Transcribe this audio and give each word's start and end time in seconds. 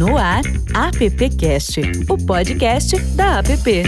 No 0.00 0.16
ar, 0.16 0.40
AppCast, 0.72 1.82
o 2.08 2.16
podcast 2.16 2.98
da 3.14 3.40
App. 3.40 3.82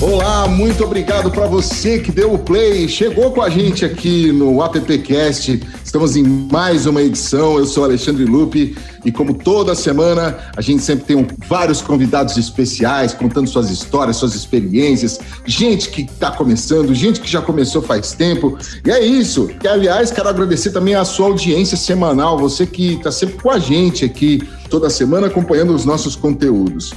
Olá, 0.00 0.48
muito 0.48 0.82
obrigado 0.82 1.30
para 1.30 1.46
você 1.46 1.98
que 1.98 2.10
deu 2.10 2.32
o 2.32 2.38
play, 2.38 2.88
chegou 2.88 3.32
com 3.32 3.42
a 3.42 3.50
gente 3.50 3.84
aqui 3.84 4.32
no 4.32 4.62
AppCast. 4.62 5.60
Estamos 5.90 6.14
em 6.14 6.22
mais 6.22 6.86
uma 6.86 7.02
edição. 7.02 7.58
Eu 7.58 7.66
sou 7.66 7.82
Alexandre 7.82 8.24
Lupe 8.24 8.76
e 9.04 9.10
como 9.10 9.34
toda 9.34 9.74
semana, 9.74 10.38
a 10.56 10.60
gente 10.60 10.84
sempre 10.84 11.04
tem 11.04 11.16
um, 11.16 11.26
vários 11.48 11.82
convidados 11.82 12.36
especiais 12.36 13.12
contando 13.12 13.48
suas 13.48 13.70
histórias, 13.70 14.16
suas 14.16 14.36
experiências, 14.36 15.18
gente 15.44 15.90
que 15.90 16.02
está 16.02 16.30
começando, 16.30 16.94
gente 16.94 17.20
que 17.20 17.28
já 17.28 17.42
começou 17.42 17.82
faz 17.82 18.12
tempo. 18.12 18.56
E 18.86 18.88
é 18.92 19.04
isso. 19.04 19.50
E 19.64 19.66
aliás, 19.66 20.12
quero 20.12 20.28
agradecer 20.28 20.70
também 20.70 20.94
a 20.94 21.04
sua 21.04 21.26
audiência 21.26 21.76
semanal, 21.76 22.38
você 22.38 22.64
que 22.66 22.92
está 22.92 23.10
sempre 23.10 23.42
com 23.42 23.50
a 23.50 23.58
gente 23.58 24.04
aqui 24.04 24.48
toda 24.68 24.88
semana 24.88 25.26
acompanhando 25.26 25.74
os 25.74 25.84
nossos 25.84 26.14
conteúdos. 26.14 26.94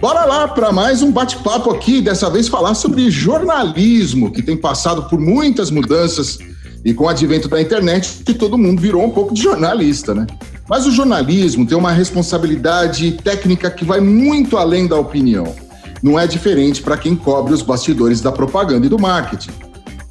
Bora 0.00 0.24
lá 0.24 0.46
para 0.46 0.70
mais 0.70 1.02
um 1.02 1.10
bate-papo 1.10 1.68
aqui, 1.72 2.00
dessa 2.00 2.30
vez 2.30 2.46
falar 2.46 2.74
sobre 2.74 3.10
jornalismo, 3.10 4.30
que 4.30 4.40
tem 4.40 4.56
passado 4.56 5.08
por 5.08 5.18
muitas 5.18 5.68
mudanças 5.68 6.38
e 6.84 6.94
com 6.94 7.04
o 7.04 7.08
advento 7.08 7.48
da 7.48 7.60
internet, 7.60 8.22
que 8.24 8.34
todo 8.34 8.56
mundo 8.56 8.80
virou 8.80 9.04
um 9.04 9.10
pouco 9.10 9.34
de 9.34 9.42
jornalista, 9.42 10.14
né? 10.14 10.26
Mas 10.68 10.86
o 10.86 10.90
jornalismo 10.90 11.66
tem 11.66 11.76
uma 11.76 11.92
responsabilidade 11.92 13.12
técnica 13.24 13.70
que 13.70 13.84
vai 13.84 14.00
muito 14.00 14.56
além 14.56 14.86
da 14.86 14.96
opinião. 14.96 15.54
Não 16.02 16.18
é 16.18 16.26
diferente 16.26 16.82
para 16.82 16.96
quem 16.96 17.14
cobre 17.14 17.52
os 17.52 17.62
bastidores 17.62 18.20
da 18.20 18.32
propaganda 18.32 18.86
e 18.86 18.88
do 18.88 18.98
marketing. 18.98 19.50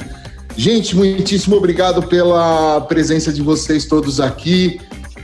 Gente, 0.56 0.96
muitíssimo 0.96 1.58
obrigado 1.58 2.02
pela 2.08 2.82
presença 2.82 3.32
de 3.32 3.42
vocês 3.42 3.86
todos 3.86 4.22
aqui. 4.22 4.80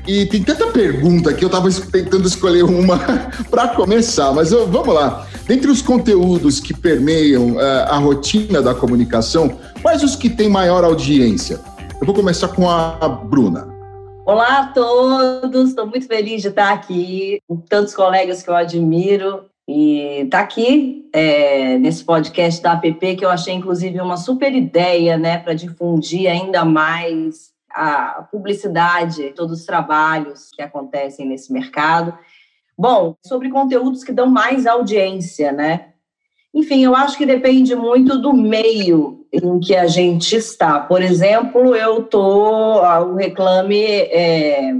E 0.05 0.25
tem 0.25 0.43
tanta 0.43 0.67
pergunta 0.67 1.33
que 1.33 1.45
eu 1.45 1.47
estava 1.47 1.71
tentando 1.71 2.27
escolher 2.27 2.63
uma 2.63 2.97
para 3.49 3.69
começar, 3.69 4.33
mas 4.33 4.51
eu, 4.51 4.67
vamos 4.67 4.93
lá. 4.93 5.25
Dentre 5.45 5.69
os 5.69 5.81
conteúdos 5.81 6.61
que 6.61 6.73
permeiam 6.73 7.55
uh, 7.55 7.83
a 7.89 7.97
rotina 7.97 8.61
da 8.61 8.73
comunicação, 8.73 9.59
quais 9.81 10.01
os 10.01 10.15
que 10.15 10.29
têm 10.29 10.47
maior 10.47 10.85
audiência? 10.85 11.59
Eu 11.99 12.05
vou 12.05 12.15
começar 12.15 12.47
com 12.47 12.69
a 12.69 13.09
Bruna. 13.09 13.67
Olá 14.25 14.59
a 14.59 14.67
todos, 14.67 15.69
estou 15.69 15.85
muito 15.85 16.07
feliz 16.07 16.41
de 16.41 16.47
estar 16.47 16.71
aqui 16.71 17.41
com 17.45 17.57
tantos 17.57 17.93
colegas 17.93 18.41
que 18.41 18.49
eu 18.49 18.55
admiro 18.55 19.43
e 19.67 20.21
estar 20.23 20.37
tá 20.37 20.43
aqui 20.45 21.09
é, 21.11 21.77
nesse 21.77 22.05
podcast 22.05 22.63
da 22.63 22.71
APP 22.71 23.17
que 23.17 23.25
eu 23.25 23.29
achei 23.29 23.53
inclusive 23.53 23.99
uma 23.99 24.15
super 24.15 24.55
ideia, 24.55 25.17
né, 25.17 25.39
para 25.39 25.53
difundir 25.53 26.31
ainda 26.31 26.63
mais 26.63 27.51
a 27.69 28.25
publicidade, 28.31 29.33
todos 29.35 29.59
os 29.59 29.65
trabalhos 29.65 30.51
que 30.55 30.61
acontecem 30.61 31.27
nesse 31.27 31.51
mercado. 31.51 32.17
Bom, 32.77 33.15
sobre 33.25 33.49
conteúdos 33.49 34.03
que 34.03 34.11
dão 34.11 34.27
mais 34.27 34.65
audiência, 34.65 35.51
né? 35.51 35.89
Enfim, 36.53 36.83
eu 36.83 36.95
acho 36.95 37.17
que 37.17 37.25
depende 37.25 37.75
muito 37.75 38.17
do 38.19 38.31
meio 38.31 39.25
em 39.31 39.59
que 39.59 39.75
a 39.75 39.87
gente 39.87 40.35
está. 40.35 40.79
Por 40.79 41.01
exemplo, 41.01 41.75
eu 41.75 42.03
tô, 42.03 42.79
o 42.79 43.15
Reclame 43.15 43.83
é, 43.83 44.71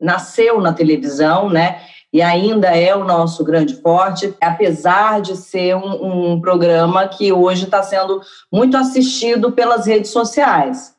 nasceu 0.00 0.60
na 0.60 0.72
televisão, 0.72 1.48
né? 1.48 1.80
E 2.12 2.20
ainda 2.20 2.76
é 2.76 2.94
o 2.94 3.04
nosso 3.04 3.44
grande 3.44 3.74
forte, 3.76 4.34
apesar 4.40 5.22
de 5.22 5.36
ser 5.36 5.76
um, 5.76 6.32
um 6.32 6.40
programa 6.40 7.08
que 7.08 7.32
hoje 7.32 7.64
está 7.64 7.82
sendo 7.82 8.20
muito 8.52 8.76
assistido 8.76 9.52
pelas 9.52 9.86
redes 9.86 10.10
sociais. 10.10 10.94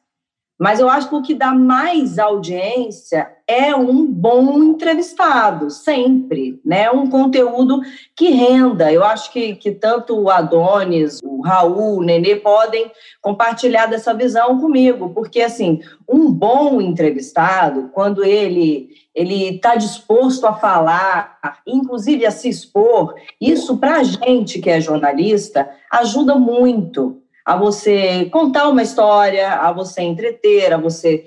Mas 0.63 0.79
eu 0.79 0.89
acho 0.89 1.09
que 1.09 1.15
o 1.15 1.21
que 1.21 1.35
dá 1.35 1.53
mais 1.53 2.17
audiência 2.17 3.29
é 3.45 3.75
um 3.75 4.05
bom 4.07 4.63
entrevistado, 4.63 5.69
sempre, 5.69 6.57
né? 6.63 6.89
Um 6.89 7.09
conteúdo 7.09 7.81
que 8.15 8.29
renda. 8.29 8.89
Eu 8.89 9.03
acho 9.03 9.29
que, 9.33 9.55
que 9.55 9.71
tanto 9.71 10.17
o 10.17 10.29
Adonis, 10.29 11.19
o 11.21 11.41
Raul, 11.41 11.97
o 11.97 12.01
Nenê 12.01 12.37
podem 12.37 12.89
compartilhar 13.21 13.87
dessa 13.87 14.13
visão 14.13 14.57
comigo, 14.57 15.09
porque, 15.09 15.41
assim, 15.41 15.81
um 16.07 16.31
bom 16.31 16.79
entrevistado, 16.79 17.89
quando 17.93 18.23
ele 18.23 18.87
ele 19.13 19.55
está 19.55 19.75
disposto 19.75 20.47
a 20.47 20.53
falar, 20.53 21.37
inclusive 21.67 22.25
a 22.25 22.31
se 22.31 22.49
expor, 22.49 23.13
isso 23.39 23.77
para 23.77 23.97
a 23.97 24.03
gente 24.03 24.59
que 24.59 24.71
é 24.71 24.81
jornalista 24.81 25.69
ajuda 25.91 26.33
muito, 26.33 27.21
a 27.45 27.55
você 27.55 28.25
contar 28.25 28.69
uma 28.69 28.83
história, 28.83 29.53
a 29.53 29.71
você 29.71 30.01
entreter, 30.01 30.73
a 30.73 30.77
você 30.77 31.25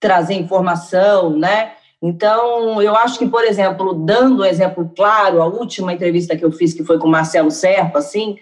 trazer 0.00 0.34
informação, 0.34 1.36
né? 1.36 1.72
Então, 2.00 2.80
eu 2.80 2.94
acho 2.94 3.18
que, 3.18 3.26
por 3.26 3.44
exemplo, 3.44 3.92
dando 3.92 4.42
um 4.42 4.44
exemplo 4.44 4.90
claro, 4.94 5.42
a 5.42 5.46
última 5.46 5.92
entrevista 5.92 6.36
que 6.36 6.44
eu 6.44 6.52
fiz, 6.52 6.72
que 6.72 6.84
foi 6.84 6.98
com 6.98 7.08
o 7.08 7.10
Marcelo 7.10 7.50
Serpa, 7.50 7.98
assim, 7.98 8.36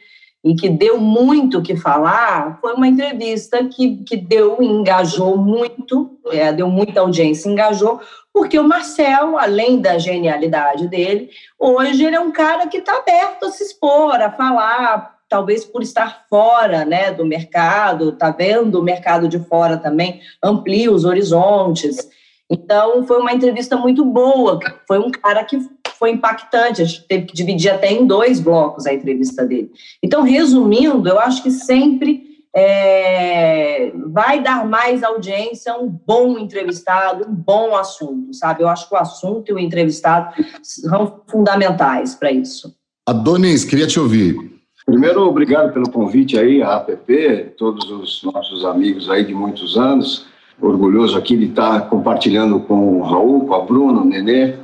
e 0.44 0.54
que 0.54 0.68
deu 0.68 1.00
muito 1.00 1.58
o 1.58 1.62
que 1.62 1.74
falar, 1.74 2.58
foi 2.60 2.74
uma 2.74 2.86
entrevista 2.86 3.64
que, 3.64 4.04
que 4.04 4.16
deu, 4.16 4.62
engajou 4.62 5.36
muito, 5.36 6.18
é, 6.26 6.52
deu 6.52 6.68
muita 6.68 7.00
audiência, 7.00 7.48
engajou, 7.48 8.00
porque 8.32 8.58
o 8.58 8.68
Marcelo, 8.68 9.38
além 9.38 9.80
da 9.80 9.98
genialidade 9.98 10.86
dele, 10.86 11.30
hoje 11.58 12.04
ele 12.04 12.14
é 12.14 12.20
um 12.20 12.30
cara 12.30 12.66
que 12.66 12.76
está 12.76 12.98
aberto 12.98 13.46
a 13.46 13.50
se 13.50 13.64
expor, 13.64 14.14
a 14.20 14.30
falar, 14.30 15.15
talvez 15.28 15.64
por 15.64 15.82
estar 15.82 16.26
fora 16.28 16.84
né, 16.84 17.12
do 17.12 17.24
mercado, 17.24 18.12
tá 18.12 18.30
vendo 18.30 18.80
o 18.80 18.82
mercado 18.82 19.28
de 19.28 19.38
fora 19.38 19.76
também, 19.76 20.20
amplia 20.42 20.92
os 20.92 21.04
horizontes. 21.04 22.08
Então, 22.50 23.06
foi 23.06 23.18
uma 23.18 23.32
entrevista 23.32 23.76
muito 23.76 24.04
boa. 24.04 24.60
Foi 24.86 24.98
um 24.98 25.10
cara 25.10 25.42
que 25.44 25.58
foi 25.98 26.10
impactante. 26.10 26.82
A 26.82 26.84
gente 26.84 27.06
teve 27.06 27.26
que 27.26 27.34
dividir 27.34 27.70
até 27.70 27.90
em 27.92 28.06
dois 28.06 28.38
blocos 28.40 28.86
a 28.86 28.94
entrevista 28.94 29.44
dele. 29.44 29.70
Então, 30.02 30.22
resumindo, 30.22 31.08
eu 31.08 31.18
acho 31.18 31.42
que 31.42 31.50
sempre 31.50 32.26
é, 32.54 33.92
vai 34.06 34.42
dar 34.42 34.64
mais 34.64 35.02
audiência 35.02 35.76
um 35.76 35.88
bom 35.88 36.38
entrevistado, 36.38 37.28
um 37.28 37.34
bom 37.34 37.76
assunto, 37.76 38.32
sabe? 38.32 38.62
Eu 38.62 38.68
acho 38.68 38.88
que 38.88 38.94
o 38.94 38.98
assunto 38.98 39.50
e 39.50 39.52
o 39.52 39.58
entrevistado 39.58 40.34
são 40.62 41.20
fundamentais 41.26 42.14
para 42.14 42.30
isso. 42.30 42.74
Adonis, 43.06 43.64
queria 43.64 43.86
te 43.86 44.00
ouvir. 44.00 44.55
Primeiro, 44.86 45.26
obrigado 45.26 45.72
pelo 45.72 45.90
convite 45.90 46.38
aí, 46.38 46.62
a 46.62 46.76
APP, 46.76 47.54
todos 47.58 47.90
os 47.90 48.22
nossos 48.22 48.64
amigos 48.64 49.10
aí 49.10 49.24
de 49.24 49.34
muitos 49.34 49.76
anos. 49.76 50.28
Orgulhoso 50.62 51.18
aqui 51.18 51.36
de 51.36 51.46
estar 51.46 51.90
compartilhando 51.90 52.60
com 52.60 53.00
o 53.00 53.02
Raul, 53.02 53.46
com 53.46 53.54
a 53.54 53.60
Bruna, 53.62 54.02
o 54.02 54.04
Nenê. 54.04 54.54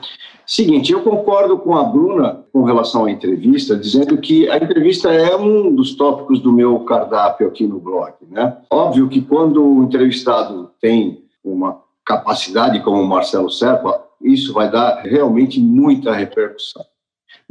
Seguinte, 0.47 0.93
eu 0.93 1.03
concordo 1.03 1.59
com 1.59 1.77
a 1.77 1.83
Bruna 1.83 2.45
com 2.53 2.63
relação 2.63 3.07
à 3.07 3.11
entrevista, 3.11 3.77
dizendo 3.77 4.17
que 4.17 4.49
a 4.49 4.59
entrevista 4.59 5.13
é 5.13 5.35
um 5.37 5.75
dos 5.75 5.97
tópicos 5.97 6.39
do 6.39 6.53
meu 6.53 6.79
cardápio 6.81 7.49
aqui 7.49 7.67
no 7.67 7.81
blog. 7.81 8.13
Né? 8.31 8.57
Óbvio 8.71 9.09
que 9.09 9.21
quando 9.21 9.61
o 9.61 9.83
entrevistado 9.83 10.71
tem 10.81 11.25
uma 11.43 11.81
capacidade 12.07 12.79
como 12.81 13.03
o 13.03 13.09
Marcelo 13.09 13.51
Serpa, 13.51 14.01
isso 14.23 14.53
vai 14.53 14.71
dar 14.71 15.03
realmente 15.03 15.59
muita 15.59 16.13
repercussão. 16.13 16.85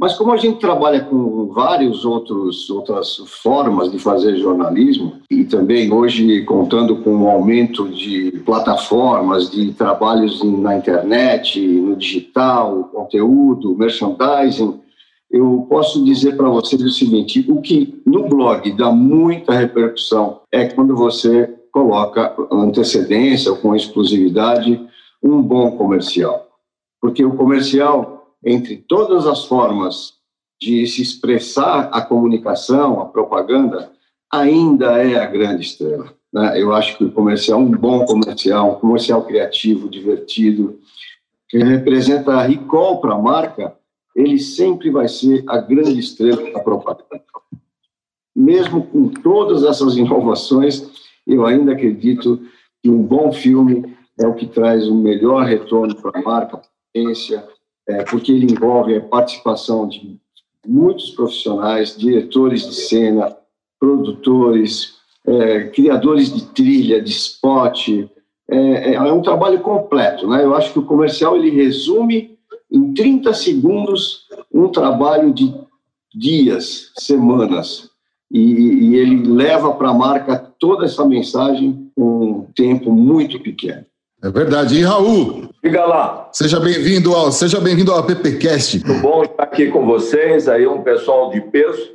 Mas 0.02 0.16
como 0.16 0.32
a 0.32 0.36
gente 0.36 0.58
trabalha 0.58 1.00
com 1.00 1.48
outros 2.04 2.68
outras 2.68 3.18
formas 3.40 3.88
de 3.88 4.00
fazer 4.00 4.36
jornalismo 4.36 5.20
e 5.30 5.44
também 5.44 5.92
hoje 5.92 6.42
contando 6.42 6.96
com 6.96 7.18
o 7.18 7.28
aumento 7.28 7.88
de 7.88 8.32
plataformas, 8.44 9.48
de 9.48 9.72
trabalhos 9.72 10.42
na 10.42 10.76
internet, 10.76 11.60
no 11.60 11.94
digital, 11.94 12.90
conteúdo, 12.92 13.76
merchandising, 13.76 14.80
eu 15.30 15.68
posso 15.70 16.04
dizer 16.04 16.36
para 16.36 16.48
vocês 16.48 16.82
o 16.82 16.90
seguinte: 16.90 17.46
o 17.48 17.62
que 17.62 18.02
no 18.04 18.28
blog 18.28 18.72
dá 18.72 18.90
muita 18.90 19.52
repercussão 19.52 20.40
é 20.50 20.64
quando 20.64 20.96
você 20.96 21.48
coloca 21.70 22.34
antecedência 22.50 23.52
ou 23.52 23.56
com 23.56 23.76
exclusividade 23.76 24.84
um 25.22 25.40
bom 25.40 25.76
comercial. 25.76 26.48
Porque 27.00 27.24
o 27.24 27.36
comercial, 27.36 28.21
entre 28.44 28.76
todas 28.76 29.26
as 29.26 29.44
formas 29.44 30.14
de 30.60 30.86
se 30.86 31.02
expressar 31.02 31.88
a 31.92 32.00
comunicação, 32.00 33.00
a 33.00 33.06
propaganda, 33.06 33.90
ainda 34.30 35.02
é 35.02 35.18
a 35.18 35.26
grande 35.26 35.62
estrela. 35.62 36.14
Né? 36.32 36.60
Eu 36.60 36.72
acho 36.72 36.96
que 36.96 37.04
o 37.04 37.12
comercial, 37.12 37.58
um 37.58 37.70
bom 37.70 38.04
comercial, 38.04 38.72
um 38.72 38.80
comercial 38.80 39.24
criativo, 39.24 39.88
divertido, 39.88 40.78
que 41.48 41.58
representa 41.58 42.32
a 42.32 42.42
recall 42.42 43.00
para 43.00 43.14
a 43.14 43.18
marca, 43.18 43.76
ele 44.14 44.38
sempre 44.38 44.90
vai 44.90 45.08
ser 45.08 45.44
a 45.48 45.58
grande 45.58 45.98
estrela 45.98 46.50
da 46.50 46.60
propaganda. 46.60 47.04
Mesmo 48.34 48.86
com 48.86 49.08
todas 49.08 49.62
essas 49.62 49.96
inovações, 49.96 50.90
eu 51.26 51.44
ainda 51.44 51.72
acredito 51.72 52.40
que 52.82 52.88
um 52.88 53.02
bom 53.02 53.32
filme 53.32 53.94
é 54.18 54.26
o 54.26 54.34
que 54.34 54.46
traz 54.46 54.88
o 54.88 54.94
melhor 54.94 55.44
retorno 55.44 55.94
para 55.94 56.18
a 56.18 56.22
marca, 56.22 56.62
potência, 56.92 57.46
é, 57.88 58.04
porque 58.04 58.32
ele 58.32 58.52
envolve 58.52 58.96
a 58.96 59.00
participação 59.00 59.88
de 59.88 60.18
muitos 60.66 61.10
profissionais, 61.10 61.96
diretores 61.96 62.66
de 62.68 62.74
cena, 62.74 63.36
produtores, 63.78 64.94
é, 65.26 65.64
criadores 65.68 66.32
de 66.32 66.46
trilha, 66.46 67.02
de 67.02 67.10
spot. 67.10 67.88
É, 68.48 68.56
é, 68.56 68.94
é, 68.94 69.12
um 69.12 69.22
trabalho 69.22 69.60
completo. 69.60 70.28
Né? 70.28 70.44
Eu 70.44 70.54
acho 70.54 70.72
que 70.72 70.78
o 70.78 70.86
comercial 70.86 71.36
ele 71.36 71.50
resume 71.50 72.38
em 72.70 72.92
30 72.94 73.34
segundos 73.34 74.26
um 74.52 74.68
trabalho 74.68 75.32
de 75.32 75.52
dias, 76.14 76.92
semanas. 76.96 77.90
E, 78.30 78.40
e 78.40 78.96
ele 78.96 79.26
leva 79.26 79.74
para 79.74 79.90
a 79.90 79.94
marca 79.94 80.38
toda 80.58 80.86
essa 80.86 81.04
mensagem 81.04 81.90
com 81.94 82.24
um 82.24 82.46
tempo 82.54 82.90
muito 82.90 83.40
pequeno. 83.40 83.84
É 84.22 84.30
verdade. 84.30 84.78
E 84.78 84.82
Raul? 84.82 85.48
Diga 85.64 85.84
lá. 85.84 86.28
Seja 86.32 86.60
bem-vindo 86.60 87.12
ao, 87.12 87.32
seja 87.32 87.60
bem-vindo 87.60 87.92
ao 87.92 88.06
PPcast. 88.06 88.84
Muito 88.86 89.02
bom 89.02 89.24
estar 89.24 89.42
aqui 89.42 89.68
com 89.68 89.84
vocês, 89.84 90.48
aí 90.48 90.64
um 90.64 90.80
pessoal 90.82 91.30
de 91.30 91.40
peso, 91.40 91.90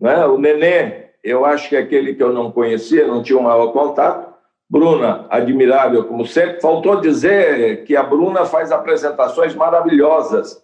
né? 0.00 0.26
O 0.26 0.38
Nenê, 0.38 1.06
eu 1.22 1.44
acho 1.44 1.68
que 1.68 1.76
é 1.76 1.78
aquele 1.78 2.14
que 2.14 2.22
eu 2.22 2.32
não 2.32 2.50
conhecia, 2.50 3.06
não 3.06 3.22
tinha 3.22 3.38
um 3.38 3.42
maior 3.42 3.68
contato. 3.68 4.28
Bruna, 4.68 5.24
admirável 5.30 6.04
como 6.04 6.26
sempre. 6.26 6.60
Faltou 6.60 7.00
dizer 7.00 7.84
que 7.84 7.94
a 7.94 8.02
Bruna 8.02 8.44
faz 8.44 8.72
apresentações 8.72 9.54
maravilhosas 9.54 10.60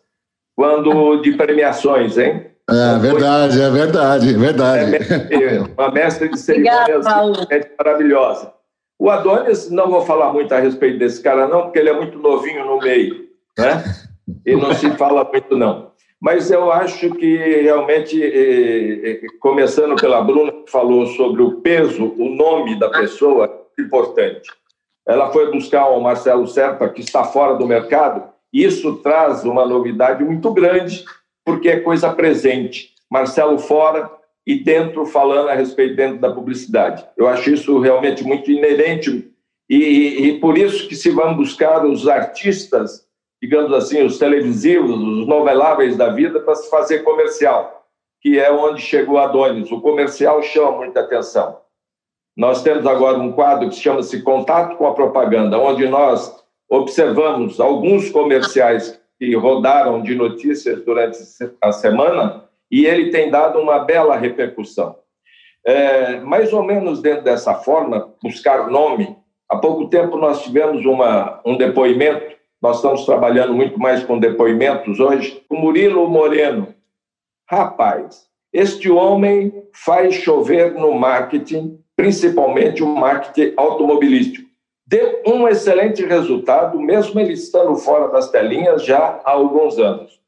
quando 0.57 1.23
de 1.23 1.33
premiações, 1.33 2.19
hein? 2.19 2.47
É 2.69 2.99
verdade, 2.99 3.61
é 3.61 3.71
verdade, 3.71 4.35
é 4.35 4.39
verdade. 4.39 4.97
É, 5.31 5.61
uma 5.77 5.91
mestre 5.93 6.29
de 6.29 6.39
cerimônias 6.39 7.05
maravilhosa. 7.79 8.53
O 8.99 9.11
Adonis, 9.11 9.71
não 9.71 9.91
vou 9.91 10.03
falar 10.03 10.33
muito 10.33 10.53
a 10.55 10.61
respeito 10.61 10.99
desse 10.99 11.23
cara, 11.23 11.49
não, 11.49 11.63
porque 11.63 11.79
ele 11.79 11.91
é 11.91 11.93
muito 11.93 12.19
novinho 12.19 12.65
no 12.65 12.79
meio, 12.79 13.29
né? 13.59 13.83
E 14.47 14.57
não 14.57 14.73
se 14.73 14.91
fala 14.97 15.25
muito, 15.25 15.57
não. 15.57 15.93
Mas 16.21 16.51
eu 16.51 16.73
acho 16.73 17.11
que 17.17 17.37
realmente, 17.37 18.23
eh, 18.23 19.11
eh, 19.11 19.21
começando 19.41 19.95
pela 19.97 20.23
Bruna, 20.23 20.53
que 20.53 20.71
falou 20.71 21.07
sobre 21.09 21.43
o 21.43 21.61
peso, 21.61 22.15
o 22.17 22.31
nome 22.31 22.79
da 22.79 22.89
pessoa, 22.89 23.69
é 23.79 23.83
importante. 23.83 24.51
Ela 25.07 25.31
foi 25.31 25.51
buscar 25.53 25.87
o 25.91 26.01
Marcelo 26.01 26.47
Serpa, 26.47 26.89
que 26.89 27.03
está 27.03 27.25
fora 27.25 27.57
do 27.57 27.67
mercado, 27.67 28.23
e 28.51 28.65
isso 28.65 28.97
traz 29.03 29.45
uma 29.45 29.67
novidade 29.67 30.25
muito 30.25 30.51
grande, 30.53 31.05
porque 31.45 31.69
é 31.69 31.81
coisa 31.81 32.11
presente. 32.11 32.95
Marcelo 33.11 33.59
fora, 33.59 34.11
e 34.47 34.63
dentro 34.63 35.07
falando 35.07 35.49
a 35.49 35.55
respeito 35.55 35.97
dentro 35.97 36.19
da 36.19 36.33
publicidade. 36.33 37.05
Eu 37.17 37.27
acho 37.27 37.51
isso 37.51 37.79
realmente 37.79 38.23
muito 38.23 38.51
inerente 38.51 39.31
e, 39.69 40.29
e, 40.29 40.41
por 40.41 40.59
isso 40.59 40.87
que 40.89 40.95
se 40.95 41.11
vão 41.11 41.35
buscar 41.35 41.85
os 41.87 42.07
artistas, 42.07 43.07
digamos 43.43 43.73
assim, 43.73 44.03
os 44.03 44.19
televisivos, 44.19 44.91
os 44.91 45.27
noveláveis 45.27 45.97
da 45.97 46.11
vida 46.11 46.41
para 46.41 46.55
se 46.55 46.69
fazer 46.69 46.99
comercial, 47.01 47.87
que 48.21 48.39
é 48.39 48.53
onde 48.53 48.83
chegou 48.83 49.19
Adonis. 49.19 49.71
O 49.73 49.81
comercial 49.81 50.43
chama 50.43 50.73
muita 50.73 51.01
atenção. 51.01 51.59
Nós 52.37 52.63
temos 52.63 52.87
agora 52.87 53.19
um 53.19 53.33
quadro 53.33 53.71
que 53.71 53.77
chama-se 53.77 54.23
Contato 54.23 54.77
com 54.77 54.87
a 54.87 54.95
Propaganda, 54.95 55.59
onde 55.59 55.89
nós 55.89 56.35
observamos 56.69 57.61
alguns 57.61 58.11
comerciais 58.11 59.01
que 59.19 59.35
rodaram 59.37 60.03
de 60.03 60.15
notícias 60.15 60.85
durante 60.85 61.19
a 61.63 61.73
semana 61.73 62.44
e 62.75 62.87
ele 62.87 63.11
tem 63.11 63.31
dado 63.31 63.61
uma 63.61 63.79
bela 63.79 64.17
repercussão. 64.17 64.97
É, 65.65 66.19
mais 66.19 66.53
ou 66.53 66.65
menos 66.65 67.01
dentro 67.01 67.23
dessa 67.23 67.55
forma, 67.55 68.13
buscar 68.21 68.69
nome. 68.69 69.17
Há 69.49 69.57
pouco 69.59 69.87
tempo 69.87 70.17
nós 70.17 70.43
tivemos 70.43 70.85
uma, 70.85 71.41
um 71.47 71.57
depoimento, 71.57 72.35
nós 72.61 72.79
estamos 72.79 73.07
trabalhando 73.07 73.55
muito 73.55 73.79
mais 73.79 74.03
com 74.03 74.19
depoimentos 74.19 74.99
hoje, 74.99 75.41
o 75.49 75.55
Murilo 75.55 76.09
Moreno. 76.09 76.75
Rapaz, 77.49 78.27
este 78.53 78.91
homem 78.91 79.53
faz 79.73 80.17
chover 80.17 80.75
no 80.75 80.95
marketing, 80.95 81.79
principalmente 81.95 82.83
o 82.83 82.89
marketing 82.89 83.55
automobilístico. 83.57 84.51
Deu 84.85 85.23
um 85.25 85.47
excelente 85.47 86.05
resultado, 86.05 86.81
mesmo 86.81 87.21
ele 87.21 87.35
estando 87.35 87.77
fora 87.77 88.09
das 88.09 88.33
telinhas 88.33 88.85
já 88.85 89.21
há 89.25 89.31
alguns 89.31 89.79
anos. 89.79 90.21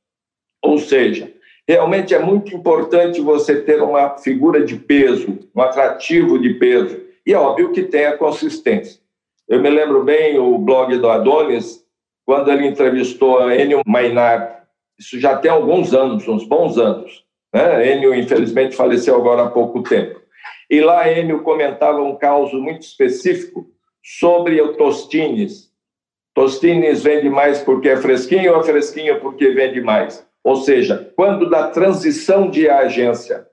Ou 0.62 0.78
seja, 0.78 1.36
Realmente 1.69 2.15
é 2.15 2.19
muito 2.19 2.55
importante 2.55 3.21
você 3.21 3.61
ter 3.61 3.83
uma 3.83 4.19
figura 4.19 4.65
de 4.65 4.77
peso, 4.77 5.39
um 5.55 5.61
atrativo 5.61 6.39
de 6.39 6.55
peso. 6.55 7.01
E 7.27 7.33
é 7.33 7.39
óbvio 7.39 7.73
que 7.73 7.83
tenha 7.83 8.17
consistência. 8.17 9.01
Eu 9.49 9.61
me 9.61 9.69
lembro 9.69 10.05
bem 10.05 10.39
o 10.39 10.59
blog 10.59 10.97
do 10.97 11.09
Adonis, 11.09 11.85
quando 12.25 12.51
ele 12.51 12.67
entrevistou 12.67 13.39
a 13.39 13.57
Enio 13.57 13.83
Maynard. 13.87 14.57
Isso 14.99 15.19
já 15.19 15.37
tem 15.37 15.51
alguns 15.51 15.95
anos, 15.95 16.27
uns 16.27 16.45
bons 16.45 16.79
anos. 16.79 17.25
Né? 17.53 17.93
Enio, 17.93 18.15
infelizmente, 18.15 18.75
faleceu 18.75 19.15
agora 19.17 19.45
há 19.45 19.51
pouco 19.51 19.83
tempo. 19.83 20.21
E 20.69 20.81
lá 20.81 21.11
Enio 21.11 21.43
comentava 21.43 22.03
um 22.03 22.17
caso 22.17 22.61
muito 22.61 22.83
específico 22.83 23.67
sobre 24.03 24.61
o 24.61 24.75
Tostines. 24.75 25.71
Tostines 26.35 27.03
vende 27.03 27.31
mais 27.31 27.61
porque 27.61 27.89
é 27.89 27.97
fresquinho 27.97 28.53
ou 28.53 28.61
é 28.61 28.65
fresquinho 28.65 29.21
porque 29.21 29.51
vende 29.51 29.81
mais? 29.81 30.25
Ou 30.46 30.54
seja, 30.54 31.12
quando 31.17 31.50
da 31.50 31.70
transição 31.70 32.48
de 32.48 32.70
agência 32.70 33.48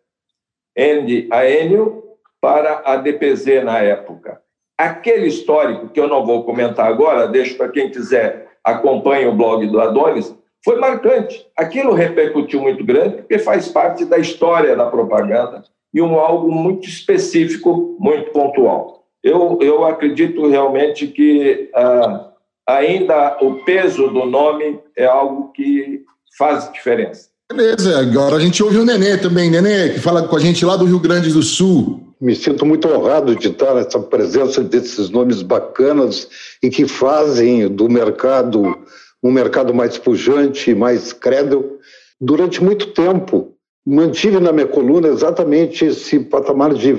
N 0.75 1.27
a 1.31 1.43
Enio 1.50 2.03
para 2.39 2.83
a 2.85 2.97
DPZ 2.97 3.63
na 3.63 3.79
época. 3.79 4.39
Aquele 4.77 5.25
histórico, 5.25 5.89
que 5.89 6.00
eu 6.00 6.07
não 6.07 6.23
vou 6.23 6.43
comentar 6.43 6.85
agora, 6.85 7.27
deixo 7.27 7.57
para 7.57 7.69
quem 7.69 7.89
quiser 7.89 8.47
acompanhe 8.63 9.25
o 9.25 9.33
blog 9.33 9.65
do 9.65 9.81
Adonis, 9.81 10.35
foi 10.63 10.79
marcante. 10.79 11.43
Aquilo 11.57 11.93
repercutiu 11.93 12.62
muito 12.62 12.85
grande, 12.85 13.17
porque 13.17 13.39
faz 13.39 13.69
parte 13.69 14.05
da 14.05 14.19
história 14.19 14.75
da 14.75 14.85
propaganda 14.85 15.63
e 15.91 16.00
um 16.00 16.19
algo 16.19 16.51
muito 16.51 16.88
específico, 16.88 17.97
muito 18.00 18.29
pontual. 18.29 19.03
Eu, 19.23 19.57
eu 19.62 19.83
acredito 19.83 20.47
realmente 20.47 21.07
que 21.07 21.71
ah, 21.73 22.33
ainda 22.67 23.35
o 23.41 23.63
peso 23.63 24.09
do 24.09 24.27
nome 24.27 24.79
é 24.95 25.05
algo 25.05 25.51
que 25.53 26.05
faz 26.37 26.71
diferença. 26.71 27.27
Beleza, 27.51 27.99
agora 27.99 28.37
a 28.37 28.39
gente 28.39 28.63
ouve 28.63 28.77
o 28.77 28.85
Nenê 28.85 29.17
também. 29.17 29.49
Nenê, 29.49 29.89
que 29.89 29.99
fala 29.99 30.27
com 30.27 30.35
a 30.35 30.39
gente 30.39 30.65
lá 30.65 30.75
do 30.75 30.85
Rio 30.85 30.99
Grande 30.99 31.31
do 31.31 31.43
Sul. 31.43 32.01
Me 32.19 32.35
sinto 32.35 32.65
muito 32.65 32.87
honrado 32.87 33.35
de 33.35 33.49
estar 33.49 33.75
nessa 33.75 33.99
presença 33.99 34.63
desses 34.63 35.09
nomes 35.09 35.41
bacanas 35.41 36.27
e 36.63 36.69
que 36.69 36.87
fazem 36.87 37.67
do 37.67 37.89
mercado 37.89 38.77
um 39.23 39.31
mercado 39.31 39.73
mais 39.73 39.97
pujante, 39.97 40.75
mais 40.75 41.13
crédito. 41.13 41.79
Durante 42.19 42.61
muito 42.61 42.87
tempo, 42.87 43.53
mantive 43.85 44.39
na 44.39 44.51
minha 44.51 44.67
coluna 44.67 45.07
exatamente 45.07 45.85
esse 45.85 46.19
patamar 46.19 46.73
de, 46.73 46.97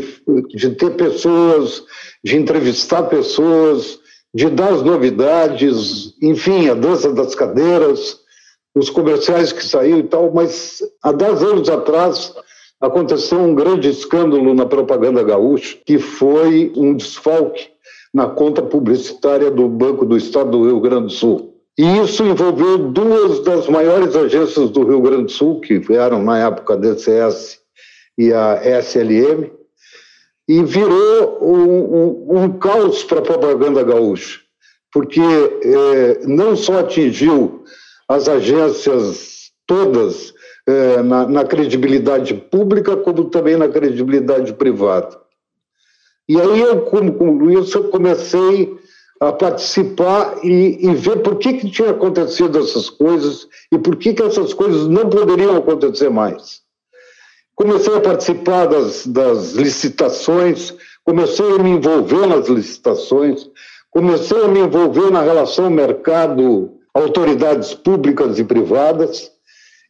de 0.55 0.71
ter 0.71 0.91
pessoas, 0.93 1.83
de 2.25 2.37
entrevistar 2.37 3.05
pessoas, 3.05 3.99
de 4.35 4.49
dar 4.49 4.73
as 4.73 4.83
novidades, 4.83 6.15
enfim, 6.21 6.69
a 6.69 6.75
dança 6.75 7.13
das 7.13 7.35
cadeiras, 7.35 8.24
os 8.75 8.91
comerciais 8.91 9.53
que 9.53 9.65
saiu 9.65 9.99
e 9.99 10.03
tal, 10.03 10.33
mas 10.35 10.79
há 11.03 11.13
10 11.13 11.43
anos 11.43 11.69
atrás 11.69 12.35
aconteceu 12.81 13.39
um 13.39 13.55
grande 13.55 13.89
escândalo 13.89 14.53
na 14.53 14.67
propaganda 14.67 15.23
gaúcha, 15.23 15.79
que 15.87 15.99
foi 15.99 16.73
um 16.77 16.95
desfalque 16.95 17.69
na 18.13 18.27
conta 18.27 18.63
publicitária 18.63 19.51
do 19.51 19.69
Banco 19.69 20.05
do 20.05 20.17
Estado 20.17 20.51
do 20.51 20.65
Rio 20.65 20.81
Grande 20.81 21.07
do 21.07 21.11
Sul. 21.11 21.55
E 21.77 21.99
isso 21.99 22.23
envolveu 22.25 22.79
duas 22.79 23.41
das 23.41 23.69
maiores 23.69 24.15
agências 24.15 24.71
do 24.71 24.85
Rio 24.85 25.01
Grande 25.01 25.25
do 25.25 25.31
Sul, 25.33 25.61
que 25.61 25.83
eram 25.91 26.23
na 26.23 26.39
época 26.39 26.75
a 26.75 26.77
DCS 26.77 27.59
e 28.17 28.33
a 28.33 28.61
SLM, 28.81 29.51
e 30.49 30.63
virou 30.63 31.39
um, 31.43 32.37
um, 32.37 32.45
um 32.45 32.59
caos 32.59 33.03
para 33.03 33.19
a 33.19 33.23
propaganda 33.23 33.83
gaúcha, 33.83 34.41
porque 34.93 35.21
eh, 35.21 36.21
não 36.27 36.55
só 36.55 36.81
atingiu 36.81 37.65
as 38.09 38.29
agências 38.29 39.51
todas 39.67 40.35
é, 40.67 41.03
na, 41.03 41.27
na, 41.27 41.45
credibilidade 41.45 42.35
pública, 42.35 42.97
como 42.97 43.25
também 43.25 43.57
na 43.57 43.69
credibilidade 43.69 44.53
privada. 44.55 45.19
E 46.29 46.41
aí 46.41 46.61
eu, 46.61 46.83
como 46.83 47.13
com 47.15 47.51
isso, 47.51 47.79
eu 47.79 47.85
comecei 47.89 48.77
a 49.21 49.33
participar 49.33 50.39
e, 50.43 50.87
e, 50.87 50.95
ver 50.95 51.23
por 51.23 51.37
que, 51.37 51.55
que 51.55 51.71
tinha 51.71 51.91
acontecido 51.91 52.59
essas 52.59 52.91
coisas 52.91 53.47
e 53.73 53.79
por 53.79 53.97
que, 53.97 54.13
que 54.13 54.23
essas 54.23 54.53
coisas 54.53 54.89
não 54.89 55.09
poderiam 55.09 55.57
acontecer 55.57 56.11
mais. 56.11 56.63
Comecei 57.55 57.95
a 57.95 58.01
participar 58.01 58.67
das, 58.67 59.07
das 59.07 59.53
licitações, 59.53 60.75
comecei 61.05 61.47
a 61.47 61.59
me 61.59 61.71
envolver 61.71 62.27
nas 62.27 62.49
licitações, 62.49 63.49
comecei 63.91 64.45
a 64.45 64.49
me 64.49 64.61
envolver 64.61 65.11
na 65.11 65.23
relação 65.23 65.71
mercado, 65.71 66.73
autoridades 66.95 67.75
públicas 67.75 68.39
e 68.39 68.45
privadas, 68.45 69.33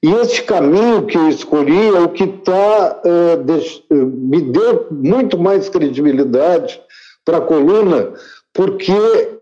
e 0.05 0.13
esse 0.13 0.43
caminho 0.43 1.07
que 1.07 1.17
eu 1.17 1.29
escolhi 1.31 1.89
é 1.89 2.01
o 2.01 2.11
que 2.11 2.27
tá, 2.27 3.01
é, 3.05 3.95
me 3.95 4.41
deu 4.43 4.87
muito 4.91 5.39
mais 5.39 5.71
credibilidade 5.71 6.79
para 7.25 7.39
a 7.39 7.41
coluna, 7.41 8.13
porque 8.53 8.93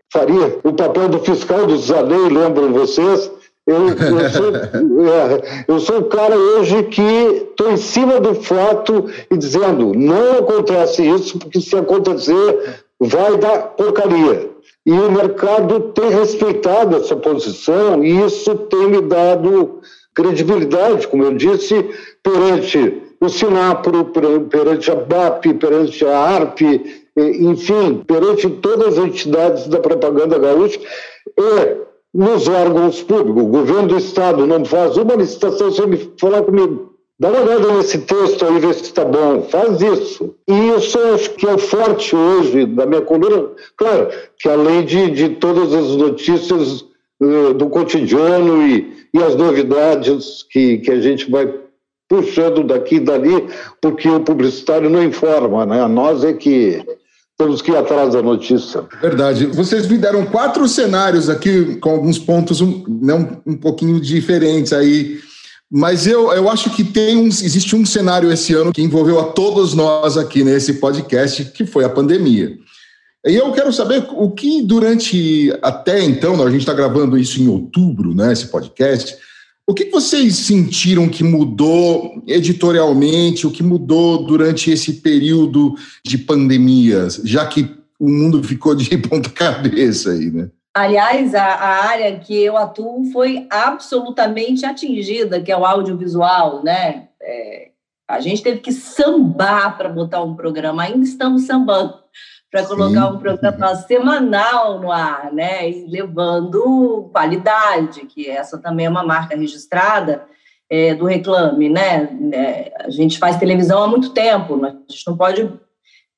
faria 0.09 0.59
o 0.63 0.71
papel 0.71 1.09
do 1.09 1.19
fiscal 1.19 1.65
do 1.65 1.77
Zanei, 1.77 2.29
lembram 2.29 2.71
vocês? 2.71 3.29
Eu, 3.67 3.89
eu, 3.89 4.29
sou, 4.29 4.55
é, 5.05 5.65
eu 5.67 5.79
sou 5.81 5.97
o 5.99 6.05
cara 6.05 6.37
hoje 6.37 6.83
que 6.83 7.01
estou 7.01 7.71
em 7.71 7.77
cima 7.77 8.21
do 8.21 8.35
fato 8.35 9.09
e 9.29 9.35
dizendo: 9.35 9.93
não 9.93 10.37
acontece 10.39 11.03
isso, 11.03 11.39
porque 11.39 11.59
se 11.59 11.75
acontecer, 11.75 12.83
vai 13.01 13.37
dar 13.37 13.63
porcaria. 13.75 14.52
E 14.85 14.91
o 14.91 15.11
mercado 15.11 15.79
tem 15.93 16.09
respeitado 16.09 16.97
essa 16.97 17.15
posição 17.15 18.03
e 18.03 18.25
isso 18.25 18.53
tem 18.55 18.87
me 18.89 19.01
dado 19.01 19.79
credibilidade, 20.13 21.07
como 21.07 21.23
eu 21.23 21.33
disse, 21.35 21.89
perante 22.21 23.01
o 23.19 23.29
Sinapro, 23.29 24.11
perante 24.49 24.91
a 24.91 24.95
BAP, 24.95 25.53
perante 25.53 26.05
a 26.05 26.17
ARP, 26.17 26.61
enfim, 27.15 28.03
perante 28.05 28.49
todas 28.49 28.97
as 28.97 29.05
entidades 29.05 29.67
da 29.67 29.79
propaganda 29.79 30.37
gaúcha 30.37 30.79
e 31.37 31.77
nos 32.13 32.47
órgãos 32.47 33.01
públicos. 33.01 33.43
O 33.43 33.47
governo 33.47 33.87
do 33.87 33.97
Estado 33.97 34.45
não 34.45 34.65
faz 34.65 34.97
uma 34.97 35.15
licitação 35.15 35.71
sem 35.71 35.87
me 35.87 36.11
falar 36.19 36.43
comigo. 36.43 36.92
Dá 37.19 37.29
uma 37.29 37.41
olhada 37.41 37.73
nesse 37.73 37.99
texto 37.99 38.45
aí, 38.45 38.59
vê 38.59 38.73
se 38.73 38.83
está 38.83 39.05
bom. 39.05 39.43
Faz 39.43 39.79
isso. 39.81 40.35
E 40.47 40.69
isso 40.77 40.97
acho 41.13 41.29
que 41.31 41.47
é 41.47 41.57
forte 41.57 42.15
hoje 42.15 42.65
da 42.65 42.85
minha 42.85 43.01
coluna. 43.01 43.49
Claro, 43.77 44.09
que 44.39 44.49
além 44.49 44.83
de, 44.83 45.11
de 45.11 45.29
todas 45.29 45.73
as 45.73 45.95
notícias 45.95 46.81
uh, 47.21 47.53
do 47.53 47.69
cotidiano 47.69 48.67
e, 48.67 49.07
e 49.13 49.21
as 49.21 49.35
novidades 49.35 50.43
que, 50.49 50.79
que 50.79 50.91
a 50.91 50.99
gente 50.99 51.29
vai 51.29 51.53
puxando 52.09 52.63
daqui 52.63 52.95
e 52.95 52.99
dali, 52.99 53.47
porque 53.81 54.09
o 54.09 54.19
publicitário 54.19 54.89
não 54.89 55.03
informa, 55.03 55.65
né? 55.65 55.87
Nós 55.87 56.23
é 56.23 56.33
que 56.33 56.83
temos 57.37 57.61
que 57.61 57.71
ir 57.71 57.77
atrás 57.77 58.13
da 58.13 58.21
notícia. 58.21 58.83
Verdade. 59.01 59.45
Vocês 59.47 59.87
me 59.87 59.97
deram 59.97 60.25
quatro 60.25 60.67
cenários 60.67 61.29
aqui, 61.29 61.75
com 61.77 61.91
alguns 61.91 62.19
pontos 62.19 62.61
um, 62.61 62.83
não, 62.87 63.41
um 63.45 63.55
pouquinho 63.55 63.99
diferentes 63.99 64.73
aí 64.73 65.19
mas 65.75 66.05
eu, 66.05 66.31
eu 66.31 66.47
acho 66.51 66.69
que 66.69 66.83
tem 66.83 67.17
um, 67.17 67.25
existe 67.25 67.75
um 67.75 67.83
cenário 67.83 68.31
esse 68.31 68.53
ano 68.53 68.71
que 68.71 68.83
envolveu 68.83 69.19
a 69.19 69.23
todos 69.23 69.73
nós 69.73 70.19
aqui 70.19 70.43
nesse 70.43 70.75
podcast, 70.75 71.45
que 71.45 71.65
foi 71.65 71.83
a 71.83 71.89
pandemia. 71.89 72.55
E 73.25 73.33
eu 73.33 73.51
quero 73.53 73.73
saber 73.73 74.05
o 74.11 74.29
que 74.29 74.61
durante 74.61 75.51
até 75.63 76.03
então, 76.03 76.43
a 76.43 76.51
gente 76.51 76.59
está 76.59 76.75
gravando 76.75 77.17
isso 77.17 77.41
em 77.41 77.47
outubro, 77.47 78.13
né, 78.13 78.31
esse 78.31 78.49
podcast. 78.49 79.17
O 79.65 79.73
que 79.73 79.85
vocês 79.85 80.35
sentiram 80.35 81.09
que 81.09 81.23
mudou 81.23 82.21
editorialmente, 82.27 83.47
o 83.47 83.51
que 83.51 83.63
mudou 83.63 84.27
durante 84.27 84.69
esse 84.69 85.01
período 85.01 85.73
de 86.05 86.19
pandemia, 86.19 87.07
já 87.23 87.47
que 87.47 87.67
o 87.99 88.07
mundo 88.07 88.43
ficou 88.43 88.75
de 88.75 88.95
ponta 89.09 89.31
cabeça 89.31 90.11
aí, 90.11 90.29
né? 90.29 90.49
Aliás, 90.75 91.35
a, 91.35 91.43
a, 91.43 91.85
área 91.85 92.19
que 92.19 92.43
eu 92.43 92.57
atuo 92.57 93.05
foi 93.11 93.47
absolutamente 93.51 94.65
atingida, 94.65 95.39
que 95.39 95.51
é 95.51 95.57
o 95.57 95.65
audiovisual, 95.65 96.63
né? 96.63 97.09
É, 97.21 97.69
a 98.07 98.19
gente 98.19 98.41
teve 98.41 98.59
que 98.59 98.71
sambar 98.71 99.77
para 99.77 99.87
botar 99.87 100.23
um 100.23 100.35
programa, 100.35 100.83
ainda 100.83 101.03
estamos 101.03 101.43
sambando 101.43 102.03
para 102.51 102.65
colocar 102.65 103.07
um 103.07 103.17
programa 103.17 103.75
semanal 103.87 104.79
no 104.79 104.91
ar, 104.91 105.31
né? 105.31 105.69
E 105.69 105.87
levando 105.87 107.09
qualidade, 107.11 108.05
que 108.05 108.29
essa 108.29 108.59
também 108.59 108.85
é 108.85 108.89
uma 108.89 109.03
marca 109.03 109.35
registrada 109.35 110.25
é, 110.69 110.95
do 110.95 111.05
Reclame, 111.05 111.69
né? 111.69 112.09
É, 112.31 112.73
a 112.79 112.89
gente 112.89 113.17
faz 113.19 113.37
televisão 113.37 113.81
há 113.81 113.87
muito 113.87 114.09
tempo, 114.09 114.63
a 114.65 114.69
gente 114.69 115.05
não 115.05 115.17
pode 115.17 115.51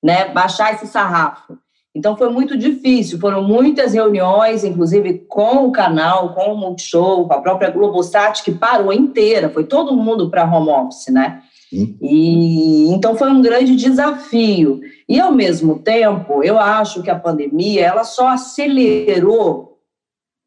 né, 0.03 0.29
baixar 0.29 0.73
esse 0.73 0.87
sarrafo. 0.87 1.57
Então 1.95 2.17
foi 2.17 2.29
muito 2.29 2.57
difícil, 2.57 3.17
foram 3.17 3.41
muitas 3.41 3.93
reuniões, 3.93 4.65
inclusive 4.65 5.19
com 5.29 5.65
o 5.65 5.71
canal, 5.71 6.33
com 6.33 6.53
o 6.53 6.57
Multishow, 6.57 7.25
com 7.25 7.33
a 7.33 7.41
própria 7.41 7.69
Globosat, 7.69 8.43
que 8.43 8.51
parou 8.51 8.91
inteira, 8.91 9.49
foi 9.49 9.63
todo 9.63 9.95
mundo 9.95 10.29
para 10.29 10.43
home 10.43 10.69
office, 10.69 11.07
né? 11.07 11.41
E 11.71 12.89
então 12.89 13.15
foi 13.15 13.31
um 13.31 13.41
grande 13.41 13.77
desafio. 13.77 14.81
E 15.07 15.19
ao 15.19 15.31
mesmo 15.31 15.79
tempo, 15.79 16.43
eu 16.43 16.59
acho 16.59 17.01
que 17.01 17.09
a 17.09 17.17
pandemia 17.17 17.85
ela 17.85 18.03
só 18.03 18.27
acelerou, 18.27 19.79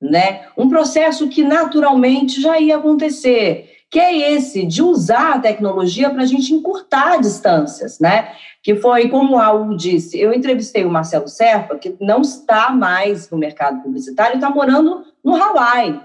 né, 0.01 0.43
um 0.57 0.69
processo 0.69 1.29
que 1.29 1.43
naturalmente 1.43 2.41
já 2.41 2.61
ia 2.61 2.77
acontecer, 2.77 3.69
que 3.91 3.99
é 3.99 4.33
esse 4.33 4.65
de 4.65 4.83
usar 4.83 5.35
a 5.35 5.39
tecnologia 5.41 6.11
para 6.11 6.23
a 6.23 6.27
gente 6.27 6.53
encurtar 6.53 7.19
distâncias, 7.19 7.99
né? 7.99 8.33
Que 8.69 8.77
foi, 8.77 9.09
como 9.09 9.33
o 9.33 9.39
Raul 9.39 9.75
disse, 9.75 10.21
eu 10.21 10.31
entrevistei 10.31 10.85
o 10.85 10.91
Marcelo 10.91 11.27
Serpa, 11.27 11.79
que 11.79 11.97
não 11.99 12.21
está 12.21 12.69
mais 12.69 13.31
no 13.31 13.39
mercado 13.39 13.81
publicitário, 13.83 14.35
está 14.35 14.51
morando 14.51 15.07
no 15.25 15.35
Hawaii. 15.35 15.99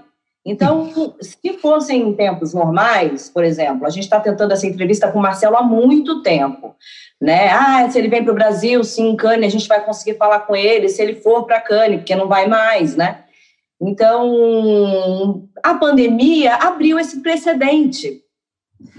Então, 0.46 0.90
se 1.20 1.58
fossem 1.60 2.00
em 2.00 2.14
tempos 2.14 2.54
normais, 2.54 3.28
por 3.28 3.44
exemplo, 3.44 3.86
a 3.86 3.90
gente 3.90 4.04
está 4.04 4.18
tentando 4.18 4.52
essa 4.52 4.66
entrevista 4.66 5.12
com 5.12 5.18
o 5.18 5.22
Marcelo 5.22 5.58
há 5.58 5.62
muito 5.62 6.22
tempo, 6.22 6.74
né? 7.20 7.50
Ah, 7.50 7.86
se 7.90 7.98
ele 7.98 8.08
vem 8.08 8.24
para 8.24 8.32
o 8.32 8.34
Brasil, 8.34 8.82
sim, 8.82 9.10
em 9.10 9.16
Cannes, 9.16 9.48
a 9.48 9.58
gente 9.58 9.68
vai 9.68 9.84
conseguir 9.84 10.16
falar 10.16 10.40
com 10.40 10.56
ele, 10.56 10.88
se 10.88 11.02
ele 11.02 11.16
for 11.16 11.44
para 11.44 11.60
Cannes, 11.60 11.98
porque 11.98 12.16
não 12.16 12.28
vai 12.28 12.46
mais, 12.48 12.96
né? 12.96 13.24
Então, 13.78 15.46
a 15.62 15.74
pandemia 15.74 16.54
abriu 16.54 16.98
esse 16.98 17.20
precedente, 17.20 18.22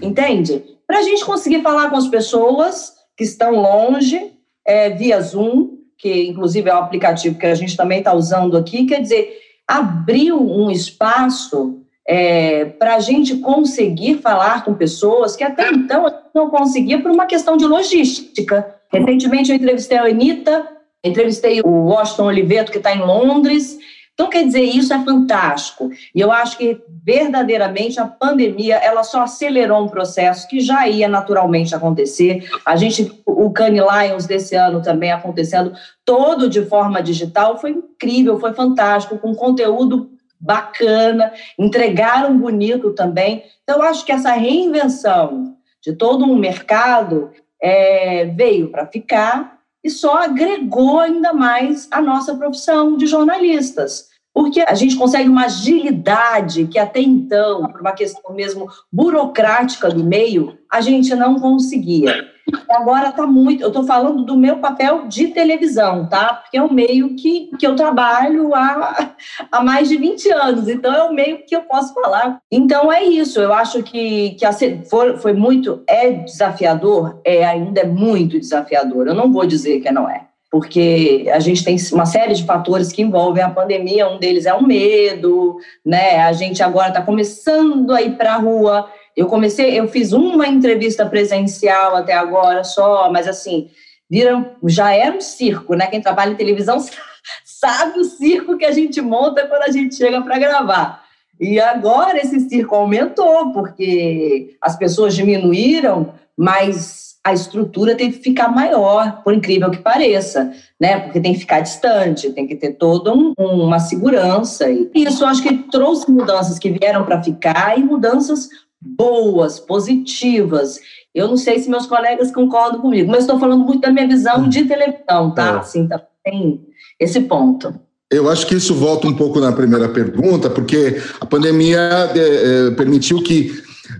entende? 0.00 0.62
Para 0.86 1.00
a 1.00 1.02
gente 1.02 1.24
conseguir 1.24 1.62
falar 1.62 1.90
com 1.90 1.96
as 1.96 2.06
pessoas 2.06 2.94
que 3.16 3.24
estão 3.24 3.52
longe, 3.52 4.32
é, 4.64 4.90
via 4.90 5.20
Zoom, 5.20 5.76
que 5.98 6.28
inclusive 6.28 6.68
é 6.68 6.74
o 6.74 6.78
aplicativo 6.78 7.38
que 7.38 7.46
a 7.46 7.54
gente 7.54 7.76
também 7.76 7.98
está 7.98 8.12
usando 8.12 8.56
aqui, 8.56 8.84
quer 8.84 9.00
dizer, 9.00 9.38
abriu 9.66 10.40
um 10.40 10.70
espaço 10.70 11.80
é, 12.06 12.64
para 12.64 12.94
a 12.94 13.00
gente 13.00 13.36
conseguir 13.38 14.18
falar 14.18 14.64
com 14.64 14.74
pessoas 14.74 15.34
que 15.34 15.42
até 15.42 15.68
então 15.70 16.06
não 16.34 16.50
conseguia 16.50 17.00
por 17.00 17.10
uma 17.10 17.26
questão 17.26 17.56
de 17.56 17.66
logística. 17.66 18.74
Recentemente 18.92 19.50
eu 19.50 19.56
entrevistei 19.56 19.98
a 19.98 20.04
Anitta, 20.04 20.68
entrevistei 21.02 21.60
o 21.64 21.68
Washington 21.68 22.26
Oliveto, 22.26 22.70
que 22.70 22.78
está 22.78 22.94
em 22.94 23.00
Londres, 23.00 23.78
então, 24.16 24.30
quer 24.30 24.46
dizer, 24.46 24.62
isso 24.62 24.94
é 24.94 25.04
fantástico. 25.04 25.90
E 26.14 26.18
eu 26.22 26.32
acho 26.32 26.56
que, 26.56 26.80
verdadeiramente, 27.04 28.00
a 28.00 28.06
pandemia 28.06 28.76
ela 28.76 29.04
só 29.04 29.20
acelerou 29.24 29.84
um 29.84 29.88
processo 29.88 30.48
que 30.48 30.58
já 30.58 30.88
ia 30.88 31.06
naturalmente 31.06 31.74
acontecer. 31.74 32.48
A 32.64 32.76
gente, 32.76 33.22
o 33.26 33.50
Cannes 33.50 33.82
Lions 33.82 34.24
desse 34.24 34.54
ano 34.54 34.80
também 34.80 35.12
acontecendo, 35.12 35.74
todo 36.02 36.48
de 36.48 36.64
forma 36.64 37.02
digital, 37.02 37.60
foi 37.60 37.72
incrível, 37.72 38.40
foi 38.40 38.54
fantástico, 38.54 39.18
com 39.18 39.34
conteúdo 39.34 40.10
bacana, 40.40 41.30
entregaram 41.58 42.38
bonito 42.38 42.92
também. 42.92 43.44
Então, 43.64 43.76
eu 43.76 43.82
acho 43.82 44.02
que 44.02 44.12
essa 44.12 44.32
reinvenção 44.32 45.54
de 45.82 45.92
todo 45.92 46.24
um 46.24 46.36
mercado 46.36 47.32
é, 47.60 48.24
veio 48.24 48.70
para 48.70 48.86
ficar 48.86 49.55
e 49.86 49.90
só 49.90 50.24
agregou 50.24 50.98
ainda 50.98 51.32
mais 51.32 51.86
a 51.92 52.02
nossa 52.02 52.34
profissão 52.34 52.96
de 52.96 53.06
jornalistas. 53.06 54.08
Porque 54.34 54.60
a 54.60 54.74
gente 54.74 54.96
consegue 54.96 55.28
uma 55.28 55.44
agilidade 55.44 56.66
que 56.66 56.76
até 56.76 57.00
então, 57.00 57.68
por 57.68 57.80
uma 57.80 57.92
questão 57.92 58.34
mesmo 58.34 58.68
burocrática 58.92 59.88
do 59.88 60.02
meio, 60.02 60.58
a 60.70 60.80
gente 60.80 61.14
não 61.14 61.38
conseguia. 61.38 62.28
Agora 62.70 63.08
está 63.08 63.26
muito. 63.26 63.62
Eu 63.62 63.68
estou 63.68 63.84
falando 63.84 64.24
do 64.24 64.36
meu 64.36 64.58
papel 64.58 65.08
de 65.08 65.28
televisão, 65.28 66.08
tá? 66.08 66.34
Porque 66.34 66.56
é 66.56 66.62
um 66.62 66.72
meio 66.72 67.14
que, 67.16 67.50
que 67.58 67.66
eu 67.66 67.74
trabalho 67.74 68.54
há, 68.54 69.14
há 69.50 69.62
mais 69.62 69.88
de 69.88 69.96
20 69.96 70.30
anos, 70.30 70.68
então 70.68 70.94
é 70.94 71.02
o 71.02 71.12
meio 71.12 71.44
que 71.44 71.56
eu 71.56 71.62
posso 71.62 71.92
falar. 71.94 72.38
Então 72.50 72.92
é 72.92 73.02
isso. 73.02 73.40
Eu 73.40 73.52
acho 73.52 73.82
que, 73.82 74.30
que 74.30 74.44
a, 74.44 74.52
foi, 74.88 75.16
foi 75.16 75.32
muito. 75.32 75.82
É 75.88 76.10
desafiador? 76.10 77.20
É, 77.24 77.44
ainda 77.44 77.80
é 77.80 77.86
muito 77.86 78.38
desafiador. 78.38 79.08
Eu 79.08 79.14
não 79.14 79.32
vou 79.32 79.46
dizer 79.46 79.80
que 79.80 79.90
não 79.90 80.08
é 80.08 80.26
porque 80.50 81.26
a 81.34 81.38
gente 81.38 81.62
tem 81.62 81.76
uma 81.92 82.06
série 82.06 82.32
de 82.32 82.44
fatores 82.44 82.90
que 82.90 83.02
envolvem 83.02 83.42
a 83.42 83.50
pandemia, 83.50 84.08
um 84.08 84.18
deles 84.18 84.46
é 84.46 84.54
o 84.54 84.64
medo, 84.64 85.58
né? 85.84 86.20
A 86.20 86.32
gente 86.32 86.62
agora 86.62 86.88
está 86.88 87.02
começando 87.02 87.92
a 87.92 88.00
ir 88.00 88.16
para 88.16 88.34
a 88.34 88.38
rua, 88.38 88.88
Eu 89.16 89.26
comecei, 89.26 89.78
eu 89.78 89.88
fiz 89.88 90.12
uma 90.12 90.46
entrevista 90.46 91.06
presencial 91.06 91.96
até 91.96 92.12
agora 92.12 92.62
só, 92.62 93.10
mas 93.10 93.26
assim, 93.26 93.70
viram, 94.10 94.52
já 94.64 94.92
era 94.92 95.16
um 95.16 95.20
circo, 95.20 95.74
né? 95.74 95.86
Quem 95.86 96.02
trabalha 96.02 96.32
em 96.32 96.36
televisão 96.36 96.78
sabe 97.44 97.98
o 97.98 98.04
circo 98.04 98.58
que 98.58 98.66
a 98.66 98.72
gente 98.72 99.00
monta 99.00 99.46
quando 99.46 99.62
a 99.62 99.70
gente 99.70 99.94
chega 99.94 100.20
para 100.20 100.38
gravar. 100.38 101.06
E 101.40 101.58
agora 101.60 102.18
esse 102.18 102.40
circo 102.48 102.74
aumentou, 102.74 103.52
porque 103.52 104.56
as 104.60 104.76
pessoas 104.76 105.14
diminuíram, 105.14 106.14
mas 106.36 107.06
a 107.26 107.32
estrutura 107.32 107.96
tem 107.96 108.12
que 108.12 108.20
ficar 108.20 108.48
maior, 108.48 109.20
por 109.24 109.34
incrível 109.34 109.70
que 109.70 109.78
pareça, 109.78 110.52
né? 110.80 111.00
Porque 111.00 111.20
tem 111.20 111.32
que 111.32 111.40
ficar 111.40 111.60
distante, 111.60 112.30
tem 112.30 112.46
que 112.46 112.54
ter 112.54 112.74
toda 112.74 113.12
um, 113.12 113.34
uma 113.36 113.80
segurança. 113.80 114.70
E 114.70 114.88
isso 114.94 115.26
acho 115.26 115.42
que 115.42 115.52
trouxe 115.64 116.08
mudanças 116.10 116.58
que 116.58 116.70
vieram 116.70 117.04
para 117.04 117.22
ficar 117.22 117.76
e 117.76 117.82
mudanças 117.82 118.48
boas, 118.80 119.58
positivas. 119.58 120.78
Eu 121.14 121.28
não 121.28 121.36
sei 121.36 121.58
se 121.58 121.70
meus 121.70 121.86
colegas 121.86 122.30
concordam 122.30 122.80
comigo, 122.80 123.10
mas 123.10 123.20
estou 123.20 123.38
falando 123.38 123.64
muito 123.64 123.80
da 123.80 123.92
minha 123.92 124.06
visão 124.06 124.48
de 124.48 124.64
televisão, 124.64 125.34
tá? 125.34 125.46
É. 125.46 125.58
Assim, 125.58 125.88
tá, 125.88 126.02
tem 126.24 126.60
esse 127.00 127.20
ponto. 127.20 127.74
Eu 128.10 128.30
acho 128.30 128.46
que 128.46 128.54
isso 128.54 128.74
volta 128.74 129.08
um 129.08 129.14
pouco 129.14 129.40
na 129.40 129.50
primeira 129.50 129.88
pergunta, 129.88 130.48
porque 130.48 131.00
a 131.20 131.26
pandemia 131.26 131.78
é, 132.14 132.68
é, 132.68 132.70
permitiu 132.72 133.22
que 133.22 133.52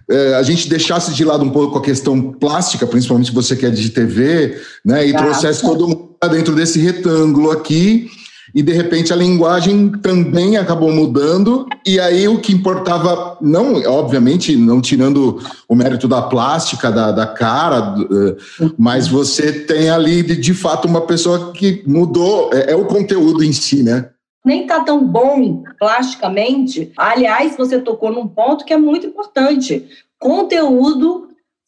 é, 0.08 0.34
a 0.34 0.42
gente 0.42 0.68
deixasse 0.68 1.12
de 1.12 1.24
lado 1.24 1.44
um 1.44 1.50
pouco 1.50 1.78
a 1.78 1.82
questão 1.82 2.32
plástica, 2.32 2.86
principalmente 2.86 3.32
você 3.32 3.56
que 3.56 3.66
é 3.66 3.70
de 3.70 3.90
TV, 3.90 4.60
né, 4.84 5.06
e 5.06 5.12
tá. 5.12 5.18
trouxesse 5.18 5.62
todo 5.62 5.88
mundo 5.88 6.16
dentro 6.30 6.54
desse 6.54 6.78
retângulo 6.78 7.50
aqui 7.50 8.08
e 8.56 8.62
de 8.62 8.72
repente 8.72 9.12
a 9.12 9.16
linguagem 9.16 9.90
também 9.90 10.56
acabou 10.56 10.90
mudando, 10.90 11.66
e 11.84 12.00
aí 12.00 12.26
o 12.26 12.40
que 12.40 12.54
importava, 12.54 13.36
não, 13.38 13.74
obviamente, 13.82 14.56
não 14.56 14.80
tirando 14.80 15.38
o 15.68 15.74
mérito 15.74 16.08
da 16.08 16.22
plástica, 16.22 16.90
da, 16.90 17.12
da 17.12 17.26
cara, 17.26 17.94
eh, 18.00 18.70
mas 18.78 19.08
você 19.08 19.52
tem 19.52 19.90
ali 19.90 20.22
de, 20.22 20.36
de 20.36 20.54
fato 20.54 20.88
uma 20.88 21.02
pessoa 21.02 21.52
que 21.52 21.82
mudou, 21.86 22.48
é, 22.50 22.72
é 22.72 22.74
o 22.76 22.86
conteúdo 22.86 23.44
em 23.44 23.52
si, 23.52 23.82
né? 23.82 24.08
nem 24.42 24.62
está 24.62 24.80
tão 24.80 25.04
bom 25.04 25.64
plasticamente. 25.76 26.92
Aliás, 26.96 27.56
você 27.56 27.80
tocou 27.80 28.12
num 28.12 28.28
ponto 28.28 28.64
que 28.64 28.72
é 28.72 28.76
muito 28.76 29.04
importante. 29.04 29.84
Conteúdo 30.20 31.25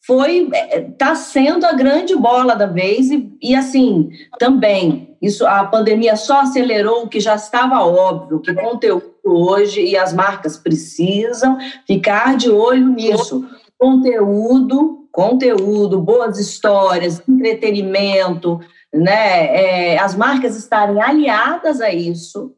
foi 0.09 0.49
está 0.89 1.13
sendo 1.13 1.67
a 1.67 1.73
grande 1.73 2.15
bola 2.15 2.55
da 2.55 2.65
vez 2.65 3.11
e, 3.11 3.31
e 3.39 3.53
assim 3.53 4.09
também 4.39 5.15
isso 5.21 5.45
a 5.45 5.63
pandemia 5.65 6.15
só 6.15 6.41
acelerou 6.41 7.03
o 7.03 7.07
que 7.07 7.19
já 7.19 7.35
estava 7.35 7.79
óbvio 7.85 8.39
que 8.39 8.51
conteúdo 8.55 9.13
hoje 9.23 9.85
e 9.85 9.95
as 9.95 10.11
marcas 10.11 10.57
precisam 10.57 11.59
ficar 11.85 12.35
de 12.35 12.49
olho 12.49 12.87
nisso. 12.87 13.47
Conteúdo 13.77 15.07
conteúdo 15.11 16.01
boas 16.01 16.39
histórias 16.39 17.21
entretenimento 17.29 18.59
né 18.91 19.93
é, 19.93 19.99
as 19.99 20.15
marcas 20.15 20.57
estarem 20.57 20.99
aliadas 20.99 21.81
a 21.81 21.91
isso 21.91 22.55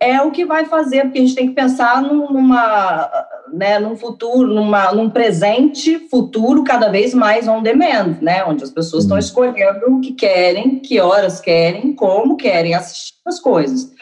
é 0.00 0.22
o 0.22 0.30
que 0.30 0.44
vai 0.44 0.64
fazer, 0.64 1.02
porque 1.02 1.18
a 1.18 1.22
gente 1.22 1.34
tem 1.34 1.48
que 1.48 1.54
pensar 1.54 2.00
numa, 2.00 3.10
né, 3.52 3.78
num 3.78 3.96
futuro, 3.96 4.52
numa, 4.52 4.92
num 4.92 5.10
presente 5.10 5.98
futuro 6.08 6.64
cada 6.64 6.88
vez 6.88 7.14
mais 7.14 7.46
on 7.48 7.62
demand, 7.62 8.18
né, 8.20 8.44
onde 8.44 8.64
as 8.64 8.70
pessoas 8.70 9.04
estão 9.04 9.16
uhum. 9.16 9.20
escolhendo 9.20 9.86
o 9.88 10.00
que 10.00 10.12
querem, 10.12 10.78
que 10.78 11.00
horas 11.00 11.40
querem, 11.40 11.94
como 11.94 12.36
querem 12.36 12.74
assistir 12.74 13.14
as 13.26 13.40
coisas. 13.40 13.92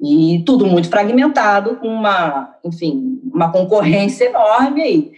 E 0.00 0.42
tudo 0.44 0.66
muito 0.66 0.88
fragmentado, 0.88 1.76
com 1.76 1.86
uma, 1.86 2.56
enfim, 2.64 3.20
uma 3.32 3.52
concorrência 3.52 4.24
enorme 4.24 4.82
aí. 4.82 5.12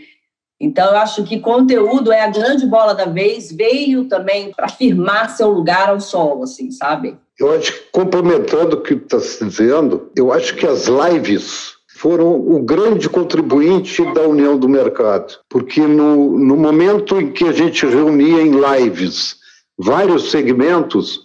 Então, 0.60 0.92
eu 0.92 0.96
acho 0.98 1.24
que 1.24 1.40
conteúdo 1.40 2.12
é 2.12 2.22
a 2.22 2.30
grande 2.30 2.66
bola 2.66 2.94
da 2.94 3.06
vez, 3.06 3.50
veio 3.50 4.04
também 4.04 4.52
para 4.52 4.68
firmar 4.68 5.30
seu 5.30 5.50
lugar 5.50 5.88
ao 5.88 6.00
sol, 6.00 6.42
assim, 6.42 6.70
sabe? 6.70 7.16
Eu 7.38 7.52
acho 7.52 7.72
que, 7.72 7.90
complementando 7.90 8.76
o 8.76 8.80
que 8.82 8.94
está 8.94 9.18
se 9.18 9.44
dizendo, 9.44 10.10
eu 10.16 10.32
acho 10.32 10.54
que 10.54 10.66
as 10.66 10.86
lives 10.86 11.73
foram 11.94 12.34
o 12.34 12.60
grande 12.60 13.08
contribuinte 13.08 14.04
da 14.12 14.22
união 14.22 14.58
do 14.58 14.68
mercado, 14.68 15.38
porque 15.48 15.80
no, 15.80 16.38
no 16.38 16.56
momento 16.56 17.20
em 17.20 17.30
que 17.30 17.44
a 17.44 17.52
gente 17.52 17.86
reunia 17.86 18.42
em 18.42 18.52
lives 18.52 19.36
vários 19.78 20.30
segmentos, 20.30 21.20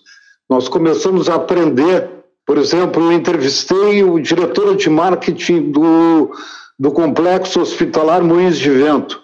nós 0.49 0.67
começamos 0.67 1.27
a 1.27 1.35
aprender. 1.35 2.09
Por 2.45 2.57
exemplo, 2.57 3.03
eu 3.03 3.11
entrevistei 3.11 4.03
o 4.03 4.19
diretor 4.19 4.75
de 4.75 4.89
marketing 4.89 5.71
do, 5.71 6.31
do 6.77 6.91
complexo 6.91 7.61
hospitalar 7.61 8.23
Moinhos 8.23 8.57
de 8.57 8.69
Vento. 8.69 9.21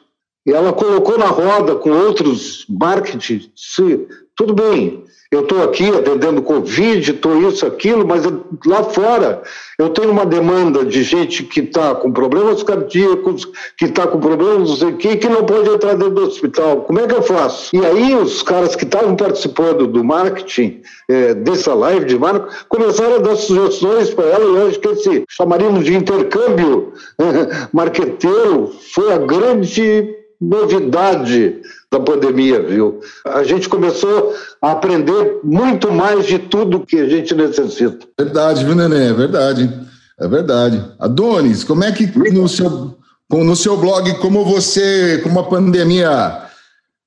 E 0.48 0.52
ela 0.52 0.74
colocou 0.74 1.18
na 1.18 1.28
roda 1.28 1.76
com 1.76 1.92
outros 1.92 2.66
marketing, 2.70 3.52
se, 3.56 4.08
tudo 4.36 4.54
bem, 4.54 5.04
eu 5.32 5.42
estou 5.42 5.64
aqui 5.64 5.90
atendendo 5.90 6.42
Covid, 6.42 7.12
estou 7.12 7.50
isso, 7.50 7.66
aquilo, 7.66 8.08
mas 8.08 8.24
lá 8.66 8.84
fora 8.84 9.42
eu 9.78 9.90
tenho 9.90 10.12
uma 10.12 10.26
demanda 10.26 10.86
de 10.86 11.04
gente 11.04 11.44
que 11.44 11.62
está 11.62 11.96
com 11.96 12.12
problemas 12.12 12.64
cardíacos, 12.64 13.46
que 13.78 13.86
está 13.86 14.08
com 14.08 14.20
problemas 14.20 14.70
não 14.70 14.76
sei 14.78 14.90
o 14.90 14.98
quê, 14.98 15.18
que 15.18 15.28
não 15.28 15.44
pode 15.44 15.70
entrar 15.70 15.96
dentro 15.96 16.14
do 16.14 16.24
hospital. 16.26 16.82
Como 16.82 17.00
é 17.00 17.08
que 17.08 17.16
eu 17.16 17.24
faço? 17.24 17.76
E 17.76 17.86
aí 17.86 18.16
os 18.16 18.42
caras 18.42 18.76
que 18.76 18.84
estavam 18.84 19.16
participando 19.16 19.88
do 19.88 20.04
marketing, 20.04 20.82
é, 21.10 21.34
dessa 21.34 21.74
live 21.74 22.06
de 22.06 22.18
marketing, 22.18 22.56
começaram 22.70 23.16
a 23.16 23.20
dar 23.20 23.36
sugestões 23.36 24.12
para 24.12 24.26
ela, 24.26 24.46
e 24.46 24.62
eu 24.62 24.68
acho 24.68 24.80
que 24.80 24.88
esse 24.88 25.24
chamaríamos 25.30 25.84
de 25.84 25.96
intercâmbio 25.96 26.94
marqueteiro 27.74 28.72
foi 28.94 29.12
a 29.12 29.18
grande 29.18 30.25
novidade 30.40 31.62
da 31.92 32.00
pandemia, 32.00 32.62
viu? 32.62 33.00
A 33.26 33.44
gente 33.44 33.70
começou 33.70 34.34
a 34.62 34.72
aprender 34.72 35.40
muito 35.44 35.92
mais 35.92 36.26
de 36.26 36.40
tudo 36.40 36.86
que 36.86 36.98
a 36.98 37.08
gente 37.08 37.34
necessita. 37.34 38.06
Verdade, 38.20 38.66
viu, 38.66 38.76
Nenê? 38.76 39.10
É 39.10 39.14
verdade. 39.14 39.86
É 40.20 40.28
verdade. 40.28 40.82
Adonis, 41.00 41.64
como 41.64 41.84
é 41.84 41.92
que 41.92 42.08
no 42.32 42.48
seu, 42.48 42.96
no 43.32 43.56
seu 43.56 43.78
blog, 43.78 44.14
como 44.20 44.46
você, 44.46 45.20
como 45.24 45.40
a 45.40 45.44
pandemia, 45.44 46.42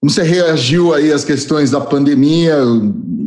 como 0.01 0.11
você 0.11 0.23
reagiu 0.23 0.93
aí 0.93 1.11
às 1.11 1.25
questões 1.25 1.71
da 1.71 1.81
pandemia 1.81 2.57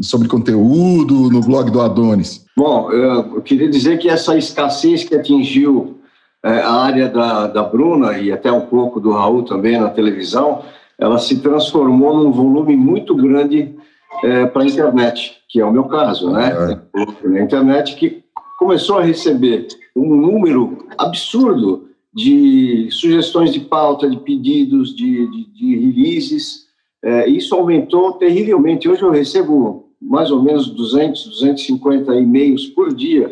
sobre 0.01 0.27
conteúdo 0.27 1.29
no 1.29 1.41
blog 1.41 1.71
do 1.71 1.81
Adonis? 1.81 2.45
Bom, 2.55 2.91
eu 2.91 3.41
queria 3.41 3.69
dizer 3.69 3.97
que 3.97 4.07
essa 4.07 4.37
escassez 4.37 5.03
que 5.03 5.15
atingiu 5.15 6.00
a 6.49 6.83
área 6.83 7.07
da, 7.07 7.47
da 7.47 7.63
Bruna 7.63 8.17
e 8.17 8.31
até 8.31 8.51
um 8.51 8.61
pouco 8.61 8.99
do 8.99 9.11
Raul 9.11 9.43
também 9.43 9.79
na 9.79 9.89
televisão, 9.89 10.63
ela 10.97 11.17
se 11.17 11.39
transformou 11.39 12.17
num 12.17 12.31
volume 12.31 12.75
muito 12.75 13.15
grande 13.15 13.75
é, 14.23 14.45
para 14.45 14.63
a 14.63 14.65
internet, 14.65 15.37
que 15.47 15.59
é 15.59 15.65
o 15.65 15.71
meu 15.71 15.85
caso, 15.85 16.31
né? 16.31 16.79
É. 16.95 17.27
Na 17.27 17.41
internet 17.41 17.95
que 17.95 18.23
começou 18.57 18.99
a 18.99 19.03
receber 19.03 19.67
um 19.95 20.15
número 20.15 20.85
absurdo 20.97 21.89
de 22.13 22.87
sugestões 22.91 23.53
de 23.53 23.61
pauta, 23.61 24.09
de 24.09 24.17
pedidos, 24.17 24.95
de, 24.95 25.27
de, 25.27 25.45
de 25.53 25.75
releases. 25.77 26.67
É, 27.03 27.27
isso 27.27 27.55
aumentou 27.55 28.13
terrivelmente. 28.13 28.87
Hoje 28.87 29.01
eu 29.01 29.11
recebo 29.11 29.91
mais 29.99 30.29
ou 30.29 30.41
menos 30.41 30.69
200, 30.69 31.25
250 31.25 32.15
e-mails 32.15 32.67
por 32.67 32.93
dia 32.93 33.29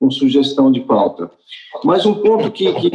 com 0.00 0.10
sugestão 0.10 0.72
de 0.72 0.80
pauta. 0.80 1.30
Mas 1.84 2.06
um 2.06 2.14
ponto 2.14 2.50
que, 2.50 2.72
que 2.72 2.90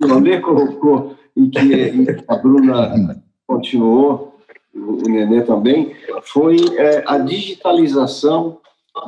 o 0.00 0.12
André 0.12 0.40
colocou 0.40 1.16
e 1.36 1.48
que 1.48 2.24
a 2.28 2.36
Bruna 2.36 3.20
continuou, 3.46 4.38
o 4.72 5.08
Nenê 5.08 5.42
também, 5.42 5.94
foi 6.22 6.56
é, 6.76 7.02
a 7.06 7.18
digitalização 7.18 8.58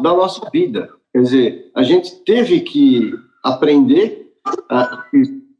da 0.03 0.11
nossa 0.15 0.49
vida. 0.51 0.91
Quer 1.13 1.23
dizer, 1.23 1.71
a 1.75 1.83
gente 1.83 2.17
teve 2.25 2.61
que 2.61 3.15
aprender 3.43 4.31
a, 4.69 5.05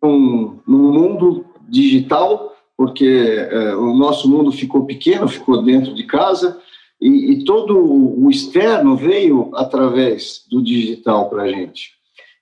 um, 0.03 0.59
num 0.67 0.93
mundo 0.93 1.45
digital, 1.69 2.55
porque 2.77 3.47
é, 3.51 3.77
o 3.77 3.95
nosso 3.95 4.29
mundo 4.29 4.51
ficou 4.51 4.85
pequeno, 4.85 5.29
ficou 5.29 5.63
dentro 5.63 5.95
de 5.95 6.05
casa, 6.05 6.59
e, 7.01 7.33
e 7.33 7.45
todo 7.45 7.79
o 7.79 8.29
externo 8.31 8.97
veio 8.97 9.51
através 9.55 10.45
do 10.51 10.63
digital 10.63 11.29
para 11.29 11.45
a 11.45 11.49
gente. 11.49 11.93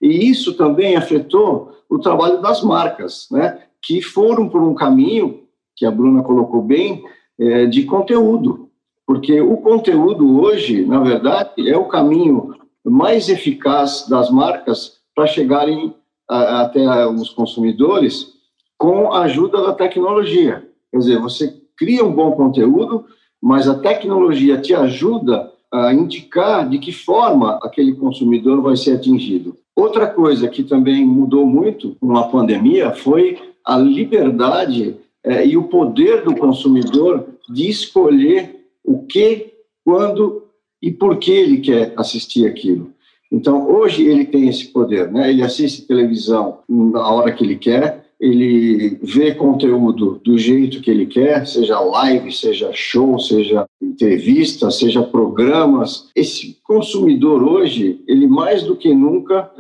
E 0.01 0.29
isso 0.29 0.57
também 0.57 0.97
afetou 0.97 1.73
o 1.89 1.99
trabalho 1.99 2.41
das 2.41 2.63
marcas, 2.63 3.29
né? 3.31 3.59
que 3.83 4.03
foram 4.03 4.49
por 4.49 4.63
um 4.63 4.75
caminho, 4.75 5.45
que 5.77 5.87
a 5.87 5.91
Bruna 5.91 6.23
colocou 6.23 6.63
bem, 6.63 7.05
é, 7.39 7.67
de 7.67 7.85
conteúdo. 7.85 8.69
Porque 9.07 9.41
o 9.41 9.59
conteúdo 9.59 10.41
hoje, 10.41 10.85
na 10.85 11.01
verdade, 11.01 11.71
é 11.71 11.77
o 11.77 11.85
caminho 11.85 12.55
mais 12.85 13.29
eficaz 13.29 14.07
das 14.09 14.31
marcas 14.31 14.99
para 15.15 15.27
chegarem 15.27 15.95
a, 16.29 16.63
até 16.63 17.07
os 17.07 17.31
consumidores 17.31 18.35
com 18.77 19.13
a 19.13 19.23
ajuda 19.23 19.63
da 19.63 19.73
tecnologia. 19.73 20.69
Quer 20.91 20.99
dizer, 20.99 21.21
você 21.21 21.55
cria 21.77 22.05
um 22.05 22.13
bom 22.13 22.33
conteúdo, 22.33 23.07
mas 23.43 23.69
a 23.69 23.79
tecnologia 23.79 24.61
te 24.61 24.75
ajuda 24.75 25.51
a 25.73 25.93
indicar 25.93 26.69
de 26.69 26.79
que 26.79 26.93
forma 26.93 27.59
aquele 27.63 27.95
consumidor 27.95 28.63
vai 28.63 28.77
ser 28.77 28.93
atingido. 28.93 29.57
Outra 29.75 30.07
coisa 30.07 30.49
que 30.49 30.63
também 30.63 31.05
mudou 31.05 31.45
muito 31.45 31.97
com 32.01 32.17
a 32.17 32.29
pandemia 32.29 32.93
foi 32.93 33.39
a 33.65 33.77
liberdade 33.77 34.97
é, 35.23 35.47
e 35.47 35.57
o 35.57 35.65
poder 35.65 36.23
do 36.23 36.35
consumidor 36.37 37.27
de 37.49 37.69
escolher 37.69 38.65
o 38.85 39.03
que, 39.03 39.53
quando 39.85 40.45
e 40.81 40.91
por 40.91 41.19
que 41.19 41.33
ele 41.33 41.59
quer 41.59 41.93
assistir 41.97 42.47
aquilo. 42.47 42.93
Então, 43.31 43.69
hoje 43.69 44.07
ele 44.07 44.25
tem 44.25 44.49
esse 44.49 44.69
poder, 44.69 45.11
né? 45.11 45.29
Ele 45.29 45.43
assiste 45.43 45.87
televisão 45.87 46.61
na 46.69 47.07
hora 47.11 47.33
que 47.33 47.45
ele 47.45 47.57
quer, 47.57 48.06
ele 48.21 48.99
vê 49.03 49.35
conteúdo 49.35 50.21
do 50.25 50.39
jeito 50.39 50.81
que 50.81 50.91
ele 50.91 51.07
quer, 51.07 51.47
seja 51.47 51.79
live, 51.81 52.33
seja 52.33 52.71
show, 52.73 53.19
seja 53.19 53.67
entrevista, 53.81 54.71
seja 54.71 55.03
programas. 55.03 56.09
Esse 56.15 56.59
consumidor 56.65 57.43
hoje, 57.43 58.03
ele 58.09 58.27
mais 58.27 58.63
do 58.63 58.77
que 58.77 58.95
nunca 58.95 59.51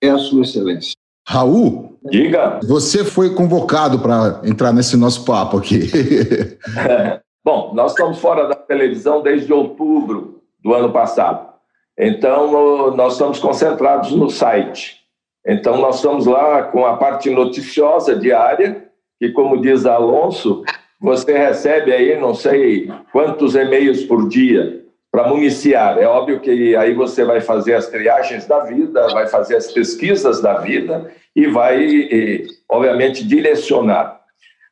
é 0.00 0.10
a 0.10 0.18
sua 0.18 0.42
excelência. 0.42 0.92
Raul, 1.26 1.98
diga. 2.10 2.60
Você 2.64 3.04
foi 3.04 3.34
convocado 3.34 3.98
para 4.00 4.40
entrar 4.44 4.72
nesse 4.72 4.96
nosso 4.96 5.24
papo 5.24 5.58
aqui. 5.58 5.88
Bom, 7.44 7.72
nós 7.74 7.92
estamos 7.92 8.18
fora 8.18 8.46
da 8.46 8.54
televisão 8.54 9.22
desde 9.22 9.52
outubro 9.52 10.42
do 10.62 10.74
ano 10.74 10.92
passado. 10.92 11.52
Então, 11.98 12.94
nós 12.96 13.14
estamos 13.14 13.38
concentrados 13.38 14.12
no 14.12 14.30
site. 14.30 15.01
Então, 15.46 15.76
nós 15.78 15.96
estamos 15.96 16.26
lá 16.26 16.62
com 16.62 16.86
a 16.86 16.96
parte 16.96 17.28
noticiosa 17.28 18.14
diária, 18.14 18.84
que, 19.18 19.30
como 19.30 19.60
diz 19.60 19.86
Alonso, 19.86 20.62
você 21.00 21.36
recebe 21.36 21.92
aí 21.92 22.18
não 22.18 22.32
sei 22.32 22.90
quantos 23.10 23.56
e-mails 23.56 24.04
por 24.04 24.28
dia 24.28 24.82
para 25.10 25.28
municiar. 25.28 25.98
É 25.98 26.06
óbvio 26.06 26.40
que 26.40 26.74
aí 26.76 26.94
você 26.94 27.24
vai 27.24 27.40
fazer 27.40 27.74
as 27.74 27.88
triagens 27.88 28.46
da 28.46 28.60
vida, 28.60 29.08
vai 29.08 29.26
fazer 29.26 29.56
as 29.56 29.70
pesquisas 29.70 30.40
da 30.40 30.54
vida 30.54 31.10
e 31.34 31.46
vai, 31.48 32.46
obviamente, 32.68 33.26
direcionar. 33.26 34.20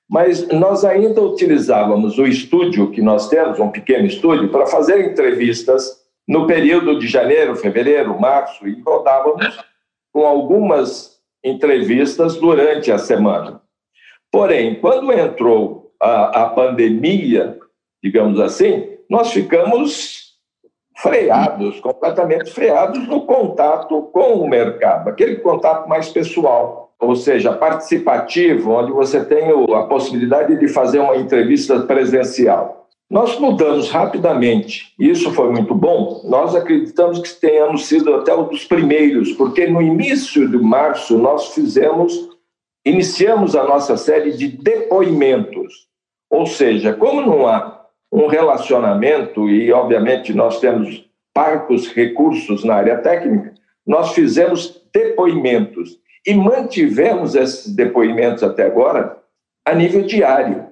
Mas 0.08 0.48
nós 0.48 0.84
ainda 0.84 1.20
utilizávamos 1.20 2.18
o 2.18 2.26
estúdio 2.26 2.90
que 2.90 3.02
nós 3.02 3.28
temos, 3.28 3.60
um 3.60 3.68
pequeno 3.68 4.06
estúdio, 4.06 4.48
para 4.48 4.66
fazer 4.66 5.04
entrevistas 5.04 6.00
no 6.26 6.46
período 6.46 6.98
de 6.98 7.06
janeiro, 7.06 7.54
fevereiro, 7.56 8.18
março, 8.18 8.66
e 8.66 8.80
rodávamos 8.80 9.58
com 10.12 10.26
algumas 10.26 11.18
entrevistas 11.44 12.36
durante 12.36 12.92
a 12.92 12.98
semana. 12.98 13.60
Porém, 14.30 14.80
quando 14.80 15.12
entrou 15.12 15.92
a, 16.00 16.42
a 16.42 16.46
pandemia, 16.50 17.58
digamos 18.02 18.38
assim, 18.38 18.96
nós 19.08 19.32
ficamos 19.32 20.30
freados, 20.96 21.80
completamente 21.80 22.50
freados 22.50 23.06
no 23.08 23.22
contato 23.22 24.02
com 24.12 24.34
o 24.34 24.48
mercado, 24.48 25.08
aquele 25.08 25.36
contato 25.36 25.88
mais 25.88 26.10
pessoal, 26.10 26.94
ou 27.00 27.16
seja, 27.16 27.52
participativo, 27.52 28.72
onde 28.72 28.92
você 28.92 29.24
tem 29.24 29.50
a 29.74 29.82
possibilidade 29.84 30.58
de 30.58 30.68
fazer 30.68 30.98
uma 30.98 31.16
entrevista 31.16 31.80
presencial. 31.80 32.79
Nós 33.10 33.36
mudamos 33.40 33.90
rapidamente, 33.90 34.94
e 34.96 35.10
isso 35.10 35.32
foi 35.32 35.50
muito 35.50 35.74
bom. 35.74 36.22
Nós 36.26 36.54
acreditamos 36.54 37.18
que 37.18 37.40
tenhamos 37.40 37.86
sido 37.86 38.14
até 38.14 38.32
um 38.32 38.44
dos 38.44 38.64
primeiros, 38.64 39.32
porque 39.32 39.66
no 39.66 39.82
início 39.82 40.48
de 40.48 40.56
março 40.56 41.18
nós 41.18 41.48
fizemos, 41.48 42.12
iniciamos 42.86 43.56
a 43.56 43.64
nossa 43.64 43.96
série 43.96 44.36
de 44.36 44.46
depoimentos. 44.46 45.88
Ou 46.30 46.46
seja, 46.46 46.92
como 46.92 47.20
não 47.20 47.48
há 47.48 47.84
um 48.12 48.28
relacionamento, 48.28 49.48
e 49.48 49.72
obviamente 49.72 50.32
nós 50.32 50.60
temos 50.60 51.04
parcos 51.34 51.88
recursos 51.88 52.62
na 52.62 52.76
área 52.76 52.98
técnica, 52.98 53.54
nós 53.84 54.12
fizemos 54.12 54.80
depoimentos 54.94 55.98
e 56.24 56.32
mantivemos 56.32 57.34
esses 57.34 57.74
depoimentos 57.74 58.44
até 58.44 58.66
agora 58.66 59.18
a 59.66 59.74
nível 59.74 60.02
diário. 60.02 60.69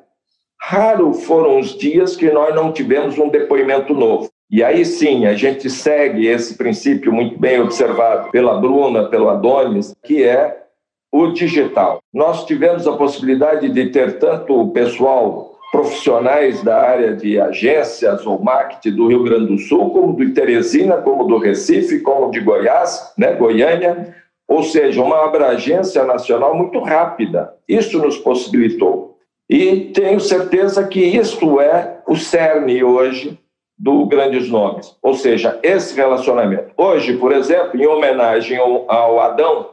Raro 0.61 1.13
foram 1.13 1.59
os 1.59 1.77
dias 1.77 2.17
que 2.17 2.31
nós 2.31 2.55
não 2.55 2.73
tivemos 2.73 3.19
um 3.19 3.29
depoimento 3.29 3.95
novo. 3.95 4.29
E 4.51 4.65
aí 4.65 4.85
sim, 4.85 5.27
a 5.27 5.35
gente 5.35 5.69
segue 5.69 6.27
esse 6.27 6.57
princípio 6.57 7.13
muito 7.13 7.39
bem 7.39 7.61
observado 7.61 8.31
pela 8.31 8.59
Bruna, 8.59 9.09
pelo 9.09 9.29
Adonis, 9.29 9.95
que 10.03 10.25
é 10.25 10.65
o 11.13 11.29
digital. 11.29 12.03
Nós 12.13 12.45
tivemos 12.47 12.87
a 12.87 12.97
possibilidade 12.97 13.69
de 13.69 13.91
ter 13.91 14.19
tanto 14.19 14.59
o 14.59 14.71
pessoal 14.71 15.59
profissionais 15.71 16.63
da 16.63 16.81
área 16.81 17.15
de 17.15 17.39
agências 17.39 18.27
ou 18.27 18.43
marketing 18.43 18.97
do 18.97 19.09
Rio 19.09 19.23
Grande 19.23 19.49
do 19.49 19.59
Sul, 19.59 19.91
como 19.91 20.15
do 20.15 20.33
Teresina, 20.33 20.97
como 20.97 21.25
do 21.25 21.39
Recife, 21.39 22.01
como 22.01 22.31
de 22.31 22.41
Goiás, 22.41 23.13
né, 23.19 23.35
Goiânia, 23.35 24.15
ou 24.47 24.63
seja, 24.63 25.03
uma 25.03 25.27
abrangência 25.27 26.05
nacional 26.05 26.57
muito 26.57 26.79
rápida. 26.81 27.55
Isso 27.69 27.99
nos 27.99 28.17
possibilitou. 28.17 29.18
E 29.49 29.93
tenho 29.93 30.21
certeza 30.21 30.87
que 30.87 31.01
isso 31.01 31.61
é 31.61 32.01
o 32.07 32.17
cerne 32.17 32.85
hoje 32.85 33.39
do 33.79 34.05
Grandes 34.07 34.51
Nomes, 34.51 34.97
ou 35.01 35.15
seja, 35.15 35.59
esse 35.63 35.95
relacionamento. 35.95 36.73
Hoje, 36.77 37.17
por 37.17 37.33
exemplo, 37.33 37.81
em 37.81 37.87
homenagem 37.87 38.59
ao 38.59 39.21
Adão 39.21 39.71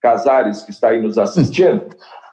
Casares, 0.00 0.62
que 0.62 0.70
está 0.70 0.88
aí 0.88 1.00
nos 1.00 1.18
assistindo, 1.18 1.86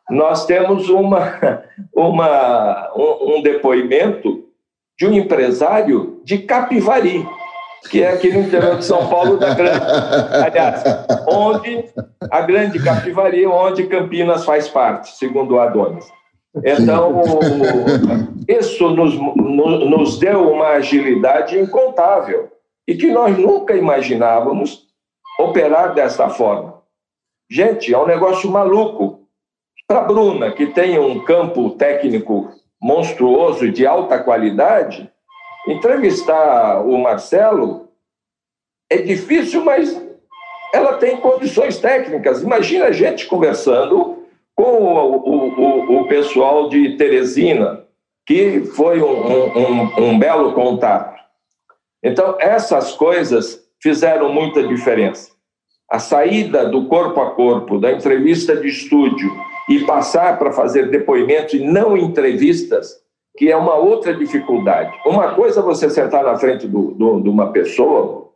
nós 0.10 0.46
temos 0.46 0.90
uma, 0.90 1.38
uma, 1.94 2.92
um, 2.96 3.36
um 3.36 3.42
depoimento 3.42 4.46
de 4.98 5.06
um 5.06 5.14
empresário 5.14 6.22
de 6.24 6.40
Capivari, 6.40 7.28
que 7.90 8.02
é 8.02 8.14
aqui 8.14 8.32
no 8.32 8.42
interior 8.42 8.78
de 8.78 8.86
São 8.86 9.08
Paulo 9.08 9.38
da 9.38 9.54
Grande, 9.54 9.86
aliás, 10.44 10.84
onde 11.28 11.86
a 12.32 12.42
Grande 12.42 12.84
Capivari, 12.84 13.46
onde 13.46 13.88
Campinas 13.88 14.44
faz 14.44 14.68
parte, 14.68 15.16
segundo 15.16 15.56
o 15.56 15.60
Adonis. 15.60 16.06
Então, 16.56 17.22
isso 18.48 18.90
nos, 18.90 19.14
nos 19.16 20.18
deu 20.18 20.52
uma 20.52 20.70
agilidade 20.70 21.60
incontável 21.60 22.52
e 22.88 22.96
que 22.96 23.12
nós 23.12 23.38
nunca 23.38 23.76
imaginávamos 23.76 24.88
operar 25.40 25.94
dessa 25.94 26.30
forma. 26.30 26.82
Gente, 27.50 27.94
é 27.94 27.98
um 27.98 28.08
negócio 28.08 28.50
maluco. 28.50 29.28
Para 29.88 30.02
a 30.02 30.04
Bruna, 30.04 30.52
que 30.52 30.68
tem 30.68 31.00
um 31.00 31.24
campo 31.24 31.72
técnico 31.72 32.52
monstruoso 32.82 33.66
e 33.66 33.72
de 33.72 33.88
alta 33.88 34.22
qualidade, 34.22 35.12
entrevistar 35.68 36.82
o 36.86 36.98
Marcelo 36.98 37.90
é 38.90 38.98
difícil, 38.98 39.64
mas 39.64 40.00
ela 40.74 40.98
tem 40.98 41.18
condições 41.18 41.80
técnicas. 41.80 42.42
Imagina 42.42 42.86
a 42.86 42.92
gente 42.92 43.28
conversando 43.28 44.19
com 44.60 44.84
o, 44.84 45.96
o, 45.96 46.02
o 46.02 46.08
pessoal 46.10 46.68
de 46.68 46.98
Teresina, 46.98 47.86
que 48.26 48.60
foi 48.76 49.02
um, 49.02 49.08
um, 49.08 50.10
um 50.10 50.20
belo 50.20 50.52
contato. 50.52 51.18
Então, 52.04 52.36
essas 52.42 52.92
coisas 52.92 53.66
fizeram 53.82 54.34
muita 54.34 54.68
diferença. 54.68 55.32
A 55.90 55.98
saída 55.98 56.68
do 56.68 56.88
corpo 56.88 57.22
a 57.22 57.32
corpo, 57.32 57.80
da 57.80 57.94
entrevista 57.94 58.54
de 58.58 58.68
estúdio, 58.68 59.32
e 59.70 59.86
passar 59.86 60.38
para 60.38 60.52
fazer 60.52 60.90
depoimentos 60.90 61.54
e 61.54 61.60
não 61.60 61.96
entrevistas, 61.96 63.02
que 63.38 63.50
é 63.50 63.56
uma 63.56 63.76
outra 63.76 64.14
dificuldade. 64.14 64.94
Uma 65.06 65.36
coisa 65.36 65.62
é 65.62 65.64
você 65.64 65.90
sentar 65.90 66.26
na 66.26 66.38
frente 66.38 66.68
do, 66.68 66.92
do, 66.92 67.22
de 67.22 67.30
uma 67.30 67.54
pessoa, 67.54 68.30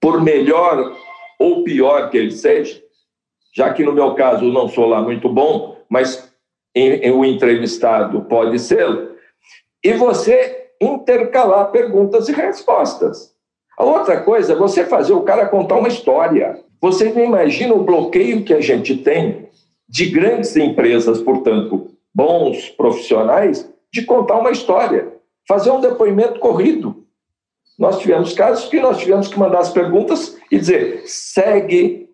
por 0.00 0.20
melhor 0.20 0.92
ou 1.38 1.62
pior 1.62 2.10
que 2.10 2.18
ele 2.18 2.32
seja, 2.32 2.82
já 3.58 3.74
que 3.74 3.82
no 3.82 3.92
meu 3.92 4.14
caso 4.14 4.44
não 4.52 4.68
sou 4.68 4.86
lá 4.86 5.02
muito 5.02 5.28
bom, 5.28 5.78
mas 5.88 6.32
o 7.12 7.24
entrevistado 7.24 8.20
pode 8.20 8.56
ser, 8.60 8.86
e 9.82 9.94
você 9.94 10.68
intercalar 10.80 11.72
perguntas 11.72 12.28
e 12.28 12.32
respostas. 12.32 13.34
A 13.76 13.84
outra 13.84 14.20
coisa 14.20 14.52
é 14.52 14.56
você 14.56 14.84
fazer 14.84 15.12
o 15.12 15.22
cara 15.22 15.48
contar 15.48 15.74
uma 15.74 15.88
história. 15.88 16.60
Você 16.80 17.12
não 17.12 17.24
imagina 17.24 17.74
o 17.74 17.82
bloqueio 17.82 18.44
que 18.44 18.54
a 18.54 18.60
gente 18.60 18.96
tem 18.98 19.48
de 19.88 20.06
grandes 20.06 20.54
empresas, 20.54 21.20
portanto, 21.20 21.90
bons 22.14 22.68
profissionais, 22.70 23.68
de 23.92 24.02
contar 24.02 24.38
uma 24.38 24.52
história, 24.52 25.14
fazer 25.48 25.72
um 25.72 25.80
depoimento 25.80 26.38
corrido. 26.38 27.04
Nós 27.76 27.98
tivemos 27.98 28.32
casos 28.34 28.68
que 28.68 28.78
nós 28.78 28.98
tivemos 28.98 29.26
que 29.26 29.38
mandar 29.38 29.58
as 29.58 29.72
perguntas 29.72 30.36
e 30.48 30.58
dizer: 30.58 31.02
segue 31.06 32.07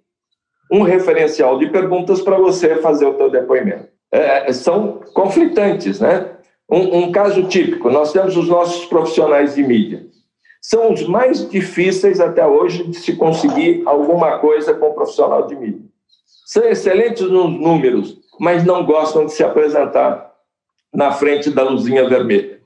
um 0.71 0.83
referencial 0.83 1.59
de 1.59 1.69
perguntas 1.69 2.21
para 2.21 2.37
você 2.37 2.77
fazer 2.77 3.07
o 3.07 3.17
seu 3.17 3.31
depoimento. 3.31 3.89
É, 4.11 4.53
são 4.53 5.01
conflitantes, 5.13 6.01
né? 6.01 6.31
Um, 6.71 6.99
um 6.99 7.13
caso 7.13 7.45
típico: 7.45 7.91
nós 7.91 8.13
temos 8.13 8.37
os 8.37 8.49
nossos 8.49 8.87
profissionais 8.87 9.55
de 9.55 9.63
mídia. 9.63 10.07
São 10.61 10.93
os 10.93 11.07
mais 11.07 11.49
difíceis 11.49 12.21
até 12.21 12.47
hoje 12.47 12.85
de 12.85 12.97
se 12.97 13.17
conseguir 13.17 13.83
alguma 13.85 14.39
coisa 14.39 14.73
com 14.73 14.89
o 14.89 14.95
profissional 14.95 15.47
de 15.47 15.55
mídia 15.55 15.95
são 16.45 16.63
excelentes 16.65 17.23
nos 17.23 17.51
números, 17.51 18.19
mas 18.39 18.65
não 18.65 18.85
gostam 18.85 19.27
de 19.27 19.33
se 19.33 19.43
apresentar 19.43 20.33
na 20.93 21.11
frente 21.11 21.51
da 21.51 21.63
luzinha 21.63 22.09
vermelha. 22.09 22.61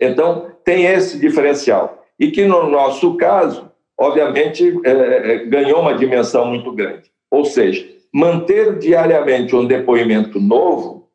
Então, 0.00 0.52
tem 0.64 0.86
esse 0.86 1.18
diferencial. 1.18 2.04
E 2.18 2.30
que, 2.30 2.46
no 2.46 2.70
nosso 2.70 3.16
caso, 3.16 3.70
obviamente, 3.98 4.80
é, 4.84 4.90
é, 4.90 5.38
ganhou 5.44 5.80
uma 5.80 5.94
dimensão 5.94 6.46
muito 6.46 6.72
grande. 6.72 7.10
Ou 7.36 7.44
seja, 7.44 7.86
manter 8.10 8.78
diariamente 8.78 9.54
um 9.54 9.66
depoimento 9.66 10.40
novo 10.40 11.10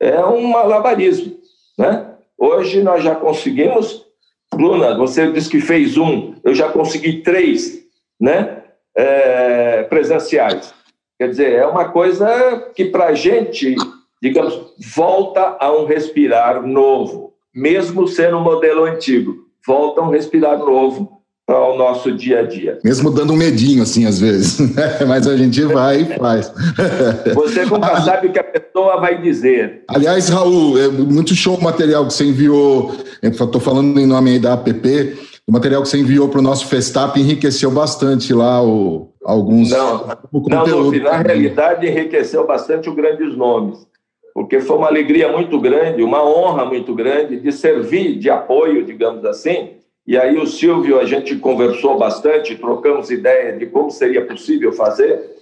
é 0.00 0.24
um 0.24 0.46
malabarismo. 0.46 1.36
Né? 1.76 2.14
Hoje 2.38 2.80
nós 2.80 3.02
já 3.02 3.16
conseguimos, 3.16 4.06
Bruna, 4.54 4.96
você 4.96 5.32
disse 5.32 5.50
que 5.50 5.60
fez 5.60 5.98
um, 5.98 6.36
eu 6.44 6.54
já 6.54 6.68
consegui 6.68 7.22
três 7.22 7.84
né? 8.20 8.62
É, 8.96 9.82
presenciais. 9.82 10.72
Quer 11.18 11.28
dizer, 11.30 11.52
é 11.54 11.66
uma 11.66 11.88
coisa 11.88 12.70
que 12.76 12.84
para 12.84 13.06
a 13.06 13.14
gente, 13.14 13.74
digamos, 14.22 14.72
volta 14.94 15.56
a 15.58 15.72
um 15.72 15.84
respirar 15.84 16.64
novo, 16.64 17.34
mesmo 17.52 18.06
sendo 18.06 18.36
um 18.36 18.44
modelo 18.44 18.84
antigo, 18.84 19.48
volta 19.66 20.00
a 20.00 20.04
um 20.04 20.10
respirar 20.10 20.56
novo 20.58 21.23
para 21.54 21.72
o 21.72 21.78
nosso 21.78 22.10
dia 22.10 22.40
a 22.40 22.42
dia. 22.42 22.80
Mesmo 22.82 23.10
dando 23.10 23.32
um 23.32 23.36
medinho, 23.36 23.84
assim, 23.84 24.06
às 24.06 24.18
vezes, 24.18 24.58
né? 24.74 24.98
mas 25.06 25.28
a 25.28 25.36
gente 25.36 25.62
vai 25.66 26.00
e 26.00 26.04
faz. 26.18 26.52
Você 27.32 27.64
nunca 27.64 27.92
ah, 27.92 28.02
sabe 28.02 28.26
o 28.26 28.32
que 28.32 28.40
a 28.40 28.44
pessoa 28.44 29.00
vai 29.00 29.22
dizer. 29.22 29.84
Aliás, 29.86 30.28
Raul, 30.28 30.76
é 30.78 30.88
muito 30.88 31.32
show 31.34 31.56
o 31.56 31.62
material 31.62 32.06
que 32.06 32.12
você 32.12 32.24
enviou, 32.24 32.92
estou 33.22 33.60
falando 33.60 33.98
em 34.00 34.06
nome 34.06 34.38
da 34.40 34.54
APP, 34.54 35.16
o 35.46 35.52
material 35.52 35.82
que 35.82 35.88
você 35.88 35.98
enviou 35.98 36.28
para 36.28 36.40
o 36.40 36.42
nosso 36.42 36.66
Festap 36.66 37.18
enriqueceu 37.20 37.70
bastante 37.70 38.32
lá 38.32 38.62
o, 38.62 39.12
alguns... 39.24 39.70
Não, 39.70 40.08
não 40.50 40.90
na 40.90 41.18
realidade 41.18 41.86
enriqueceu 41.86 42.46
bastante 42.46 42.88
os 42.88 42.96
grandes 42.96 43.36
nomes, 43.36 43.86
porque 44.32 44.58
foi 44.58 44.76
uma 44.76 44.88
alegria 44.88 45.30
muito 45.30 45.60
grande, 45.60 46.02
uma 46.02 46.24
honra 46.24 46.64
muito 46.64 46.94
grande 46.94 47.38
de 47.38 47.52
servir 47.52 48.18
de 48.18 48.28
apoio, 48.28 48.84
digamos 48.84 49.24
assim, 49.24 49.74
e 50.06 50.18
aí 50.18 50.36
o 50.36 50.46
Silvio, 50.46 51.00
a 51.00 51.04
gente 51.04 51.36
conversou 51.36 51.98
bastante, 51.98 52.56
trocamos 52.56 53.10
ideia 53.10 53.56
de 53.56 53.66
como 53.66 53.90
seria 53.90 54.26
possível 54.26 54.72
fazer. 54.72 55.32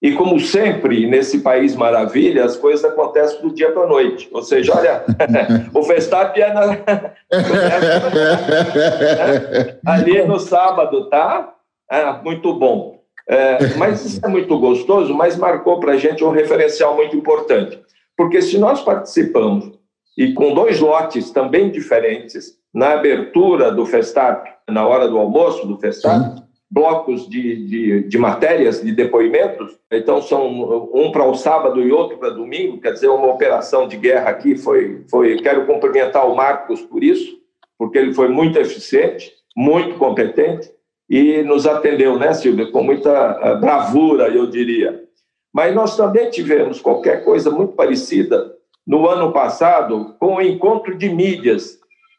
E 0.00 0.12
como 0.12 0.38
sempre, 0.38 1.06
nesse 1.06 1.40
país 1.40 1.74
maravilha, 1.74 2.44
as 2.44 2.56
coisas 2.56 2.84
acontecem 2.84 3.40
do 3.40 3.52
dia 3.52 3.72
para 3.72 3.82
a 3.82 3.88
noite. 3.88 4.28
Ou 4.30 4.42
seja, 4.42 4.76
olha, 4.76 5.04
o 5.74 5.82
Verstappen 5.82 6.42
é 6.42 6.52
na... 6.52 6.78
ali 9.92 10.22
no 10.22 10.38
sábado, 10.38 11.08
tá? 11.08 11.54
Ah, 11.90 12.20
muito 12.22 12.54
bom. 12.54 13.00
É, 13.28 13.74
mas 13.76 14.04
isso 14.04 14.24
é 14.24 14.28
muito 14.28 14.56
gostoso, 14.58 15.12
mas 15.12 15.36
marcou 15.36 15.80
para 15.80 15.92
a 15.92 15.96
gente 15.96 16.22
um 16.22 16.30
referencial 16.30 16.94
muito 16.94 17.16
importante. 17.16 17.80
Porque 18.16 18.40
se 18.40 18.56
nós 18.58 18.82
participamos, 18.82 19.72
e 20.16 20.32
com 20.32 20.54
dois 20.54 20.78
lotes 20.78 21.30
também 21.30 21.70
diferentes, 21.70 22.54
na 22.76 22.92
abertura 22.92 23.72
do 23.72 23.86
Festap, 23.86 24.46
na 24.68 24.86
hora 24.86 25.08
do 25.08 25.16
almoço 25.16 25.66
do 25.66 25.78
Festap, 25.78 26.36
Sim. 26.36 26.42
blocos 26.70 27.26
de, 27.26 27.66
de, 27.66 28.02
de, 28.02 28.18
matérias, 28.18 28.82
de 28.82 28.92
depoimentos. 28.92 29.78
Então, 29.90 30.20
são 30.20 30.90
um 30.92 31.10
para 31.10 31.24
o 31.24 31.34
sábado 31.34 31.80
e 31.80 31.90
outro 31.90 32.18
para 32.18 32.28
domingo, 32.28 32.78
quer 32.78 32.92
dizer, 32.92 33.08
uma 33.08 33.28
operação 33.28 33.88
de 33.88 33.96
guerra 33.96 34.28
aqui. 34.28 34.58
Foi, 34.58 35.02
foi, 35.10 35.38
quero 35.38 35.64
cumprimentar 35.64 36.30
o 36.30 36.36
Marcos 36.36 36.82
por 36.82 37.02
isso, 37.02 37.38
porque 37.78 37.96
ele 37.96 38.12
foi 38.12 38.28
muito 38.28 38.58
eficiente, 38.58 39.32
muito 39.56 39.96
competente 39.96 40.70
e 41.08 41.42
nos 41.44 41.66
atendeu, 41.66 42.18
né, 42.18 42.34
Silvia, 42.34 42.70
com 42.70 42.82
muita 42.82 43.40
eh, 43.42 43.54
bravura, 43.54 44.28
eu 44.28 44.46
diria. 44.48 45.02
Mas 45.50 45.74
nós 45.74 45.96
também 45.96 46.28
tivemos 46.28 46.78
qualquer 46.82 47.24
coisa 47.24 47.50
muito 47.50 47.72
parecida 47.72 48.52
no 48.86 49.08
ano 49.08 49.32
passado 49.32 50.14
com 50.18 50.34
o 50.34 50.42
encontro 50.42 50.94
de 50.94 51.08
mídias 51.08 51.78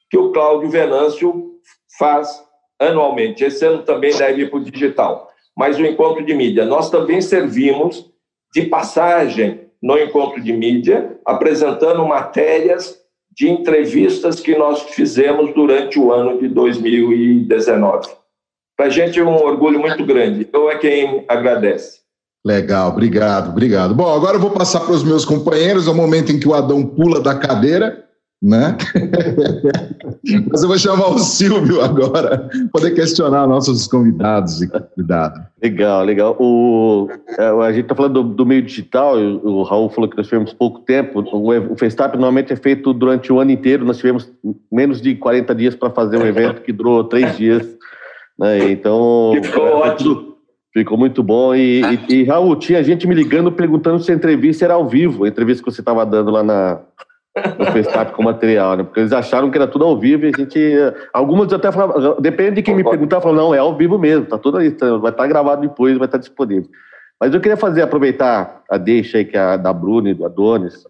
que 0.10 0.18
o 0.18 0.32
Cláudio 0.32 0.70
Venâncio 0.70 1.52
faz 1.98 2.42
anualmente. 2.80 3.44
Esse 3.44 3.66
ano 3.66 3.84
também 3.84 4.16
deve 4.16 4.44
ir 4.44 4.50
para 4.50 4.60
o 4.60 4.64
digital. 4.64 5.30
Mas 5.56 5.78
o 5.78 5.86
encontro 5.86 6.24
de 6.24 6.34
mídia, 6.34 6.66
nós 6.66 6.90
também 6.90 7.22
servimos 7.22 8.06
de 8.54 8.64
passagem 8.64 9.62
no 9.82 9.98
encontro 9.98 10.42
de 10.42 10.54
mídia, 10.54 11.18
apresentando 11.26 12.06
matérias 12.06 12.98
de 13.36 13.50
entrevistas 13.50 14.40
que 14.40 14.58
nós 14.58 14.82
fizemos 14.82 15.54
durante 15.54 16.00
o 16.00 16.12
ano 16.12 16.40
de 16.40 16.48
2019. 16.48 18.08
Para 18.76 18.88
a 18.88 18.90
gente 18.90 19.20
é 19.20 19.24
um 19.24 19.36
orgulho 19.36 19.80
muito 19.80 20.06
grande. 20.06 20.48
Eu 20.52 20.70
é 20.70 20.78
quem 20.78 21.26
agradece. 21.28 22.00
Legal, 22.46 22.90
obrigado, 22.90 23.50
obrigado. 23.50 23.94
Bom, 23.94 24.12
agora 24.12 24.38
eu 24.38 24.42
vou 24.42 24.52
passar 24.52 24.80
para 24.82 24.94
os 24.94 25.04
meus 25.04 25.26
companheiros, 25.26 25.88
é 25.88 25.92
o 25.92 25.96
momento 25.96 26.32
em 26.32 26.40
que 26.40 26.48
o 26.48 26.54
Adão 26.54 26.86
pula 26.86 27.20
da 27.20 27.36
cadeira 27.36 28.07
né? 28.42 28.78
Mas 30.52 30.62
eu 30.62 30.68
vou 30.68 30.78
chamar 30.78 31.10
o 31.10 31.18
Silvio 31.18 31.82
agora, 31.82 32.50
poder 32.72 32.92
questionar 32.92 33.48
nossos 33.48 33.88
convidados 33.88 34.62
e 34.62 34.68
convidados. 34.68 35.42
Legal, 35.62 36.04
legal. 36.04 36.38
O, 36.40 37.10
é, 37.38 37.48
a 37.48 37.72
gente 37.72 37.84
está 37.84 37.96
falando 37.96 38.24
do, 38.24 38.36
do, 38.36 38.46
meio 38.46 38.62
digital, 38.62 39.18
o 39.18 39.64
Raul 39.64 39.90
falou 39.90 40.10
que 40.10 40.18
nós 40.18 40.28
tivemos 40.28 40.54
pouco 40.54 40.80
tempo. 40.82 41.22
O, 41.22 41.74
o 41.74 41.76
Festap 41.76 42.14
normalmente 42.14 42.54
é 42.54 42.56
feito 42.56 42.94
durante 42.94 43.34
o 43.34 43.40
ano 43.40 43.52
inteiro, 43.52 43.86
nós 43.86 43.98
tivemos 43.98 44.32
menos 44.72 45.02
de 45.02 45.16
40 45.16 45.56
dias 45.56 45.76
para 45.76 45.90
fazer 45.90 46.18
um 46.18 46.26
evento 46.26 46.62
que 46.62 46.72
durou 46.72 47.04
três 47.04 47.36
dias. 47.36 47.66
Né? 48.38 48.72
Então. 48.72 49.34
Ficou 49.42 49.68
é, 49.68 49.72
ótimo. 49.72 50.28
Ficou 50.72 50.96
muito 50.96 51.24
bom. 51.24 51.56
E, 51.56 51.82
e, 51.82 52.14
e, 52.14 52.24
Raul, 52.26 52.56
tinha 52.56 52.84
gente 52.84 53.08
me 53.08 53.16
ligando 53.16 53.52
perguntando 53.52 54.00
se 54.04 54.12
a 54.12 54.16
entrevista 54.16 54.64
era 54.64 54.76
ao 54.76 54.88
vivo, 54.88 55.24
a 55.24 55.28
entrevista 55.28 55.64
que 55.64 55.72
você 55.72 55.82
estava 55.82 56.06
dando 56.06 56.30
lá 56.30 56.44
na, 56.44 56.80
no 57.58 57.66
Festap 57.72 58.12
com 58.12 58.24
material, 58.24 58.78
né? 58.78 58.84
Porque 58.84 59.00
eles 59.00 59.14
acharam 59.14 59.50
que 59.50 59.58
era 59.58 59.68
tudo 59.68 59.86
ao 59.86 60.00
vivo 60.00 60.26
e 60.26 60.32
a 60.34 60.38
gente. 60.38 60.60
Algumas 61.14 61.52
até 61.52 61.72
falavam, 61.72 62.20
depende 62.20 62.56
de 62.56 62.62
quem 62.64 62.76
me 62.76 62.84
perguntar, 62.84 63.22
falavam, 63.22 63.46
não, 63.46 63.56
é 63.56 63.60
ao 63.60 63.76
vivo 63.76 63.98
mesmo, 63.98 64.26
tá 64.26 64.38
tudo 64.38 64.58
aí, 64.58 64.72
tá, 64.72 64.98
vai 64.98 65.12
estar 65.12 65.24
tá 65.24 65.28
gravado 65.28 65.62
depois, 65.62 65.98
vai 65.98 66.08
estar 66.08 66.18
tá 66.18 66.22
disponível. 66.22 66.70
Mas 67.20 67.34
eu 67.34 67.42
queria 67.42 67.58
fazer, 67.58 67.82
aproveitar 67.82 68.64
a 68.70 68.78
deixa 68.78 69.18
aí 69.18 69.26
que 69.26 69.36
é 69.36 69.40
a 69.40 69.58
da 69.58 69.74
Bruna 69.74 70.10
e 70.10 70.14
do 70.14 70.26
Adonis 70.26 70.86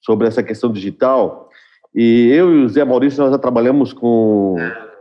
sobre 0.00 0.28
essa 0.28 0.42
questão 0.42 0.70
digital. 0.70 1.50
E 1.94 2.30
eu 2.30 2.54
e 2.54 2.64
o 2.64 2.68
Zé 2.68 2.84
Maurício, 2.84 3.22
nós 3.22 3.32
já 3.32 3.38
trabalhamos 3.38 3.92
com, 3.92 4.56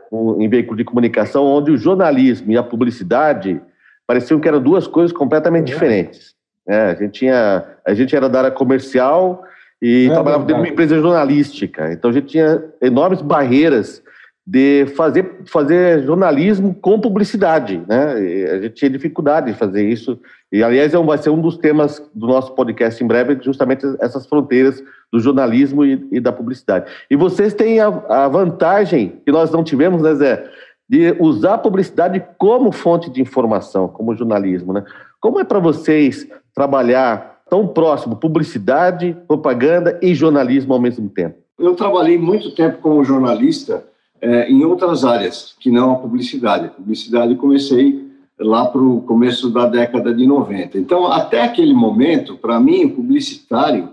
com, 0.09 0.41
em 0.41 0.49
veículo 0.49 0.77
de 0.77 0.83
comunicação, 0.83 1.45
onde 1.45 1.71
o 1.71 1.77
jornalismo 1.77 2.51
e 2.51 2.57
a 2.57 2.63
publicidade 2.63 3.61
pareciam 4.07 4.39
que 4.39 4.47
eram 4.47 4.61
duas 4.61 4.87
coisas 4.87 5.15
completamente 5.15 5.67
diferentes. 5.67 6.33
É, 6.67 6.91
a, 6.91 6.95
gente 6.95 7.11
tinha, 7.11 7.63
a 7.85 7.93
gente 7.93 8.15
era 8.15 8.27
da 8.27 8.39
área 8.39 8.51
comercial 8.51 9.43
e 9.81 10.07
é 10.09 10.13
trabalhava 10.13 10.43
dentro 10.45 10.61
de 10.61 10.67
uma 10.67 10.73
empresa 10.73 10.99
jornalística. 10.99 11.91
Então 11.91 12.09
a 12.09 12.13
gente 12.13 12.27
tinha 12.27 12.63
enormes 12.81 13.21
barreiras 13.21 14.03
de 14.47 14.85
fazer, 14.95 15.41
fazer 15.47 16.03
jornalismo 16.03 16.75
com 16.75 16.99
publicidade, 16.99 17.81
né? 17.87 18.23
E 18.23 18.45
a 18.45 18.61
gente 18.61 18.75
tinha 18.75 18.91
dificuldade 18.91 19.51
de 19.51 19.57
fazer 19.57 19.89
isso. 19.89 20.19
E, 20.51 20.63
aliás, 20.63 20.93
é 20.93 20.97
vai 20.97 21.17
ser 21.17 21.31
um 21.31 21.41
dos 21.41 21.57
temas 21.57 21.99
do 22.13 22.27
nosso 22.27 22.53
podcast 22.53 23.03
em 23.03 23.07
breve, 23.07 23.37
justamente 23.41 23.83
essas 23.99 24.27
fronteiras 24.27 24.83
do 25.11 25.19
jornalismo 25.19 25.83
e, 25.83 26.07
e 26.11 26.19
da 26.19 26.31
publicidade. 26.31 26.91
E 27.09 27.15
vocês 27.15 27.55
têm 27.55 27.79
a, 27.79 27.87
a, 27.87 28.27
vantagem, 28.27 29.19
que 29.25 29.31
nós 29.31 29.49
não 29.49 29.63
tivemos, 29.63 30.03
né, 30.03 30.13
Zé, 30.13 30.47
de 30.87 31.15
usar 31.19 31.55
a 31.55 31.57
publicidade 31.57 32.23
como 32.37 32.71
fonte 32.71 33.09
de 33.09 33.21
informação, 33.21 33.87
como 33.87 34.15
jornalismo, 34.15 34.73
né? 34.73 34.83
Como 35.19 35.39
é 35.39 35.43
para 35.43 35.57
vocês 35.57 36.27
trabalhar 36.53 37.34
tão 37.55 37.65
próximo, 37.65 38.17
publicidade, 38.17 39.15
propaganda 39.25 39.97
e 40.01 40.13
jornalismo 40.13 40.73
ao 40.73 40.81
mesmo 40.81 41.07
tempo? 41.07 41.37
Eu 41.57 41.73
trabalhei 41.73 42.17
muito 42.17 42.51
tempo 42.51 42.79
como 42.81 43.01
jornalista 43.01 43.85
é, 44.21 44.51
em 44.51 44.65
outras 44.65 45.05
áreas, 45.05 45.55
que 45.57 45.71
não 45.71 45.93
a 45.93 45.95
publicidade. 45.95 46.65
A 46.65 46.69
publicidade 46.69 47.33
comecei 47.35 48.11
lá 48.37 48.65
para 48.65 48.81
o 48.81 48.99
começo 49.03 49.49
da 49.49 49.67
década 49.67 50.13
de 50.13 50.27
90. 50.27 50.77
Então, 50.77 51.07
até 51.07 51.43
aquele 51.43 51.73
momento, 51.73 52.35
para 52.35 52.59
mim, 52.59 52.83
o 52.83 52.93
publicitário, 52.93 53.87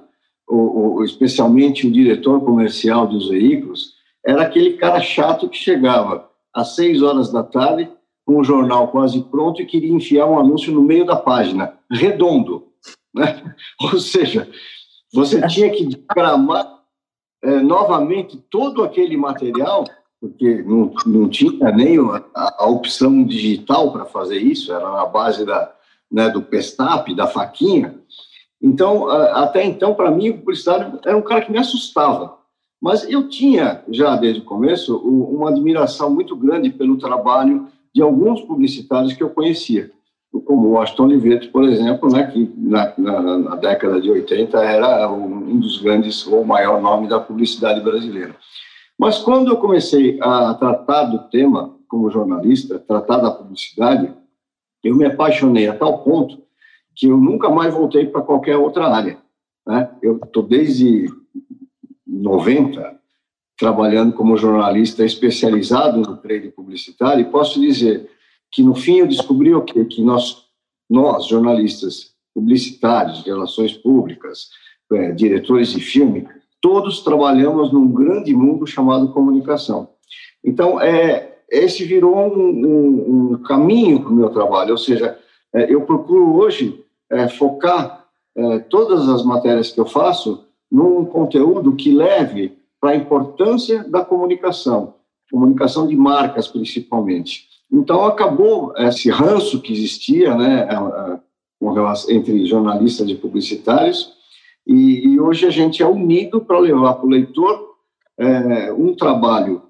ou, 0.48 0.96
ou, 0.96 1.04
especialmente 1.04 1.86
o 1.86 1.92
diretor 1.92 2.40
comercial 2.40 3.06
dos 3.06 3.28
veículos, 3.28 3.92
era 4.26 4.42
aquele 4.42 4.72
cara 4.72 4.98
chato 4.98 5.48
que 5.48 5.56
chegava 5.56 6.28
às 6.52 6.74
seis 6.74 7.00
horas 7.00 7.30
da 7.30 7.44
tarde 7.44 7.88
com 8.26 8.40
o 8.40 8.44
jornal 8.44 8.88
quase 8.88 9.22
pronto 9.22 9.62
e 9.62 9.66
queria 9.66 9.92
enfiar 9.92 10.26
um 10.26 10.36
anúncio 10.36 10.72
no 10.72 10.82
meio 10.82 11.06
da 11.06 11.14
página, 11.14 11.74
redondo. 11.88 12.71
Né? 13.14 13.54
Ou 13.82 13.98
seja, 13.98 14.48
você 15.12 15.46
tinha 15.46 15.70
que 15.70 15.84
diagramar 15.84 16.80
é, 17.42 17.60
novamente 17.60 18.38
todo 18.50 18.82
aquele 18.82 19.16
material, 19.16 19.84
porque 20.20 20.62
não, 20.62 20.92
não 21.04 21.28
tinha 21.28 21.70
nem 21.72 21.98
a, 21.98 22.64
a 22.64 22.66
opção 22.66 23.24
digital 23.24 23.92
para 23.92 24.04
fazer 24.04 24.38
isso, 24.38 24.72
era 24.72 24.90
na 24.90 25.04
base 25.06 25.44
da, 25.44 25.74
né, 26.10 26.30
do 26.30 26.42
Pestap, 26.42 27.14
da 27.14 27.26
faquinha. 27.26 27.98
Então, 28.62 29.08
até 29.08 29.64
então, 29.64 29.92
para 29.92 30.10
mim, 30.10 30.30
o 30.30 30.38
publicitário 30.38 31.00
era 31.04 31.16
um 31.16 31.22
cara 31.22 31.42
que 31.42 31.50
me 31.50 31.58
assustava. 31.58 32.38
Mas 32.80 33.08
eu 33.08 33.28
tinha, 33.28 33.82
já 33.88 34.16
desde 34.16 34.40
o 34.40 34.44
começo, 34.44 34.96
uma 34.96 35.50
admiração 35.50 36.10
muito 36.10 36.36
grande 36.36 36.70
pelo 36.70 36.96
trabalho 36.96 37.68
de 37.94 38.00
alguns 38.00 38.40
publicitários 38.40 39.12
que 39.12 39.22
eu 39.22 39.30
conhecia 39.30 39.90
como 40.40 40.68
o 40.68 40.70
Washington 40.72 41.04
Olivetti, 41.04 41.48
por 41.48 41.64
exemplo, 41.64 42.10
né, 42.10 42.26
que 42.26 42.50
na, 42.56 42.92
na, 42.96 43.38
na, 43.38 43.56
década 43.56 44.00
de 44.00 44.10
80 44.10 44.58
era 44.64 45.10
um 45.10 45.60
dos 45.60 45.80
grandes 45.80 46.26
ou 46.26 46.44
maior 46.44 46.80
nome 46.80 47.08
da 47.08 47.20
publicidade 47.20 47.80
brasileira. 47.80 48.34
Mas 48.98 49.18
quando 49.18 49.50
eu 49.50 49.58
comecei 49.58 50.18
a 50.22 50.54
tratar 50.54 51.04
do 51.04 51.28
tema 51.28 51.76
como 51.86 52.10
jornalista, 52.10 52.78
tratar 52.78 53.18
da 53.18 53.30
publicidade, 53.30 54.12
eu 54.82 54.96
me 54.96 55.04
apaixonei 55.04 55.68
a 55.68 55.76
tal 55.76 55.98
ponto 55.98 56.42
que 56.94 57.06
eu 57.06 57.16
nunca 57.18 57.50
mais 57.50 57.72
voltei 57.72 58.06
para 58.06 58.22
qualquer 58.22 58.56
outra 58.56 58.86
área. 58.86 59.18
Né? 59.66 59.90
Eu 60.02 60.18
estou 60.22 60.42
desde 60.42 61.06
90, 62.06 62.98
trabalhando 63.58 64.12
como 64.14 64.36
jornalista 64.36 65.04
especializado 65.04 66.00
no 66.00 66.16
trade 66.16 66.48
publicitário, 66.50 67.20
e 67.20 67.30
posso 67.30 67.60
dizer 67.60 68.08
que 68.52 68.62
no 68.62 68.74
fim 68.74 68.98
eu 68.98 69.08
descobri 69.08 69.54
o 69.54 69.62
quê? 69.62 69.84
Que 69.84 70.02
nós, 70.02 70.44
nós 70.88 71.26
jornalistas 71.26 72.12
publicitários, 72.34 73.24
relações 73.24 73.72
públicas, 73.72 74.50
é, 74.92 75.10
diretores 75.12 75.72
de 75.72 75.80
filme, 75.80 76.28
todos 76.60 77.00
trabalhamos 77.00 77.72
num 77.72 77.90
grande 77.90 78.34
mundo 78.34 78.66
chamado 78.66 79.12
comunicação. 79.12 79.88
Então, 80.44 80.80
é, 80.80 81.38
esse 81.50 81.84
virou 81.84 82.16
um, 82.16 82.38
um, 82.38 83.32
um 83.32 83.42
caminho 83.42 84.00
para 84.00 84.10
o 84.10 84.14
meu 84.14 84.30
trabalho, 84.30 84.72
ou 84.72 84.78
seja, 84.78 85.18
é, 85.54 85.72
eu 85.72 85.82
procuro 85.82 86.34
hoje 86.34 86.84
é, 87.10 87.28
focar 87.28 88.06
é, 88.34 88.58
todas 88.60 89.08
as 89.08 89.24
matérias 89.24 89.70
que 89.70 89.80
eu 89.80 89.86
faço 89.86 90.46
num 90.70 91.04
conteúdo 91.04 91.76
que 91.76 91.92
leve 91.92 92.56
para 92.80 92.90
a 92.90 92.96
importância 92.96 93.84
da 93.84 94.04
comunicação, 94.04 94.94
comunicação 95.30 95.86
de 95.86 95.94
marcas 95.94 96.48
principalmente. 96.48 97.51
Então 97.72 98.04
acabou 98.04 98.74
esse 98.76 99.08
ranço 99.08 99.60
que 99.62 99.72
existia, 99.72 100.34
né, 100.34 100.68
entre 102.10 102.44
jornalistas 102.44 103.08
e 103.08 103.14
publicitários, 103.14 104.12
e, 104.66 105.08
e 105.08 105.18
hoje 105.18 105.46
a 105.46 105.50
gente 105.50 105.82
é 105.82 105.86
unido 105.86 106.40
para 106.40 106.58
levar 106.58 106.94
para 106.94 107.06
o 107.06 107.10
leitor 107.10 107.72
é, 108.18 108.72
um 108.72 108.94
trabalho 108.94 109.62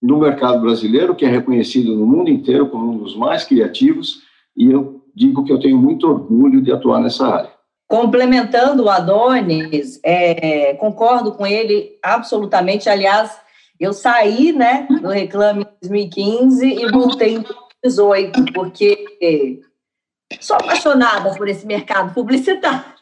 no 0.00 0.18
mercado 0.18 0.60
brasileiro 0.60 1.14
que 1.14 1.24
é 1.24 1.28
reconhecido 1.28 1.96
no 1.96 2.06
mundo 2.06 2.28
inteiro 2.28 2.68
como 2.68 2.92
um 2.92 2.98
dos 2.98 3.16
mais 3.16 3.44
criativos, 3.44 4.22
e 4.54 4.70
eu 4.70 5.00
digo 5.14 5.42
que 5.42 5.52
eu 5.52 5.58
tenho 5.58 5.78
muito 5.78 6.06
orgulho 6.06 6.60
de 6.60 6.70
atuar 6.70 7.00
nessa 7.00 7.26
área. 7.26 7.50
Complementando 7.88 8.84
o 8.84 8.90
Adonis, 8.90 10.00
é, 10.04 10.74
concordo 10.74 11.32
com 11.32 11.46
ele 11.46 11.96
absolutamente. 12.02 12.88
Aliás, 12.88 13.40
eu 13.78 13.92
saí 13.92 14.52
né, 14.52 14.86
do 15.02 15.08
Reclame 15.08 15.62
em 15.62 15.66
2015 15.82 16.66
e 16.66 16.90
voltei 16.90 17.34
em 17.34 17.44
2018, 17.82 18.52
porque 18.52 19.60
sou 20.40 20.56
apaixonada 20.56 21.34
por 21.34 21.48
esse 21.48 21.66
mercado 21.66 22.12
publicitário. 22.14 22.96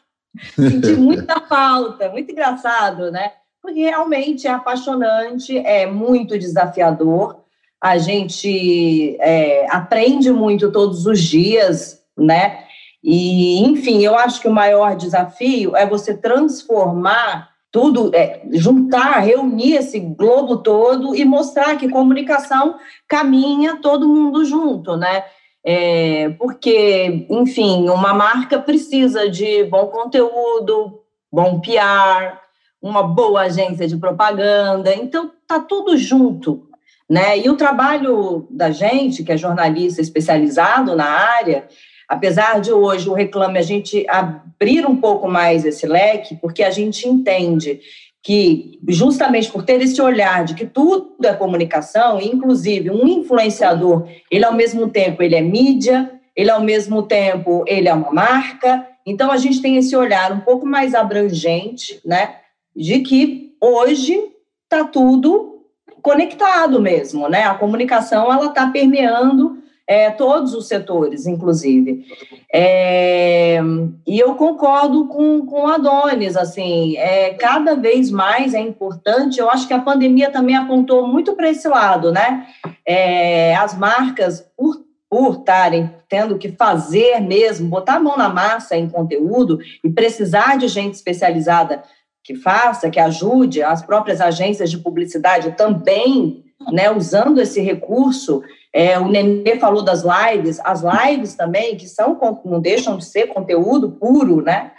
Senti 0.53 0.93
muita 0.99 1.39
falta, 1.41 2.09
muito 2.09 2.31
engraçado, 2.31 3.11
né? 3.11 3.31
Porque 3.61 3.81
realmente 3.81 4.47
é 4.47 4.51
apaixonante, 4.51 5.57
é 5.57 5.87
muito 5.87 6.37
desafiador. 6.37 7.43
A 7.81 7.97
gente 7.97 9.17
é, 9.19 9.67
aprende 9.69 10.31
muito 10.31 10.71
todos 10.71 11.05
os 11.05 11.19
dias, 11.19 12.03
né? 12.17 12.63
E, 13.03 13.59
enfim, 13.63 14.03
eu 14.03 14.17
acho 14.17 14.41
que 14.41 14.47
o 14.47 14.53
maior 14.53 14.95
desafio 14.95 15.75
é 15.75 15.85
você 15.85 16.15
transformar 16.15 17.54
tudo, 17.75 18.09
é, 18.15 18.41
juntar, 18.53 19.19
reunir 19.19 19.73
esse 19.73 19.99
globo 19.99 20.55
todo 20.55 21.13
e 21.13 21.25
mostrar 21.25 21.75
que 21.75 21.89
comunicação 21.89 22.75
caminha 23.05 23.81
todo 23.81 24.07
mundo 24.07 24.45
junto, 24.45 24.95
né? 24.95 25.25
É, 25.61 26.29
porque, 26.39 27.27
enfim, 27.29 27.89
uma 27.89 28.13
marca 28.13 28.57
precisa 28.57 29.29
de 29.29 29.65
bom 29.65 29.87
conteúdo, 29.87 31.01
bom 31.29 31.59
PR, 31.59 32.37
uma 32.81 33.03
boa 33.03 33.41
agência 33.41 33.85
de 33.85 33.97
propaganda, 33.97 34.95
então 34.95 35.29
tá 35.45 35.59
tudo 35.59 35.97
junto, 35.97 36.69
né? 37.09 37.37
E 37.37 37.49
o 37.49 37.57
trabalho 37.57 38.47
da 38.49 38.71
gente, 38.71 39.21
que 39.21 39.33
é 39.33 39.37
jornalista 39.37 39.99
especializado 39.99 40.95
na 40.95 41.09
área, 41.09 41.67
apesar 42.07 42.59
de 42.59 42.71
hoje 42.71 43.09
o 43.09 43.13
Reclame 43.13 43.57
a 43.57 43.61
gente 43.61 44.05
abrir 44.07 44.85
um 44.85 44.95
pouco 44.95 45.27
mais 45.27 45.65
esse 45.65 45.85
leque, 45.87 46.35
porque 46.35 46.63
a 46.63 46.71
gente 46.71 47.07
entende 47.07 47.79
que, 48.25 48.79
justamente 48.87 49.51
por 49.51 49.63
ter 49.63 49.79
esse 49.81 50.01
olhar 50.01 50.43
de 50.43 50.55
que 50.55 50.65
tudo 50.65 51.15
é 51.23 51.33
comunicação, 51.33 52.19
inclusive 52.19 52.89
um 52.89 53.07
influenciador, 53.07 54.07
ele 54.31 54.43
ao 54.43 54.53
mesmo 54.53 54.89
tempo 54.89 55.21
ele 55.21 55.35
é 55.35 55.41
mídia, 55.41 56.11
ele 56.35 56.49
ao 56.49 56.59
mesmo 56.59 57.03
tempo 57.03 57.63
ele 57.67 57.87
é 57.87 57.93
uma 57.93 58.11
marca, 58.11 58.87
então 59.05 59.31
a 59.31 59.37
gente 59.37 59.61
tem 59.61 59.77
esse 59.77 59.95
olhar 59.95 60.31
um 60.31 60.39
pouco 60.39 60.65
mais 60.65 60.95
abrangente, 60.95 62.01
né, 62.03 62.37
de 62.75 63.01
que 63.01 63.53
hoje 63.61 64.19
está 64.63 64.83
tudo 64.83 65.61
conectado 66.01 66.81
mesmo, 66.81 67.29
né, 67.29 67.43
a 67.43 67.53
comunicação 67.53 68.33
ela 68.33 68.47
está 68.47 68.67
permeando 68.67 69.59
é, 69.87 70.09
todos 70.09 70.53
os 70.53 70.67
setores, 70.67 71.25
inclusive. 71.27 72.05
É, 72.53 73.59
e 74.05 74.19
eu 74.19 74.35
concordo 74.35 75.07
com, 75.07 75.45
com 75.45 75.67
Adonis, 75.67 76.35
assim, 76.35 76.97
é, 76.97 77.33
cada 77.35 77.75
vez 77.75 78.09
mais 78.09 78.53
é 78.53 78.59
importante, 78.59 79.39
eu 79.39 79.49
acho 79.49 79.67
que 79.67 79.73
a 79.73 79.81
pandemia 79.81 80.31
também 80.31 80.55
apontou 80.55 81.07
muito 81.07 81.33
para 81.33 81.49
esse 81.49 81.67
lado, 81.67 82.11
né? 82.11 82.47
É, 82.85 83.55
as 83.55 83.77
marcas, 83.77 84.45
por 84.57 84.85
por 85.09 85.37
estarem 85.39 85.89
tendo 86.09 86.37
que 86.37 86.51
fazer 86.51 87.21
mesmo, 87.21 87.69
botar 87.69 87.95
a 87.95 87.99
mão 87.99 88.17
na 88.17 88.27
massa 88.27 88.75
em 88.75 88.89
conteúdo 88.89 89.59
e 89.83 89.89
precisar 89.89 90.57
de 90.57 90.67
gente 90.67 90.95
especializada 90.95 91.83
que 92.23 92.35
faça, 92.35 92.89
que 92.89 92.99
ajude, 92.99 93.61
as 93.61 93.81
próprias 93.81 94.19
agências 94.19 94.69
de 94.69 94.77
publicidade 94.77 95.51
também, 95.51 96.43
né, 96.71 96.91
usando 96.91 97.39
esse 97.39 97.61
recurso, 97.61 98.41
é, 98.75 98.99
o 98.99 99.07
Nenê 99.07 99.57
falou 99.57 99.81
das 99.81 100.03
lives, 100.03 100.59
as 100.59 100.83
lives 100.83 101.33
também, 101.33 101.77
que 101.77 101.87
são, 101.87 102.19
não 102.43 102.59
deixam 102.59 102.97
de 102.97 103.05
ser 103.05 103.27
conteúdo 103.27 103.91
puro, 103.91 104.41
né? 104.41 104.73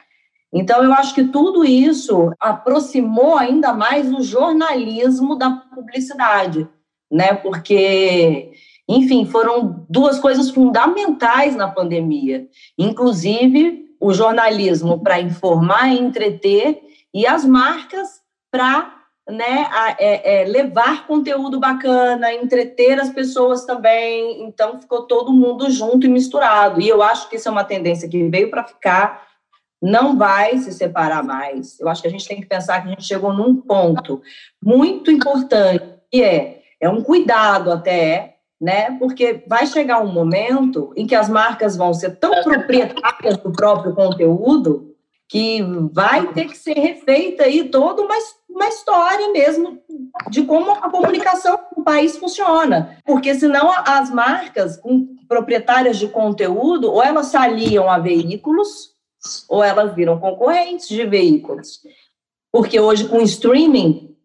Então, 0.52 0.85
eu 0.85 0.92
acho 0.92 1.14
que 1.14 1.24
tudo 1.24 1.64
isso 1.64 2.30
aproximou 2.38 3.38
ainda 3.38 3.72
mais 3.72 4.12
o 4.12 4.22
jornalismo 4.22 5.35
da 5.35 5.50
publicidade, 5.50 6.68
né? 7.11 7.32
Porque, 7.32 8.52
enfim, 8.87 9.24
foram 9.24 9.87
duas 9.88 10.18
coisas 10.18 10.50
fundamentais 10.50 11.56
na 11.56 11.68
pandemia. 11.68 12.46
Inclusive, 12.78 13.87
o 13.98 14.12
jornalismo 14.12 15.02
para 15.02 15.22
informar 15.22 15.88
e 15.88 15.98
entreter, 15.98 16.82
e 17.14 17.26
as 17.26 17.46
marcas 17.46 18.20
para 18.50 18.95
né, 19.29 19.67
a, 19.73 19.97
é, 19.99 20.43
é, 20.43 20.45
levar 20.45 21.07
conteúdo 21.07 21.59
bacana, 21.59 22.33
entreter 22.33 23.01
as 23.01 23.11
pessoas 23.11 23.65
também. 23.65 24.45
Então, 24.45 24.81
ficou 24.81 25.03
todo 25.03 25.33
mundo 25.33 25.71
junto 25.71 26.07
e 26.07 26.09
misturado. 26.09 26.81
E 26.81 26.89
eu 26.89 27.03
acho 27.03 27.29
que 27.29 27.37
isso 27.37 27.49
é 27.49 27.53
uma 27.53 27.65
tendência 27.65 28.09
que 28.09 28.29
veio 28.29 28.51
para 28.51 28.65
ficar, 28.65 29.27
não 29.83 30.17
vai 30.17 30.57
se 30.59 30.73
separar 30.73 31.25
mais. 31.25 31.79
Eu 31.81 31.89
acho 31.89 32.03
que 32.03 32.09
a 32.09 32.11
gente 32.11 32.27
tem 32.27 32.41
que 32.41 32.47
pensar 32.47 32.81
que 32.81 32.89
a 32.89 32.91
gente 32.91 33.05
chegou 33.05 33.33
num 33.33 33.57
ponto 33.57 34.23
muito 34.62 35.11
importante, 35.11 35.85
que 36.11 36.23
é, 36.23 36.62
é 36.81 36.89
um 36.89 37.03
cuidado 37.03 37.73
até, 37.73 38.37
né? 38.61 38.97
Porque 38.99 39.43
vai 39.49 39.67
chegar 39.67 40.01
um 40.01 40.12
momento 40.12 40.93
em 40.97 41.07
que 41.07 41.17
as 41.17 41.29
marcas 41.29 41.77
vão 41.77 41.93
ser 41.93 42.17
tão 42.17 42.43
proprietárias 42.45 43.37
do 43.39 43.51
próprio 43.51 43.93
conteúdo 43.93 44.95
que 45.29 45.61
vai 45.93 46.29
ter 46.29 46.47
que 46.47 46.57
ser 46.57 46.75
refeita 46.75 47.45
aí 47.45 47.69
toda 47.69 48.03
uma, 48.03 48.15
uma 48.57 48.69
história 48.69 49.31
mesmo 49.33 49.79
de 50.31 50.42
como 50.45 50.73
a 50.73 50.90
comunicação 50.90 51.61
no 51.77 51.85
país 51.85 52.16
funciona. 52.16 52.99
Porque 53.05 53.35
senão 53.35 53.71
as 53.71 54.11
marcas 54.11 54.81
proprietárias 55.29 55.99
de 55.99 56.09
conteúdo, 56.09 56.90
ou 56.90 57.03
elas 57.03 57.27
se 57.27 57.37
aliam 57.37 57.90
a 57.90 57.99
veículos, 57.99 58.95
ou 59.49 59.62
elas 59.62 59.95
viram 59.95 60.19
concorrentes 60.19 60.88
de 60.88 61.05
veículos. 61.05 61.81
Porque 62.51 62.81
hoje 62.81 63.07
com 63.07 63.21
streaming, 63.21 64.16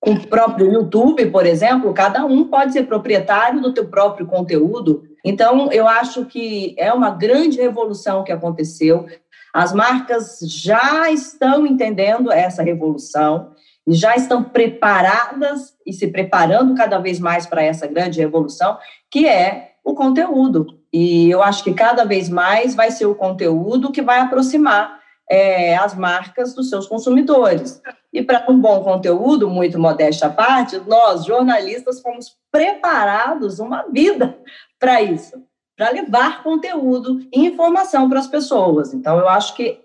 com 0.00 0.14
o 0.14 0.26
próprio 0.26 0.72
YouTube, 0.72 1.30
por 1.30 1.46
exemplo, 1.46 1.94
cada 1.94 2.24
um 2.24 2.48
pode 2.48 2.72
ser 2.72 2.84
proprietário 2.88 3.60
do 3.60 3.72
teu 3.72 3.86
próprio 3.86 4.26
conteúdo. 4.26 5.04
Então, 5.24 5.70
eu 5.70 5.86
acho 5.86 6.24
que 6.24 6.74
é 6.76 6.92
uma 6.92 7.10
grande 7.10 7.58
revolução 7.58 8.24
que 8.24 8.32
aconteceu. 8.32 9.06
As 9.52 9.72
marcas 9.72 10.38
já 10.40 11.10
estão 11.10 11.66
entendendo 11.66 12.32
essa 12.32 12.62
revolução 12.62 13.52
já 13.92 14.14
estão 14.16 14.42
preparadas 14.42 15.74
e 15.86 15.92
se 15.92 16.08
preparando 16.08 16.74
cada 16.74 16.98
vez 16.98 17.18
mais 17.18 17.46
para 17.46 17.62
essa 17.62 17.86
grande 17.86 18.20
revolução, 18.20 18.78
que 19.10 19.26
é 19.26 19.72
o 19.84 19.94
conteúdo. 19.94 20.78
E 20.92 21.30
eu 21.30 21.42
acho 21.42 21.62
que 21.64 21.72
cada 21.72 22.04
vez 22.04 22.28
mais 22.28 22.74
vai 22.74 22.90
ser 22.90 23.06
o 23.06 23.14
conteúdo 23.14 23.92
que 23.92 24.02
vai 24.02 24.20
aproximar 24.20 25.00
é, 25.30 25.76
as 25.76 25.94
marcas 25.94 26.54
dos 26.54 26.68
seus 26.68 26.86
consumidores. 26.86 27.80
E 28.12 28.22
para 28.22 28.44
um 28.48 28.58
bom 28.58 28.82
conteúdo, 28.82 29.48
muito 29.48 29.78
modéstia 29.78 30.26
à 30.26 30.30
parte, 30.30 30.80
nós, 30.86 31.24
jornalistas, 31.24 32.00
fomos 32.00 32.36
preparados 32.50 33.60
uma 33.60 33.82
vida 33.88 34.36
para 34.78 35.00
isso 35.00 35.40
para 35.80 35.92
levar 35.92 36.42
conteúdo 36.42 37.26
e 37.32 37.46
informação 37.46 38.06
para 38.06 38.18
as 38.18 38.26
pessoas. 38.26 38.92
Então, 38.92 39.18
eu 39.18 39.26
acho 39.26 39.56
que 39.56 39.80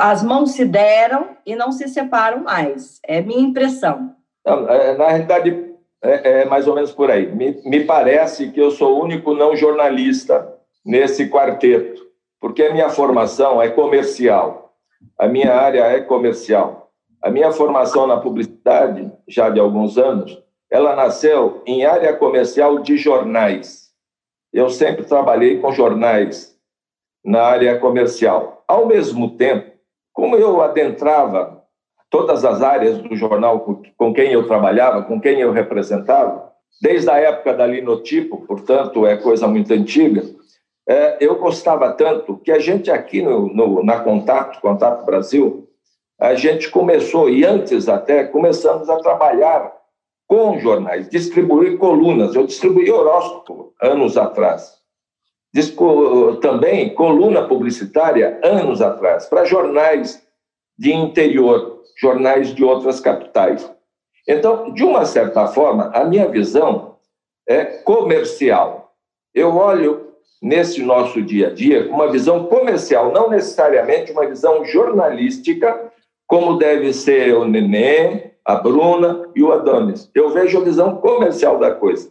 as 0.00 0.22
mãos 0.22 0.52
se 0.52 0.64
deram 0.64 1.36
e 1.46 1.56
não 1.56 1.72
se 1.72 1.88
separam 1.88 2.42
mais. 2.44 3.00
É 3.04 3.20
minha 3.20 3.40
impressão. 3.40 4.14
É, 4.44 4.94
na 4.96 5.08
realidade, 5.08 5.74
é, 6.02 6.42
é, 6.42 6.44
mais 6.44 6.66
ou 6.66 6.74
menos 6.74 6.92
por 6.92 7.10
aí. 7.10 7.26
Me, 7.26 7.60
me 7.64 7.84
parece 7.84 8.50
que 8.50 8.60
eu 8.60 8.70
sou 8.70 8.98
o 8.98 9.04
único 9.04 9.34
não 9.34 9.56
jornalista 9.56 10.54
nesse 10.84 11.28
quarteto, 11.28 12.02
porque 12.40 12.62
a 12.62 12.72
minha 12.72 12.88
formação 12.90 13.60
é 13.60 13.68
comercial, 13.68 14.74
a 15.18 15.26
minha 15.26 15.54
área 15.54 15.84
é 15.84 16.00
comercial. 16.00 16.90
A 17.22 17.30
minha 17.30 17.52
formação 17.52 18.06
na 18.06 18.16
publicidade, 18.18 19.12
já 19.28 19.50
de 19.50 19.60
alguns 19.60 19.98
anos, 19.98 20.42
ela 20.70 20.96
nasceu 20.96 21.62
em 21.66 21.84
área 21.84 22.16
comercial 22.16 22.78
de 22.78 22.96
jornais. 22.96 23.90
Eu 24.52 24.70
sempre 24.70 25.04
trabalhei 25.04 25.58
com 25.58 25.70
jornais 25.70 26.56
na 27.22 27.42
área 27.42 27.78
comercial. 27.78 28.64
Ao 28.66 28.86
mesmo 28.86 29.36
tempo, 29.36 29.69
como 30.12 30.36
eu 30.36 30.60
adentrava 30.62 31.62
todas 32.08 32.44
as 32.44 32.62
áreas 32.62 32.98
do 32.98 33.14
jornal 33.14 33.60
com 33.96 34.12
quem 34.12 34.32
eu 34.32 34.46
trabalhava, 34.46 35.02
com 35.02 35.20
quem 35.20 35.40
eu 35.40 35.52
representava, 35.52 36.50
desde 36.82 37.08
a 37.08 37.18
época 37.18 37.54
da 37.54 37.66
linotipo, 37.66 38.44
portanto, 38.46 39.06
é 39.06 39.16
coisa 39.16 39.46
muito 39.46 39.72
antiga, 39.72 40.22
é, 40.88 41.18
eu 41.20 41.36
gostava 41.36 41.92
tanto 41.92 42.36
que 42.38 42.50
a 42.50 42.58
gente 42.58 42.90
aqui 42.90 43.22
no, 43.22 43.46
no, 43.54 43.84
na 43.84 44.00
Contato, 44.00 44.60
Contato 44.60 45.04
Brasil, 45.04 45.68
a 46.18 46.34
gente 46.34 46.68
começou, 46.68 47.30
e 47.30 47.44
antes 47.44 47.88
até, 47.88 48.24
começamos 48.24 48.90
a 48.90 48.98
trabalhar 48.98 49.72
com 50.26 50.58
jornais, 50.58 51.08
distribuir 51.08 51.78
colunas. 51.78 52.34
Eu 52.34 52.46
distribuí 52.46 52.90
horóscopo 52.90 53.72
anos 53.80 54.16
atrás. 54.16 54.79
Também 56.40 56.94
coluna 56.94 57.42
publicitária 57.48 58.38
anos 58.42 58.80
atrás, 58.80 59.26
para 59.26 59.44
jornais 59.44 60.24
de 60.78 60.92
interior, 60.92 61.82
jornais 62.00 62.54
de 62.54 62.64
outras 62.64 63.00
capitais. 63.00 63.70
Então, 64.28 64.72
de 64.72 64.84
uma 64.84 65.04
certa 65.04 65.48
forma, 65.48 65.90
a 65.92 66.04
minha 66.04 66.28
visão 66.28 66.96
é 67.48 67.64
comercial. 67.64 68.92
Eu 69.34 69.56
olho 69.56 70.08
nesse 70.40 70.82
nosso 70.82 71.20
dia 71.20 71.48
a 71.48 71.50
dia 71.52 71.88
com 71.88 71.94
uma 71.94 72.10
visão 72.10 72.46
comercial, 72.46 73.12
não 73.12 73.28
necessariamente 73.28 74.12
uma 74.12 74.26
visão 74.26 74.64
jornalística, 74.64 75.92
como 76.26 76.58
deve 76.58 76.92
ser 76.92 77.34
o 77.34 77.44
Nenê, 77.44 78.30
a 78.44 78.54
Bruna 78.54 79.28
e 79.34 79.42
o 79.42 79.52
Adonis. 79.52 80.08
Eu 80.14 80.30
vejo 80.30 80.58
a 80.58 80.64
visão 80.64 80.96
comercial 80.96 81.58
da 81.58 81.72
coisa. 81.72 82.10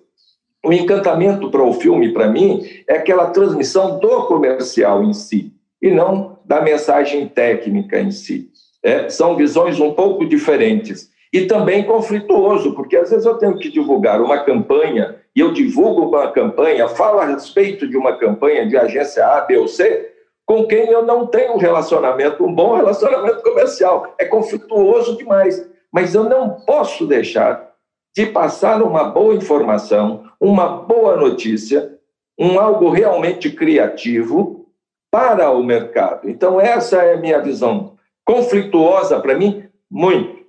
O 0.66 0.74
encantamento 0.74 1.50
para 1.50 1.64
o 1.64 1.74
filme, 1.74 2.12
para 2.12 2.28
mim, 2.28 2.64
é 2.88 2.98
aquela 2.98 3.28
transmissão 3.28 3.98
do 4.00 4.26
comercial 4.26 5.04
em 5.04 5.14
si, 5.14 5.54
e 5.82 5.90
não 5.90 6.38
da 6.44 6.62
mensagem 6.62 7.28
técnica 7.28 8.00
em 8.00 8.12
si. 8.12 8.50
É, 8.84 9.10
são 9.10 9.36
visões 9.36 9.80
um 9.80 9.94
pouco 9.94 10.26
diferentes. 10.26 11.10
E 11.32 11.46
também 11.46 11.84
conflituoso, 11.84 12.74
porque 12.74 12.98
às 12.98 13.10
vezes 13.10 13.26
eu 13.26 13.36
tenho 13.36 13.58
que 13.58 13.70
divulgar 13.70 14.22
uma 14.22 14.40
campanha, 14.40 15.16
e 15.36 15.40
eu 15.40 15.54
divulgo 15.54 16.08
uma 16.08 16.32
campanha, 16.32 16.88
falo 16.90 17.20
a 17.20 17.26
respeito 17.26 17.88
de 17.88 17.96
uma 17.96 18.18
campanha 18.18 18.68
de 18.68 18.76
agência 18.76 19.26
A, 19.26 19.42
B 19.42 19.58
ou 19.58 19.68
C, 19.68 20.12
com 20.46 20.66
quem 20.66 20.90
eu 20.90 21.06
não 21.06 21.28
tenho 21.28 21.54
um 21.54 21.58
relacionamento, 21.58 22.44
um 22.44 22.54
bom 22.54 22.76
relacionamento 22.76 23.44
comercial. 23.44 24.16
É 24.18 24.26
conflituoso 24.26 25.16
demais. 25.16 25.70
Mas 25.92 26.16
eu 26.16 26.24
não 26.24 26.50
posso 26.50 27.06
deixar 27.06 27.70
de 28.16 28.26
passar 28.26 28.82
uma 28.82 29.04
boa 29.04 29.36
informação, 29.36 30.24
uma 30.40 30.68
boa 30.68 31.18
notícia, 31.18 31.98
um 32.38 32.60
algo 32.60 32.90
realmente 32.90 33.52
criativo 33.52 34.68
para 35.12 35.52
o 35.52 35.64
mercado. 35.64 36.30
Então, 36.30 36.62
essa 36.62 37.04
é 37.04 37.16
a 37.16 37.18
minha 37.18 37.42
visão. 37.42 37.98
Conflituosa 38.26 39.20
para 39.20 39.36
mim, 39.36 39.68
muito. 39.90 40.40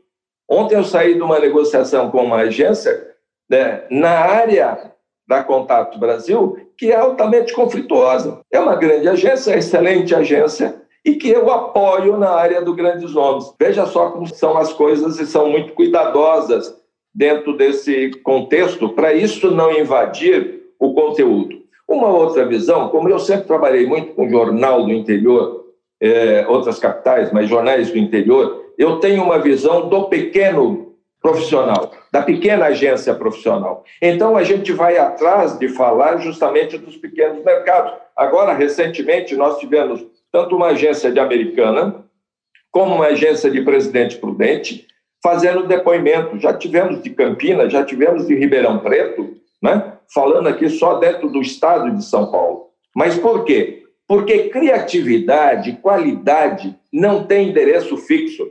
Ontem 0.49 0.77
eu 0.77 0.85
saí 0.85 1.15
de 1.15 1.23
uma 1.23 1.39
negociação 1.39 2.11
com 2.11 2.25
uma 2.25 2.37
agência 2.37 3.15
né, 3.49 3.85
na 3.91 4.11
área 4.11 4.93
da 5.27 5.43
Contato 5.43 5.99
Brasil, 5.99 6.59
que 6.77 6.91
é 6.91 6.97
altamente 6.97 7.53
conflituosa. 7.53 8.41
É 8.51 8.59
uma 8.59 8.77
grande 8.77 9.09
agência, 9.09 9.57
excelente 9.57 10.15
agência, 10.15 10.83
e 11.05 11.15
que 11.15 11.31
eu 11.31 11.51
apoio 11.51 12.17
na 12.17 12.31
área 12.31 12.61
do 12.61 12.75
grandes 12.75 13.13
nomes. 13.13 13.53
Veja 13.59 13.87
só 13.87 14.11
como 14.11 14.27
são 14.27 14.59
as 14.59 14.73
coisas 14.73 15.19
e 15.19 15.27
são 15.27 15.49
muito 15.49 15.73
cuidadosas 15.73 16.80
dentro 17.15 17.57
desse 17.57 18.11
contexto 18.23 18.89
para 18.91 19.13
isso 19.13 19.51
não 19.51 19.73
invadir 19.73 20.63
o 20.79 20.95
conteúdo. 20.95 21.61
Uma 21.87 22.09
outra 22.09 22.47
visão, 22.47 22.89
como 22.89 23.09
eu 23.09 23.19
sempre 23.19 23.47
trabalhei 23.47 23.87
muito 23.87 24.15
com 24.15 24.29
jornal 24.29 24.85
do 24.85 24.93
interior, 24.93 25.67
é, 26.01 26.47
outras 26.49 26.79
capitais, 26.79 27.33
mas 27.33 27.49
jornais 27.49 27.91
do 27.91 27.99
interior, 27.99 28.73
eu 28.79 28.99
tenho 28.99 29.23
uma 29.23 29.39
visão 29.39 29.89
do 29.89 30.05
pequeno 30.05 30.95
profissional, 31.21 31.93
da 32.11 32.23
pequena 32.23 32.67
agência 32.67 33.15
profissional. 33.15 33.85
Então, 34.01 34.37
a 34.37 34.43
gente 34.43 34.73
vai 34.73 34.97
atrás 34.97 35.59
de 35.59 35.69
falar 35.69 36.17
justamente 36.19 36.79
dos 36.79 36.97
pequenos 36.97 37.45
mercados. 37.45 37.93
Agora, 38.17 38.55
recentemente, 38.55 39.37
nós 39.37 39.59
tivemos 39.59 40.07
tanto 40.33 40.57
uma 40.57 40.69
agência 40.69 41.13
de 41.13 41.21
Americana, 41.21 42.05
como 42.71 42.95
uma 42.95 43.07
agência 43.07 43.51
de 43.51 43.61
Presidente 43.61 44.17
Prudente, 44.17 44.87
fazendo 45.23 45.67
depoimento. 45.67 46.39
Já 46.39 46.53
tivemos 46.53 47.03
de 47.03 47.11
Campinas, 47.11 47.73
já 47.73 47.85
tivemos 47.85 48.27
de 48.27 48.35
Ribeirão 48.35 48.79
Preto, 48.79 49.37
né? 49.63 49.95
falando 50.13 50.49
aqui 50.49 50.69
só 50.69 50.99
dentro 50.99 51.29
do 51.29 51.41
estado 51.41 51.95
de 51.97 52.05
São 52.05 52.31
Paulo. 52.31 52.69
Mas 52.95 53.17
por 53.17 53.45
quê? 53.45 53.85
Porque 54.09 54.49
criatividade, 54.49 55.79
qualidade 55.81 56.77
não 56.93 57.25
tem 57.25 57.49
endereço 57.49 57.97
fixo. 57.97 58.51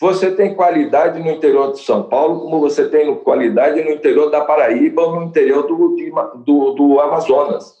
Você 0.00 0.32
tem 0.32 0.54
qualidade 0.54 1.20
no 1.20 1.30
interior 1.30 1.72
de 1.72 1.80
São 1.80 2.04
Paulo, 2.04 2.40
como 2.40 2.58
você 2.58 2.88
tem 2.88 3.14
qualidade 3.16 3.82
no 3.84 3.90
interior 3.90 4.30
da 4.30 4.40
Paraíba 4.40 5.02
ou 5.02 5.16
no 5.16 5.26
interior 5.26 5.64
do, 5.64 5.96
do, 6.44 6.70
do 6.72 7.00
Amazonas. 7.00 7.72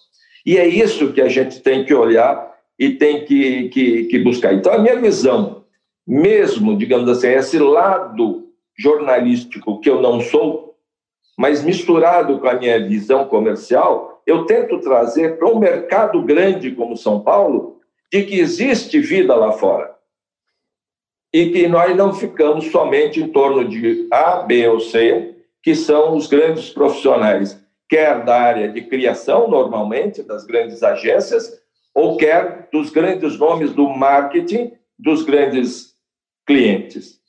E 0.44 0.58
é 0.58 0.66
isso 0.66 1.12
que 1.12 1.20
a 1.20 1.28
gente 1.28 1.60
tem 1.60 1.84
que 1.84 1.94
olhar 1.94 2.52
e 2.78 2.90
tem 2.90 3.24
que, 3.24 3.68
que, 3.70 4.04
que 4.04 4.18
buscar. 4.18 4.52
Então, 4.52 4.72
a 4.72 4.78
minha 4.78 4.96
visão, 5.00 5.61
mesmo, 6.06 6.76
digamos 6.76 7.08
assim, 7.08 7.28
esse 7.28 7.58
lado 7.58 8.48
jornalístico 8.76 9.80
que 9.80 9.88
eu 9.88 10.00
não 10.00 10.20
sou, 10.20 10.76
mas 11.38 11.62
misturado 11.62 12.38
com 12.38 12.48
a 12.48 12.54
minha 12.54 12.86
visão 12.86 13.26
comercial, 13.26 14.22
eu 14.26 14.44
tento 14.44 14.80
trazer 14.80 15.38
para 15.38 15.48
um 15.48 15.58
mercado 15.58 16.22
grande 16.22 16.72
como 16.72 16.96
São 16.96 17.20
Paulo 17.20 17.80
de 18.12 18.24
que 18.24 18.38
existe 18.38 19.00
vida 19.00 19.34
lá 19.34 19.52
fora. 19.52 19.94
E 21.32 21.50
que 21.50 21.66
nós 21.66 21.96
não 21.96 22.12
ficamos 22.12 22.66
somente 22.66 23.20
em 23.20 23.28
torno 23.28 23.66
de 23.66 24.06
A, 24.10 24.42
B 24.42 24.68
ou 24.68 24.80
C, 24.80 25.34
que 25.62 25.74
são 25.74 26.14
os 26.14 26.26
grandes 26.26 26.68
profissionais, 26.70 27.58
quer 27.88 28.22
da 28.24 28.38
área 28.38 28.68
de 28.68 28.82
criação, 28.82 29.48
normalmente, 29.48 30.22
das 30.22 30.44
grandes 30.44 30.82
agências, 30.82 31.58
ou 31.94 32.16
quer 32.16 32.68
dos 32.70 32.90
grandes 32.90 33.38
nomes 33.38 33.72
do 33.72 33.88
marketing 33.88 34.72
dos 34.98 35.22
grandes 35.22 35.91
clientes. 36.46 37.20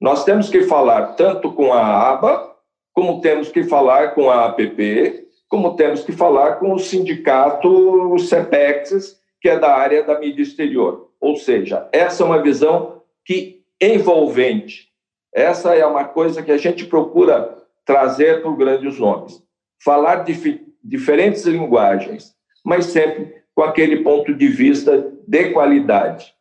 Nós 0.00 0.24
temos 0.24 0.48
que 0.48 0.62
falar 0.62 1.14
tanto 1.14 1.52
com 1.52 1.72
a 1.72 2.10
ABA, 2.10 2.52
como 2.92 3.20
temos 3.20 3.50
que 3.50 3.64
falar 3.64 4.14
com 4.14 4.30
a 4.30 4.46
APP, 4.46 5.28
como 5.48 5.76
temos 5.76 6.02
que 6.02 6.12
falar 6.12 6.56
com 6.56 6.72
o 6.72 6.78
sindicato 6.78 8.18
CEPEX, 8.18 9.20
que 9.40 9.48
é 9.48 9.58
da 9.58 9.74
área 9.74 10.02
da 10.02 10.18
mídia 10.18 10.42
exterior. 10.42 11.10
Ou 11.20 11.36
seja, 11.36 11.88
essa 11.92 12.22
é 12.22 12.26
uma 12.26 12.42
visão 12.42 13.02
que 13.24 13.62
envolvente. 13.80 14.88
Essa 15.32 15.74
é 15.74 15.84
uma 15.86 16.04
coisa 16.04 16.42
que 16.42 16.52
a 16.52 16.58
gente 16.58 16.86
procura 16.86 17.58
trazer 17.84 18.42
para 18.42 18.50
os 18.50 18.58
grandes 18.58 18.98
nomes. 18.98 19.42
Falar 19.82 20.24
de 20.24 20.60
diferentes 20.82 21.44
linguagens, 21.44 22.34
mas 22.64 22.86
sempre 22.86 23.42
com 23.54 23.62
aquele 23.62 24.02
ponto 24.02 24.34
de 24.34 24.48
vista 24.48 25.12
de 25.26 25.50
qualidade, 25.50 26.34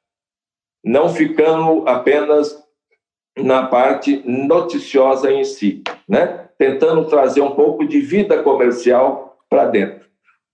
não 0.83 1.09
ficando 1.09 1.87
apenas 1.87 2.61
na 3.37 3.65
parte 3.65 4.21
noticiosa 4.25 5.31
em 5.31 5.43
si, 5.43 5.83
né? 6.07 6.47
tentando 6.57 7.05
trazer 7.05 7.41
um 7.41 7.51
pouco 7.51 7.85
de 7.87 7.99
vida 7.99 8.43
comercial 8.43 9.37
para 9.49 9.65
dentro. 9.65 10.07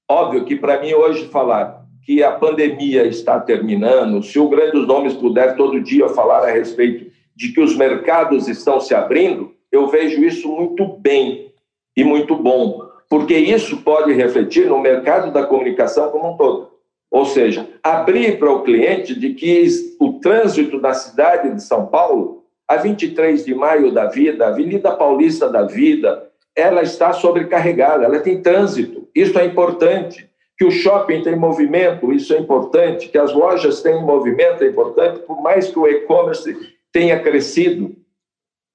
Óbvio 0.10 0.46
que 0.46 0.56
para 0.56 0.80
mim 0.80 0.94
hoje 0.94 1.28
falar 1.28 1.86
que 2.06 2.24
a 2.24 2.32
pandemia 2.32 3.06
está 3.06 3.40
terminando, 3.40 4.24
se 4.24 4.40
o 4.40 4.48
Grandes 4.48 4.88
Nomes 4.88 5.14
puder 5.14 5.58
todo 5.58 5.82
dia 5.82 6.08
falar 6.08 6.46
a 6.48 6.52
respeito 6.52 7.12
de 7.36 7.52
que 7.52 7.60
os 7.60 7.76
mercados 7.76 8.48
estão 8.48 8.80
se 8.80 8.96
abrindo, 8.96 9.54
eu 9.70 9.88
vejo 9.88 10.24
isso 10.24 10.48
muito 10.48 10.88
bem 10.88 11.52
e 11.96 12.06
muito 12.06 12.36
bom, 12.38 12.88
porque 13.10 13.38
isso 13.38 13.78
pode 13.82 14.14
refletir 14.14 14.68
no 14.68 14.80
mercado 14.80 15.32
da 15.32 15.46
comunicação 15.46 16.10
como 16.10 16.34
um 16.34 16.38
todo. 16.38 16.77
Ou 17.12 17.26
seja, 17.26 17.68
abrir 17.82 18.38
para 18.38 18.52
o 18.52 18.64
cliente 18.64 19.18
de 19.18 19.34
que 19.34 19.66
o 20.00 20.20
trânsito 20.20 20.80
da 20.80 20.94
cidade 20.94 21.54
de 21.54 21.64
São 21.64 21.86
Paulo, 21.88 22.44
a 22.68 22.76
23 22.76 23.46
de 23.46 23.56
maio 23.56 23.92
da 23.94 24.08
vida, 24.08 24.46
a 24.46 24.50
Avenida 24.50 24.92
Paulista 24.92 25.50
da 25.50 25.64
Vida, 25.64 26.30
ela 26.56 26.82
está 26.82 27.14
sobrecarregada, 27.14 28.04
ela 28.04 28.20
tem 28.20 28.42
trânsito. 28.42 29.08
Isso 29.16 29.40
é 29.40 29.46
importante 29.46 30.30
que 30.58 30.66
o 30.66 30.72
shopping 30.72 31.22
tem 31.22 31.36
movimento, 31.36 32.12
isso 32.12 32.34
é 32.34 32.40
importante, 32.40 33.10
que 33.10 33.18
as 33.18 33.32
lojas 33.32 33.82
têm 33.82 34.04
movimento, 34.04 34.64
é 34.64 34.68
importante, 34.68 35.20
por 35.20 35.42
mais 35.42 35.70
que 35.70 35.78
o 35.78 35.88
e-commerce 35.88 36.58
tenha 36.92 37.20
crescido, 37.22 37.96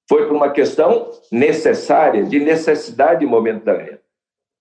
foi 0.09 0.25
por 0.27 0.35
uma 0.35 0.49
questão 0.49 1.11
necessária, 1.31 2.23
de 2.23 2.39
necessidade 2.39 3.25
momentânea. 3.25 4.01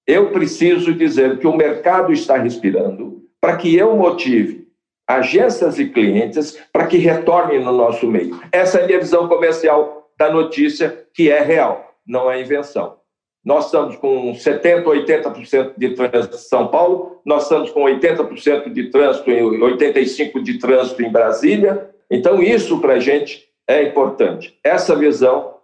Eu 0.06 0.32
preciso 0.32 0.92
dizer 0.92 1.38
que 1.38 1.46
o 1.46 1.56
mercado 1.56 2.12
está 2.12 2.36
respirando 2.36 3.21
para 3.42 3.56
que 3.56 3.76
eu 3.76 3.96
motive 3.96 4.68
agências 5.06 5.78
e 5.78 5.88
clientes 5.88 6.56
para 6.72 6.86
que 6.86 6.96
retornem 6.96 7.62
no 7.62 7.72
nosso 7.72 8.06
meio. 8.06 8.40
Essa 8.52 8.78
é 8.78 8.84
a 8.84 8.86
minha 8.86 9.00
visão 9.00 9.28
comercial 9.28 10.08
da 10.16 10.30
notícia, 10.30 11.06
que 11.12 11.28
é 11.28 11.40
real, 11.42 11.96
não 12.06 12.30
é 12.30 12.40
invenção. 12.40 12.98
Nós 13.44 13.66
estamos 13.66 13.96
com 13.96 14.32
70%, 14.32 14.84
80% 14.84 15.72
de 15.76 15.90
trânsito 15.96 16.36
em 16.36 16.38
São 16.38 16.68
Paulo, 16.68 17.20
nós 17.26 17.42
estamos 17.42 17.70
com 17.72 17.80
80% 17.80 18.72
de 18.72 18.90
trânsito, 18.90 19.28
85% 19.28 20.40
de 20.40 20.58
trânsito 20.60 21.02
em 21.02 21.10
Brasília. 21.10 21.90
Então, 22.08 22.40
isso 22.40 22.80
para 22.80 22.94
a 22.94 23.00
gente 23.00 23.44
é 23.68 23.82
importante. 23.82 24.56
Essa 24.62 24.94
visão 24.94 25.56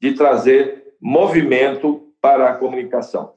de 0.00 0.14
trazer 0.14 0.94
movimento 0.98 2.08
para 2.22 2.48
a 2.48 2.54
comunicação. 2.54 3.34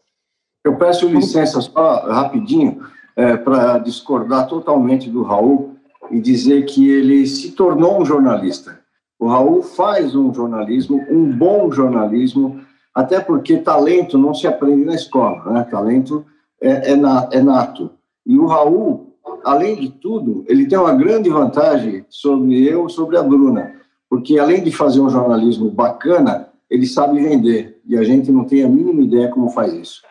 Eu 0.66 0.78
peço 0.78 1.10
licença 1.10 1.60
só 1.60 2.08
rapidinho 2.08 2.82
é, 3.16 3.38
para 3.38 3.78
discordar 3.80 4.48
totalmente 4.48 5.10
do 5.10 5.24
Raul 5.24 5.76
e 6.10 6.20
dizer 6.20 6.66
que 6.66 6.90
ele 6.90 7.26
se 7.26 7.52
tornou 7.52 8.02
um 8.02 8.06
jornalista. 8.06 8.80
O 9.20 9.28
Raul 9.28 9.62
faz 9.62 10.16
um 10.16 10.34
jornalismo, 10.34 11.04
um 11.10 11.32
bom 11.32 11.72
jornalismo, 11.72 12.62
até 12.94 13.20
porque 13.20 13.58
talento 13.58 14.18
não 14.18 14.34
se 14.34 14.46
aprende 14.46 14.86
na 14.86 14.96
escola, 14.96 15.52
né? 15.52 15.64
Talento 15.70 16.26
é, 16.62 16.92
é, 16.92 16.96
na, 16.96 17.30
é 17.32 17.42
nato. 17.42 17.92
E 18.26 18.38
o 18.38 18.46
Raul, 18.46 19.16
além 19.44 19.80
de 19.80 19.90
tudo, 19.90 20.44
ele 20.48 20.68
tem 20.68 20.78
uma 20.78 20.94
grande 20.94 21.30
vantagem 21.30 22.06
sobre 22.10 22.68
eu, 22.68 22.88
sobre 22.90 23.18
a 23.18 23.24
Bruna, 23.24 23.74
porque 24.10 24.38
além 24.38 24.64
de 24.64 24.72
fazer 24.72 25.00
um 25.00 25.10
jornalismo 25.10 25.72
bacana, 25.72 26.50
ele 26.70 26.86
sabe 26.86 27.22
vender. 27.22 27.82
E 27.86 27.98
a 27.98 28.04
gente 28.04 28.32
não 28.32 28.46
tem 28.46 28.64
a 28.64 28.70
mínima 28.70 29.02
ideia 29.02 29.30
como 29.30 29.50
faz 29.50 29.74
isso. 29.74 30.02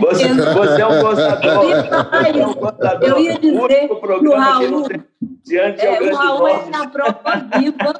Você, 0.00 0.28
você, 0.28 0.82
é 0.82 0.86
um 0.86 1.00
gostador. 1.00 1.52
Eu 1.52 1.68
ia, 1.68 2.46
gostador. 2.54 3.08
Eu 3.08 3.18
ia 3.18 3.38
dizer 3.38 3.88
que 3.88 4.26
o 4.26 4.36
Raul, 4.36 4.88
diante 5.44 5.86
é, 5.86 6.00
o 6.02 6.14
Raul 6.14 6.48
é 6.48 6.70
a 6.74 6.88
prova 6.88 7.48
viva 7.58 7.94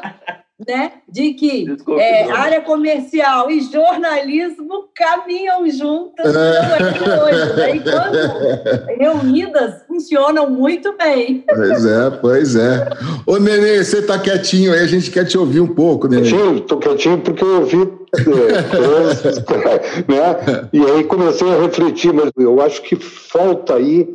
né, 0.67 0.93
de 1.07 1.35
que 1.35 1.67
Desculpe, 1.67 2.01
é, 2.01 2.31
área 2.31 2.63
comercial 2.63 3.51
e 3.51 3.61
jornalismo 3.61 4.89
caminham 4.95 5.69
juntas 5.69 6.35
é. 6.35 7.23
hoje. 7.23 7.57
Né? 7.57 7.83
Quando 7.83 8.99
reunidas, 8.99 9.83
funcionam 9.87 10.49
muito 10.49 10.97
bem. 10.97 11.45
Pois 11.47 11.85
é, 11.85 12.11
pois 12.11 12.57
é. 12.57 12.89
Ô, 13.27 13.39
Nenê, 13.39 13.85
você 13.85 13.99
está 13.99 14.19
quietinho 14.19 14.73
aí, 14.73 14.81
a 14.81 14.87
gente 14.87 15.11
quer 15.11 15.27
te 15.27 15.37
ouvir 15.37 15.61
um 15.61 15.75
pouco, 15.75 16.09
Nenê. 16.09 16.27
Estou 16.27 16.79
quietinho 16.79 17.19
porque 17.21 17.45
eu 17.45 17.61
ouvi 17.61 17.83
é, 17.83 18.06
né? 20.09 20.69
E 20.73 20.85
aí 20.85 21.05
comecei 21.05 21.49
a 21.49 21.61
refletir, 21.61 22.13
mas 22.13 22.31
eu 22.39 22.61
acho 22.61 22.83
que 22.83 22.97
falta 22.97 23.75
aí 23.75 24.09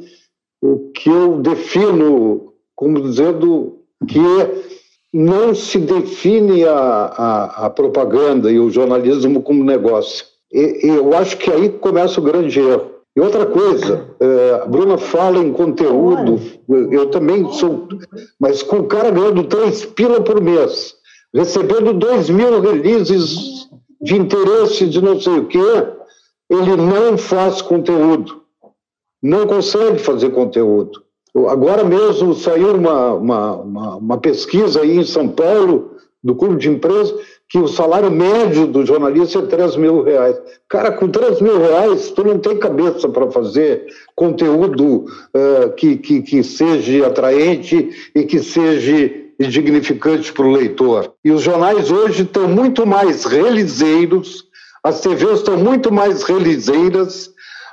o 0.61 0.91
que 0.91 1.09
eu 1.09 1.39
defino 1.39 2.53
como 2.75 3.01
dizendo 3.01 3.79
que 4.07 4.19
não 5.13 5.53
se 5.53 5.77
define 5.77 6.63
a, 6.65 6.73
a, 6.73 7.65
a, 7.65 7.69
propaganda 7.69 8.51
e 8.51 8.59
o 8.59 8.71
jornalismo 8.71 9.41
como 9.41 9.63
negócio. 9.63 10.25
E, 10.51 10.79
eu 10.83 11.15
acho 11.15 11.37
que 11.37 11.51
aí 11.51 11.69
começa 11.69 12.19
o 12.19 12.23
grande 12.23 12.59
erro. 12.59 12.91
E 13.15 13.19
outra 13.19 13.45
coisa, 13.45 14.07
é, 14.21 14.61
a 14.63 14.65
Bruna 14.65 14.97
fala 14.97 15.39
em 15.39 15.51
conteúdo, 15.51 16.39
eu 16.69 17.07
também 17.07 17.51
sou, 17.51 17.89
mas 18.39 18.63
com 18.63 18.77
o 18.77 18.87
cara 18.87 19.11
ganhando 19.11 19.43
três 19.43 19.83
pila 19.83 20.21
por 20.21 20.39
mês, 20.39 20.95
recebendo 21.33 21.91
dois 21.91 22.29
mil 22.29 22.61
releases 22.61 23.69
de 24.01 24.17
interesse 24.17 24.87
de 24.87 25.01
não 25.01 25.19
sei 25.19 25.39
o 25.39 25.47
quê, 25.47 25.87
ele 26.49 26.75
não 26.75 27.17
faz 27.17 27.61
conteúdo, 27.61 28.41
não 29.21 29.45
consegue 29.45 29.99
fazer 29.99 30.31
conteúdo. 30.31 31.03
Agora 31.47 31.83
mesmo 31.83 32.33
saiu 32.33 32.75
uma, 32.75 33.13
uma, 33.13 33.55
uma, 33.55 33.95
uma, 33.95 34.17
pesquisa 34.17 34.81
aí 34.81 34.97
em 34.97 35.03
São 35.05 35.29
Paulo, 35.29 35.91
do 36.21 36.35
Clube 36.35 36.57
de 36.57 36.69
Empresas, 36.69 37.13
que 37.49 37.57
o 37.57 37.67
salário 37.67 38.11
médio 38.11 38.67
do 38.67 38.85
jornalista 38.85 39.39
é 39.39 39.45
3 39.45 39.75
mil 39.77 40.03
reais. 40.03 40.39
Cara, 40.67 40.91
com 40.91 41.09
3 41.09 41.41
mil 41.41 41.57
reais, 41.57 42.11
tu 42.11 42.23
não 42.23 42.37
tem 42.37 42.57
cabeça 42.57 43.09
para 43.09 43.31
fazer 43.31 43.85
conteúdo 44.15 45.05
uh, 45.05 45.71
que, 45.75 45.97
que, 45.97 46.21
que 46.21 46.43
seja 46.43 47.07
atraente 47.07 47.89
e 48.13 48.23
que 48.23 48.39
seja 48.39 49.20
dignificante 49.47 50.31
para 50.31 50.45
o 50.45 50.51
leitor. 50.51 51.13
E 51.23 51.31
os 51.31 51.41
jornais 51.41 51.91
hoje 51.91 52.23
estão 52.23 52.47
muito 52.47 52.85
mais 52.85 53.25
realizeiros, 53.25 54.45
as 54.83 55.01
TVs 55.01 55.39
estão 55.39 55.57
muito 55.57 55.91
mais 55.91 56.23
realizeiras, 56.23 57.30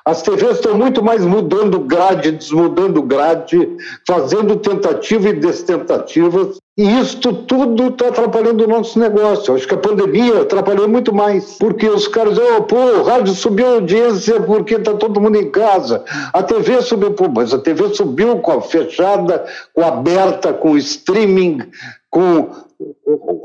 as 0.08 0.22
TVs 0.22 0.56
estão 0.56 0.74
muito 0.74 1.02
mais 1.02 1.22
mudando 1.22 1.80
grade, 1.80 2.30
desmudando 2.30 3.02
grade, 3.02 3.76
fazendo 4.06 4.56
tentativa 4.56 5.28
e 5.28 5.34
destentativas. 5.34 6.56
E 6.78 6.98
isto 6.98 7.30
tudo 7.34 7.88
está 7.88 8.08
atrapalhando 8.08 8.64
o 8.64 8.66
nosso 8.66 8.98
negócio. 8.98 9.54
Acho 9.54 9.68
que 9.68 9.74
a 9.74 9.76
pandemia 9.78 10.40
atrapalhou 10.40 10.88
muito 10.88 11.14
mais. 11.14 11.58
Porque 11.58 11.86
os 11.86 12.08
caras 12.08 12.38
oh, 12.38 12.62
pô, 12.62 12.76
o 12.76 13.02
rádio 13.02 13.34
subiu 13.34 13.66
a 13.66 13.74
audiência 13.74 14.40
porque 14.40 14.76
está 14.76 14.94
todo 14.94 15.20
mundo 15.20 15.36
em 15.36 15.50
casa. 15.50 16.02
A 16.32 16.42
TV 16.42 16.80
subiu, 16.80 17.12
pô, 17.12 17.28
mas 17.28 17.52
a 17.52 17.58
TV 17.58 17.92
subiu 17.92 18.38
com 18.38 18.52
a 18.52 18.62
fechada, 18.62 19.44
com 19.74 19.82
a 19.82 19.88
aberta, 19.88 20.54
com 20.54 20.70
o 20.70 20.78
streaming, 20.78 21.64
com 22.08 22.48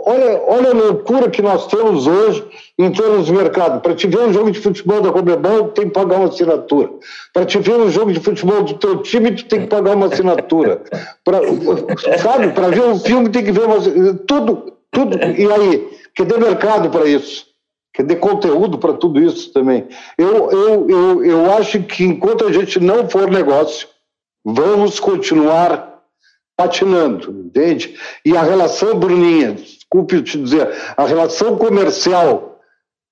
Olha, 0.05 0.41
olha 0.45 0.69
a 0.69 0.73
loucura 0.73 1.29
que 1.29 1.41
nós 1.41 1.65
temos 1.67 2.05
hoje 2.05 2.45
em 2.77 2.91
termos 2.91 3.25
de 3.25 3.33
mercado. 3.33 3.81
Para 3.81 3.95
te 3.95 4.05
ver 4.05 4.19
um 4.19 4.33
jogo 4.33 4.51
de 4.51 4.59
futebol 4.59 5.01
da 5.01 5.11
Comebol, 5.11 5.69
tem 5.69 5.87
que 5.87 5.93
pagar 5.93 6.17
uma 6.17 6.29
assinatura. 6.29 6.91
Para 7.33 7.45
te 7.45 7.57
ver 7.57 7.75
um 7.75 7.89
jogo 7.89 8.13
de 8.13 8.19
futebol 8.19 8.61
do 8.63 8.75
teu 8.75 8.97
time, 9.01 9.31
tu 9.31 9.45
tem 9.45 9.61
que 9.61 9.67
pagar 9.67 9.95
uma 9.95 10.05
assinatura. 10.05 10.83
Pra, 11.23 11.39
sabe? 12.19 12.49
Para 12.51 12.67
ver 12.67 12.83
um 12.83 12.99
filme, 12.99 13.29
tem 13.29 13.43
que 13.43 13.51
ver 13.51 13.65
uma... 13.65 13.79
Tudo, 14.27 14.73
tudo. 14.91 15.17
E 15.17 15.51
aí? 15.51 15.89
Cadê 16.15 16.37
mercado 16.37 16.91
para 16.91 17.07
isso? 17.07 17.47
Cadê 17.93 18.15
conteúdo 18.15 18.77
para 18.77 18.93
tudo 18.93 19.19
isso 19.19 19.51
também? 19.51 19.87
Eu, 20.17 20.51
eu, 20.51 20.89
eu, 20.89 21.25
eu 21.25 21.53
acho 21.53 21.81
que 21.83 22.03
enquanto 22.03 22.45
a 22.45 22.51
gente 22.51 22.79
não 22.79 23.09
for 23.09 23.31
negócio, 23.31 23.87
vamos 24.45 24.99
continuar 24.99 25.92
patinando, 26.55 27.31
entende? 27.31 27.95
E 28.25 28.35
a 28.35 28.43
relação, 28.43 28.99
Bruninha, 28.99 29.53
desculpe 29.53 30.21
te 30.21 30.37
dizer, 30.37 30.69
a 30.95 31.05
relação 31.05 31.57
comercial, 31.57 32.59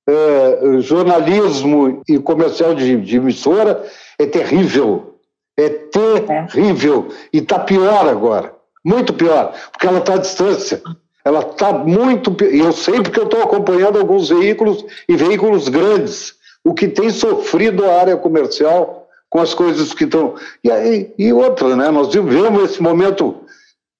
é, 0.07 0.79
jornalismo 0.79 2.01
e 2.07 2.19
comercial 2.19 2.73
de, 2.73 2.97
de, 2.97 3.17
emissora 3.17 3.83
é 4.19 4.25
terrível. 4.25 5.17
É 5.57 5.69
terrível. 5.69 7.09
E 7.31 7.37
está 7.37 7.59
pior 7.59 8.07
agora. 8.07 8.53
Muito 8.83 9.13
pior, 9.13 9.53
porque 9.71 9.85
ela 9.85 9.99
está 9.99 10.15
à 10.15 10.17
distância. 10.17 10.81
Ela 11.23 11.41
está 11.41 11.71
muito. 11.71 12.35
E 12.43 12.59
eu 12.59 12.71
sei 12.71 12.95
porque 13.01 13.19
eu 13.19 13.25
estou 13.25 13.43
acompanhando 13.43 13.99
alguns 13.99 14.29
veículos 14.29 14.83
e 15.07 15.15
veículos 15.15 15.69
grandes. 15.69 16.35
O 16.63 16.73
que 16.73 16.87
tem 16.87 17.11
sofrido 17.11 17.85
a 17.85 17.99
área 17.99 18.17
comercial 18.17 19.00
com 19.31 19.39
as 19.39 19.53
coisas 19.53 19.93
que 19.93 20.03
estão. 20.03 20.35
E, 20.63 20.69
aí, 20.69 21.11
e 21.17 21.33
outra, 21.33 21.75
né? 21.75 21.89
Nós 21.89 22.13
vivemos 22.13 22.69
esse 22.69 22.83
momento 22.83 23.37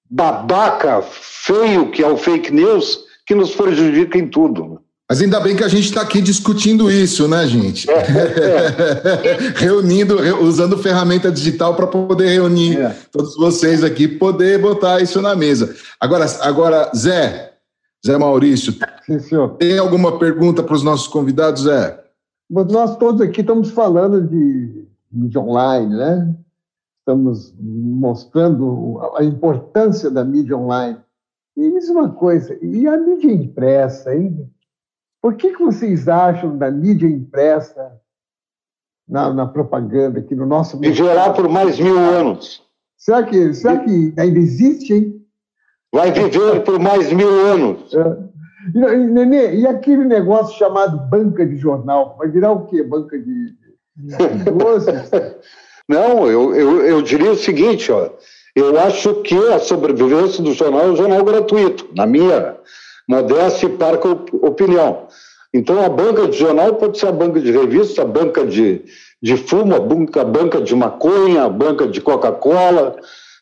babaca, 0.08 1.02
feio, 1.02 1.90
que 1.90 2.02
é 2.02 2.06
o 2.06 2.18
fake 2.18 2.52
news, 2.52 3.00
que 3.26 3.34
nos 3.34 3.52
prejudica 3.56 4.18
em 4.18 4.28
tudo. 4.28 4.78
Mas 5.08 5.22
ainda 5.22 5.40
bem 5.40 5.56
que 5.56 5.64
a 5.64 5.68
gente 5.68 5.86
está 5.86 6.02
aqui 6.02 6.20
discutindo 6.20 6.90
isso, 6.90 7.26
né, 7.26 7.46
gente? 7.46 7.90
É, 7.90 7.94
é. 7.94 9.38
Reunindo, 9.56 10.16
usando 10.42 10.78
ferramenta 10.78 11.30
digital 11.30 11.74
para 11.74 11.86
poder 11.86 12.28
reunir 12.28 12.78
é. 12.78 12.94
todos 13.10 13.34
vocês 13.36 13.82
aqui, 13.82 14.06
poder 14.06 14.58
botar 14.58 15.00
isso 15.00 15.20
na 15.20 15.34
mesa. 15.34 15.74
Agora, 15.98 16.26
agora 16.40 16.90
Zé, 16.94 17.52
Zé 18.06 18.18
Maurício, 18.18 18.74
Sim, 19.06 19.18
tem 19.58 19.78
alguma 19.78 20.18
pergunta 20.18 20.62
para 20.62 20.74
os 20.74 20.82
nossos 20.82 21.08
convidados, 21.08 21.62
Zé? 21.62 21.98
Nós 22.50 22.96
todos 22.98 23.20
aqui 23.22 23.40
estamos 23.40 23.70
falando 23.70 24.20
de 24.20 24.81
mídia 25.12 25.40
online, 25.40 25.94
né? 25.94 26.34
Estamos 27.00 27.54
mostrando 27.60 29.00
a 29.16 29.24
importância 29.24 30.10
da 30.10 30.24
mídia 30.24 30.56
online. 30.56 30.98
E 31.56 31.70
diz 31.72 31.88
uma 31.88 32.10
coisa, 32.10 32.56
e 32.64 32.86
a 32.86 32.96
mídia 32.96 33.32
impressa, 33.32 34.14
hein? 34.14 34.48
Por 35.20 35.34
que, 35.34 35.52
que 35.52 35.62
vocês 35.62 36.08
acham 36.08 36.56
da 36.56 36.70
mídia 36.70 37.06
impressa 37.06 38.00
na, 39.08 39.32
na 39.32 39.46
propaganda 39.46 40.20
aqui 40.20 40.34
no 40.34 40.46
nosso... 40.46 40.78
Viverá 40.78 41.32
por 41.32 41.48
mais 41.48 41.78
mil 41.78 41.98
anos. 41.98 42.62
Será 42.96 43.22
que, 43.22 43.52
será 43.52 43.78
que 43.78 44.14
ainda 44.16 44.38
existe, 44.38 44.94
hein? 44.94 45.26
Vai 45.92 46.10
viver 46.10 46.64
por 46.64 46.78
mais 46.78 47.12
mil 47.12 47.28
anos. 47.28 47.92
É. 47.92 48.32
E, 48.74 48.78
Nenê, 48.78 49.56
e 49.56 49.66
aquele 49.66 50.04
negócio 50.04 50.56
chamado 50.56 50.98
banca 51.08 51.44
de 51.44 51.56
jornal? 51.56 52.16
Vai 52.16 52.28
virar 52.28 52.52
o 52.52 52.66
quê? 52.66 52.82
Banca 52.82 53.18
de, 53.18 53.56
Não, 55.88 56.30
eu, 56.30 56.54
eu, 56.54 56.86
eu 56.86 57.02
diria 57.02 57.32
o 57.32 57.36
seguinte, 57.36 57.90
ó, 57.90 58.08
eu 58.54 58.78
acho 58.78 59.14
que 59.22 59.36
a 59.36 59.58
sobrevivência 59.58 60.42
do 60.42 60.52
jornal 60.52 60.82
é 60.82 60.90
um 60.90 60.96
jornal 60.96 61.24
gratuito, 61.24 61.88
na 61.94 62.06
minha 62.06 62.56
modéstia 63.08 63.66
e 63.66 63.76
parca 63.76 64.08
opinião. 64.08 65.08
Então, 65.52 65.84
a 65.84 65.88
banca 65.88 66.28
de 66.28 66.38
jornal 66.38 66.74
pode 66.76 66.98
ser 66.98 67.08
a 67.08 67.12
banca 67.12 67.40
de 67.40 67.50
revista, 67.50 68.02
a 68.02 68.06
banca 68.06 68.46
de, 68.46 68.84
de 69.20 69.36
fumo, 69.36 69.74
a 69.74 69.80
banca, 69.80 70.22
a 70.22 70.24
banca 70.24 70.60
de 70.60 70.74
maconha, 70.74 71.44
a 71.44 71.48
banca 71.48 71.86
de 71.86 72.00
Coca-Cola, 72.00 72.96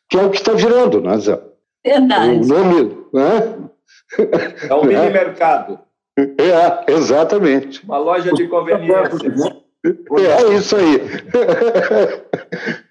que 0.09 0.19
é 0.19 0.23
o 0.23 0.31
que 0.31 0.39
está 0.39 0.53
virando, 0.53 1.01
né, 1.01 1.19
Zé? 1.19 1.41
Verdade. 1.85 2.41
O 2.41 2.47
nome, 2.47 2.99
né? 3.13 3.59
É 4.69 4.75
um 4.75 4.83
mini 4.85 4.95
é. 4.95 5.11
mercado. 5.11 5.79
É, 6.19 6.93
exatamente. 6.93 7.85
Uma 7.85 7.99
loja 7.99 8.33
de 8.33 8.49
conveniência. 8.49 9.33
É 9.85 10.55
isso 10.55 10.77
aí. 10.77 10.99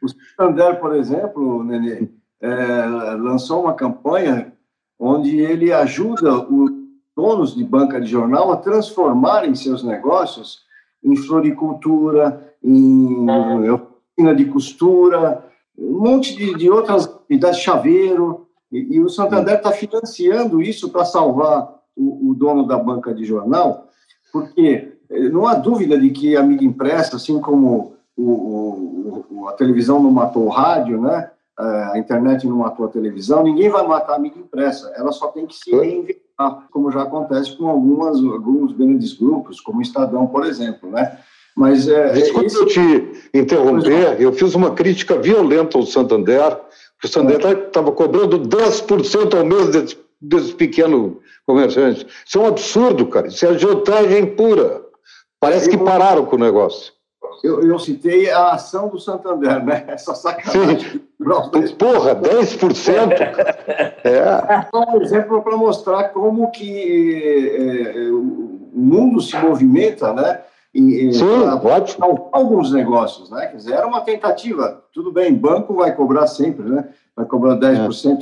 O 0.01 0.07
Santander, 0.07 0.79
por 0.79 0.95
exemplo, 0.95 1.63
Nenê, 1.63 2.07
é, 2.41 2.85
lançou 3.17 3.63
uma 3.63 3.73
campanha 3.73 4.53
onde 4.97 5.37
ele 5.39 5.71
ajuda 5.73 6.39
os 6.39 6.71
donos 7.15 7.53
de 7.53 7.63
banca 7.63 7.99
de 7.99 8.07
jornal 8.07 8.51
a 8.51 8.57
transformarem 8.57 9.53
seus 9.55 9.83
negócios 9.83 10.59
em 11.03 11.15
floricultura, 11.15 12.53
em 12.63 13.29
oficina 13.69 14.35
de 14.35 14.45
costura, 14.45 15.45
um 15.77 15.99
monte 15.99 16.35
de, 16.35 16.55
de 16.55 16.69
outras 16.69 17.05
atividades, 17.05 17.59
chaveiro, 17.59 18.47
e, 18.71 18.95
e 18.95 18.99
o 18.99 19.09
Santander 19.09 19.55
está 19.55 19.71
financiando 19.71 20.61
isso 20.61 20.89
para 20.89 21.05
salvar 21.05 21.73
o, 21.95 22.29
o, 22.29 22.35
dono 22.35 22.67
da 22.67 22.77
banca 22.77 23.13
de 23.13 23.25
jornal, 23.25 23.87
porque 24.31 24.93
não 25.10 25.47
há 25.47 25.55
dúvida 25.55 25.99
de 25.99 26.10
que 26.12 26.36
a 26.36 26.43
mídia 26.43 26.66
impressa, 26.66 27.16
assim 27.16 27.39
como 27.39 27.93
o, 28.16 29.24
o, 29.30 29.47
a 29.47 29.53
televisão 29.53 30.01
não 30.01 30.12
matou 30.12 30.45
o 30.45 30.49
rádio, 30.49 31.01
né? 31.01 31.32
a 31.91 31.97
internet 31.97 32.47
não 32.47 32.57
matou 32.57 32.86
a 32.86 32.89
televisão, 32.89 33.43
ninguém 33.43 33.70
vai 33.70 33.86
matar 33.86 34.16
a 34.16 34.20
mídia 34.20 34.39
impressa, 34.39 34.93
ela 34.95 35.12
só 35.12 35.28
tem 35.28 35.45
que 35.45 35.55
se 35.55 35.72
reinventar, 35.72 36.68
como 36.72 36.89
já 36.89 37.01
acontece 37.01 37.57
com 37.57 37.68
algumas, 37.68 38.18
alguns 38.18 38.72
grandes 38.72 39.14
grupos, 39.14 39.60
como 39.60 39.80
o 39.80 39.82
Estadão, 39.82 40.26
por 40.28 40.45
exemplo, 40.45 40.89
né? 40.89 41.18
Mas 41.57 41.89
é, 41.89 42.14
Desculpe 42.14 42.45
esse... 42.45 42.57
eu 42.57 42.66
te 42.66 43.30
interromper, 43.34 44.22
eu 44.22 44.32
fiz 44.32 44.55
uma 44.55 44.72
crítica 44.72 45.18
violenta 45.18 45.78
ao 45.78 45.86
Santander, 45.86 46.57
que 47.01 47.07
o 47.07 47.10
Santander 47.10 47.66
estava 47.68 47.91
cobrando 47.91 48.39
10% 48.39 49.38
ao 49.38 49.45
mês 49.45 49.68
desses, 49.68 49.97
desses 50.22 50.53
pequenos 50.53 51.18
comerciantes. 51.45 52.05
Isso 52.26 52.38
é 52.38 52.41
um 52.41 52.47
absurdo, 52.47 53.07
cara. 53.07 53.28
Isso 53.28 53.45
é 53.45 53.49
agiotagem 53.49 54.26
pura. 54.28 54.82
Parece 55.39 55.69
que 55.69 55.77
pararam 55.77 56.25
com 56.25 56.35
o 56.35 56.39
negócio. 56.39 56.93
Eu, 57.43 57.61
eu, 57.61 57.79
citei 57.79 58.29
a 58.29 58.51
ação 58.51 58.89
do 58.89 58.99
Santander, 58.99 59.63
né? 59.63 59.85
Essa 59.87 60.13
sacanagem. 60.13 60.79
Sim. 60.79 61.01
Porra, 61.77 62.15
10%? 62.15 63.11
é. 64.03 64.67
Um 64.73 65.01
exemplo 65.01 65.41
para 65.41 65.55
mostrar 65.55 66.09
como 66.09 66.51
que 66.51 67.13
é, 67.23 68.07
é, 68.07 68.11
o 68.11 68.69
mundo 68.73 69.21
se 69.21 69.37
movimenta, 69.37 70.13
né? 70.13 70.41
E, 70.73 71.11
Sim, 71.13 71.25
ótimo. 71.63 72.29
Alguns 72.31 72.71
negócios, 72.71 73.29
né? 73.29 73.47
Quer 73.47 73.57
dizer, 73.57 73.73
era 73.73 73.87
uma 73.87 74.01
tentativa. 74.01 74.83
Tudo 74.93 75.11
bem, 75.11 75.33
banco 75.33 75.73
vai 75.73 75.95
cobrar 75.95 76.27
sempre, 76.27 76.69
né? 76.69 76.89
Vai 77.15 77.25
cobrar 77.25 77.57
10%, 77.57 78.21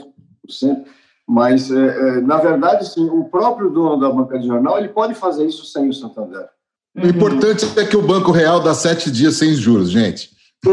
é. 0.64 0.84
mas, 1.28 1.70
é, 1.72 1.76
é, 1.76 2.22
na 2.22 2.38
verdade, 2.38 2.88
sim, 2.88 3.10
o 3.10 3.26
próprio 3.26 3.70
dono 3.70 4.00
da 4.00 4.10
banca 4.10 4.40
de 4.40 4.48
jornal 4.48 4.78
ele 4.78 4.88
pode 4.90 5.14
fazer 5.14 5.46
isso 5.46 5.66
sem 5.66 5.90
o 5.90 5.94
Santander. 5.94 6.48
O 6.98 7.06
importante 7.06 7.80
é 7.80 7.86
que 7.86 7.96
o 7.96 8.02
Banco 8.02 8.32
Real 8.32 8.60
dá 8.60 8.74
sete 8.74 9.12
dias 9.12 9.36
sem 9.36 9.54
juros, 9.54 9.92
gente. 9.92 10.36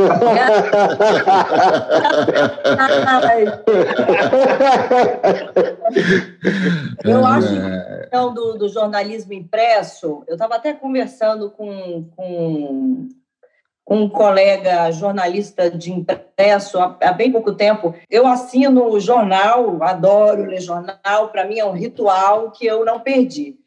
eu 7.05 7.27
acho 7.27 7.49
que 7.49 7.59
a 7.59 8.01
questão 8.01 8.33
do, 8.33 8.57
do 8.57 8.67
jornalismo 8.71 9.35
impresso, 9.35 10.25
eu 10.27 10.33
estava 10.33 10.55
até 10.55 10.73
conversando 10.73 11.51
com, 11.51 12.09
com, 12.17 13.11
com, 13.85 13.97
um 13.99 14.09
colega 14.09 14.91
jornalista 14.91 15.71
de 15.71 15.93
impresso 15.93 16.79
há, 16.79 16.97
há 17.03 17.13
bem 17.13 17.31
pouco 17.31 17.53
tempo. 17.53 17.95
Eu 18.09 18.27
assino 18.27 18.89
o 18.89 18.99
jornal, 18.99 19.83
adoro 19.83 20.47
ler 20.47 20.63
jornal, 20.63 21.29
para 21.31 21.47
mim 21.47 21.59
é 21.59 21.65
um 21.67 21.73
ritual 21.73 22.51
que 22.51 22.65
eu 22.65 22.87
não 22.87 23.01
perdi. 23.01 23.59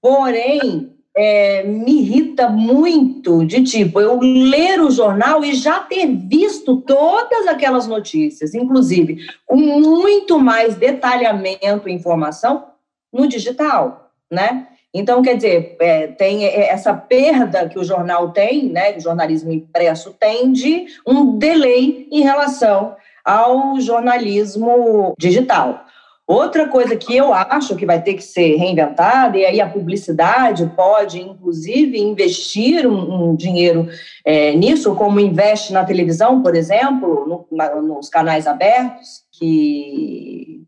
Porém, 0.00 0.96
é, 1.16 1.64
me 1.64 2.00
irrita 2.00 2.48
muito 2.48 3.44
de 3.44 3.62
tipo 3.62 4.00
eu 4.00 4.18
ler 4.20 4.80
o 4.80 4.90
jornal 4.90 5.44
e 5.44 5.54
já 5.54 5.80
ter 5.80 6.06
visto 6.06 6.76
todas 6.82 7.46
aquelas 7.46 7.86
notícias, 7.86 8.54
inclusive 8.54 9.18
com 9.46 9.56
muito 9.56 10.38
mais 10.38 10.76
detalhamento 10.76 11.88
e 11.88 11.92
informação 11.92 12.66
no 13.12 13.26
digital, 13.26 14.10
né? 14.30 14.68
Então, 14.92 15.22
quer 15.22 15.36
dizer, 15.36 15.76
é, 15.80 16.08
tem 16.08 16.44
essa 16.44 16.92
perda 16.92 17.68
que 17.68 17.78
o 17.78 17.84
jornal 17.84 18.32
tem, 18.32 18.68
né, 18.68 18.96
o 18.96 19.00
jornalismo 19.00 19.52
impresso 19.52 20.12
tem, 20.18 20.50
de 20.50 20.86
um 21.06 21.38
delay 21.38 22.08
em 22.10 22.22
relação 22.22 22.96
ao 23.24 23.80
jornalismo 23.80 25.14
digital. 25.16 25.86
Outra 26.30 26.68
coisa 26.68 26.94
que 26.94 27.16
eu 27.16 27.34
acho 27.34 27.74
que 27.74 27.84
vai 27.84 28.00
ter 28.00 28.14
que 28.14 28.22
ser 28.22 28.54
reinventada, 28.54 29.36
e 29.36 29.44
aí 29.44 29.60
a 29.60 29.68
publicidade 29.68 30.64
pode, 30.76 31.20
inclusive, 31.20 31.98
investir 31.98 32.86
um, 32.86 33.30
um 33.30 33.34
dinheiro 33.34 33.88
é, 34.24 34.54
nisso, 34.54 34.94
como 34.94 35.18
investe 35.18 35.72
na 35.72 35.84
televisão, 35.84 36.40
por 36.40 36.54
exemplo, 36.54 37.26
no, 37.26 37.46
na, 37.50 37.74
nos 37.82 38.08
canais 38.08 38.46
abertos, 38.46 39.24
que 39.32 40.62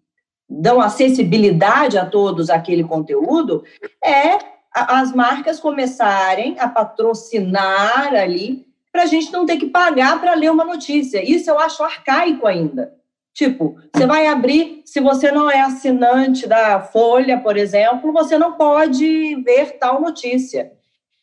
dão 0.51 0.81
acessibilidade 0.81 1.97
a 1.97 2.07
todos 2.07 2.51
aquele 2.51 2.83
conteúdo, 2.83 3.63
é 4.05 4.39
as 4.75 5.15
marcas 5.15 5.61
começarem 5.61 6.57
a 6.59 6.67
patrocinar 6.67 8.13
ali 8.17 8.67
para 8.91 9.05
a 9.05 9.07
gente 9.07 9.31
não 9.31 9.47
ter 9.47 9.59
que 9.59 9.67
pagar 9.67 10.21
para 10.21 10.35
ler 10.35 10.51
uma 10.51 10.65
notícia. 10.65 11.23
Isso 11.23 11.49
eu 11.49 11.61
acho 11.61 11.85
arcaico 11.85 12.49
ainda. 12.49 13.01
Tipo, 13.35 13.77
você 13.95 14.07
vai 14.07 14.27
abrir, 14.27 14.83
se 14.85 15.01
você 15.01 15.33
não 15.33 15.51
é 15.51 15.61
assinante 15.63 16.47
da 16.47 16.81
Folha, 16.81 17.41
por 17.41 17.57
exemplo, 17.57 18.13
você 18.13 18.37
não 18.37 18.53
pode 18.53 19.37
ver 19.43 19.79
tal 19.79 20.01
notícia. 20.01 20.71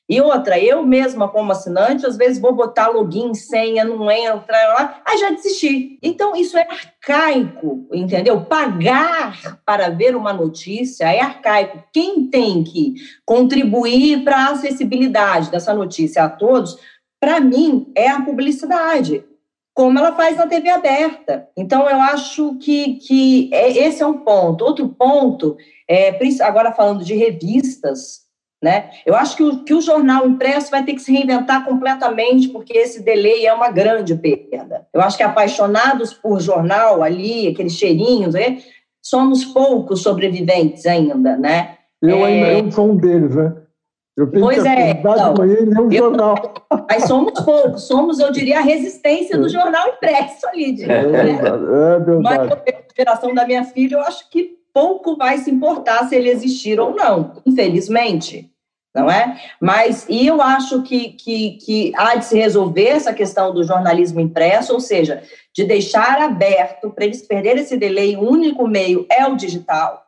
E 0.09 0.19
outra, 0.19 0.59
eu 0.59 0.83
mesma, 0.83 1.27
como 1.27 1.51
assinante, 1.51 2.03
às 2.03 2.17
vezes 2.17 2.41
vou 2.41 2.51
botar 2.51 2.87
login, 2.87 3.31
senha, 3.35 3.85
não 3.85 4.09
entra 4.09 4.57
lá, 4.69 5.01
aí 5.05 5.19
já 5.19 5.29
desisti. 5.29 5.99
Então, 6.01 6.35
isso 6.35 6.57
é 6.57 6.67
arcaico, 6.67 7.87
entendeu? 7.93 8.41
Pagar 8.41 9.59
para 9.63 9.89
ver 9.89 10.15
uma 10.15 10.33
notícia 10.33 11.05
é 11.13 11.21
arcaico. 11.21 11.83
Quem 11.93 12.27
tem 12.27 12.63
que 12.63 12.95
contribuir 13.23 14.23
para 14.23 14.35
a 14.35 14.51
acessibilidade 14.53 15.51
dessa 15.51 15.75
notícia 15.75 16.23
a 16.23 16.29
todos, 16.29 16.75
para 17.19 17.39
mim, 17.39 17.91
é 17.93 18.09
a 18.09 18.21
publicidade 18.21 19.23
como 19.79 19.97
ela 19.97 20.13
faz 20.13 20.35
na 20.35 20.45
TV 20.45 20.67
aberta. 20.67 21.47
Então, 21.55 21.89
eu 21.89 22.01
acho 22.01 22.55
que, 22.55 22.95
que 22.95 23.49
é, 23.53 23.85
esse 23.87 24.03
é 24.03 24.05
um 24.05 24.17
ponto. 24.17 24.65
Outro 24.65 24.89
ponto, 24.89 25.55
é, 25.89 26.19
agora 26.41 26.73
falando 26.73 27.01
de 27.01 27.15
revistas, 27.15 28.23
né? 28.61 28.89
Eu 29.05 29.15
acho 29.15 29.37
que 29.37 29.43
o, 29.43 29.63
que 29.63 29.73
o 29.73 29.79
jornal 29.79 30.27
impresso 30.27 30.69
vai 30.69 30.83
ter 30.83 30.95
que 30.95 31.01
se 31.01 31.13
reinventar 31.13 31.63
completamente, 31.63 32.49
porque 32.49 32.77
esse 32.77 33.01
delay 33.01 33.45
é 33.45 33.53
uma 33.53 33.71
grande 33.71 34.13
perda. 34.15 34.85
Eu 34.93 34.99
acho 34.99 35.15
que 35.15 35.23
apaixonados 35.23 36.13
por 36.13 36.41
jornal 36.41 37.01
ali, 37.01 37.47
aqueles 37.47 37.77
cheirinhos, 37.77 38.33
né? 38.33 38.57
somos 39.01 39.45
poucos 39.45 40.03
sobreviventes 40.03 40.85
ainda, 40.85 41.37
né? 41.37 41.77
Eu 42.01 42.25
ainda 42.25 42.47
é... 42.47 42.59
eu 42.59 42.69
sou 42.69 42.91
um 42.91 42.97
deles, 42.97 43.33
né? 43.33 43.53
Eu 44.19 44.29
tenho 44.29 44.43
pois 44.43 44.61
que 44.61 44.67
é, 44.67 44.91
então, 44.91 45.33
de 45.33 45.39
manhã 45.39 45.57
e 45.61 45.65
ler 45.65 45.79
um 45.79 45.91
eu, 45.91 46.03
jornal. 46.03 46.53
Mas 46.89 47.05
somos 47.05 47.31
poucos, 47.41 47.83
somos, 47.83 48.19
eu 48.19 48.29
diria, 48.33 48.59
a 48.59 48.61
resistência 48.61 49.37
do 49.37 49.47
jornal 49.47 49.87
impresso 49.87 50.45
ali. 50.45 50.83
É, 50.83 51.07
né? 51.07 51.29
é 51.29 51.99
verdade. 51.99 52.21
Mas 52.21 52.51
a 52.51 52.61
geração 52.97 53.33
da 53.33 53.47
minha 53.47 53.63
filha, 53.63 53.95
eu 53.95 54.01
acho 54.01 54.29
que 54.29 54.57
pouco 54.73 55.15
vai 55.15 55.37
se 55.37 55.49
importar 55.49 56.03
se 56.09 56.17
ele 56.17 56.29
existir 56.29 56.81
ou 56.81 56.93
não, 56.93 57.41
infelizmente. 57.45 58.51
Não 58.93 59.09
é? 59.09 59.39
Mas, 59.61 60.05
e 60.09 60.27
eu 60.27 60.41
acho 60.41 60.81
que, 60.81 61.11
que, 61.11 61.51
que 61.51 61.93
há 61.95 62.15
de 62.15 62.25
se 62.25 62.37
resolver 62.37 62.87
essa 62.87 63.13
questão 63.13 63.53
do 63.53 63.63
jornalismo 63.63 64.19
impresso, 64.19 64.73
ou 64.73 64.81
seja, 64.81 65.23
de 65.55 65.63
deixar 65.63 66.19
aberto 66.21 66.89
para 66.89 67.05
eles 67.05 67.21
perderem 67.21 67.61
esse 67.61 67.77
delay, 67.77 68.17
o 68.17 68.29
único 68.29 68.67
meio 68.67 69.05
é 69.09 69.25
o 69.25 69.37
digital. 69.37 70.03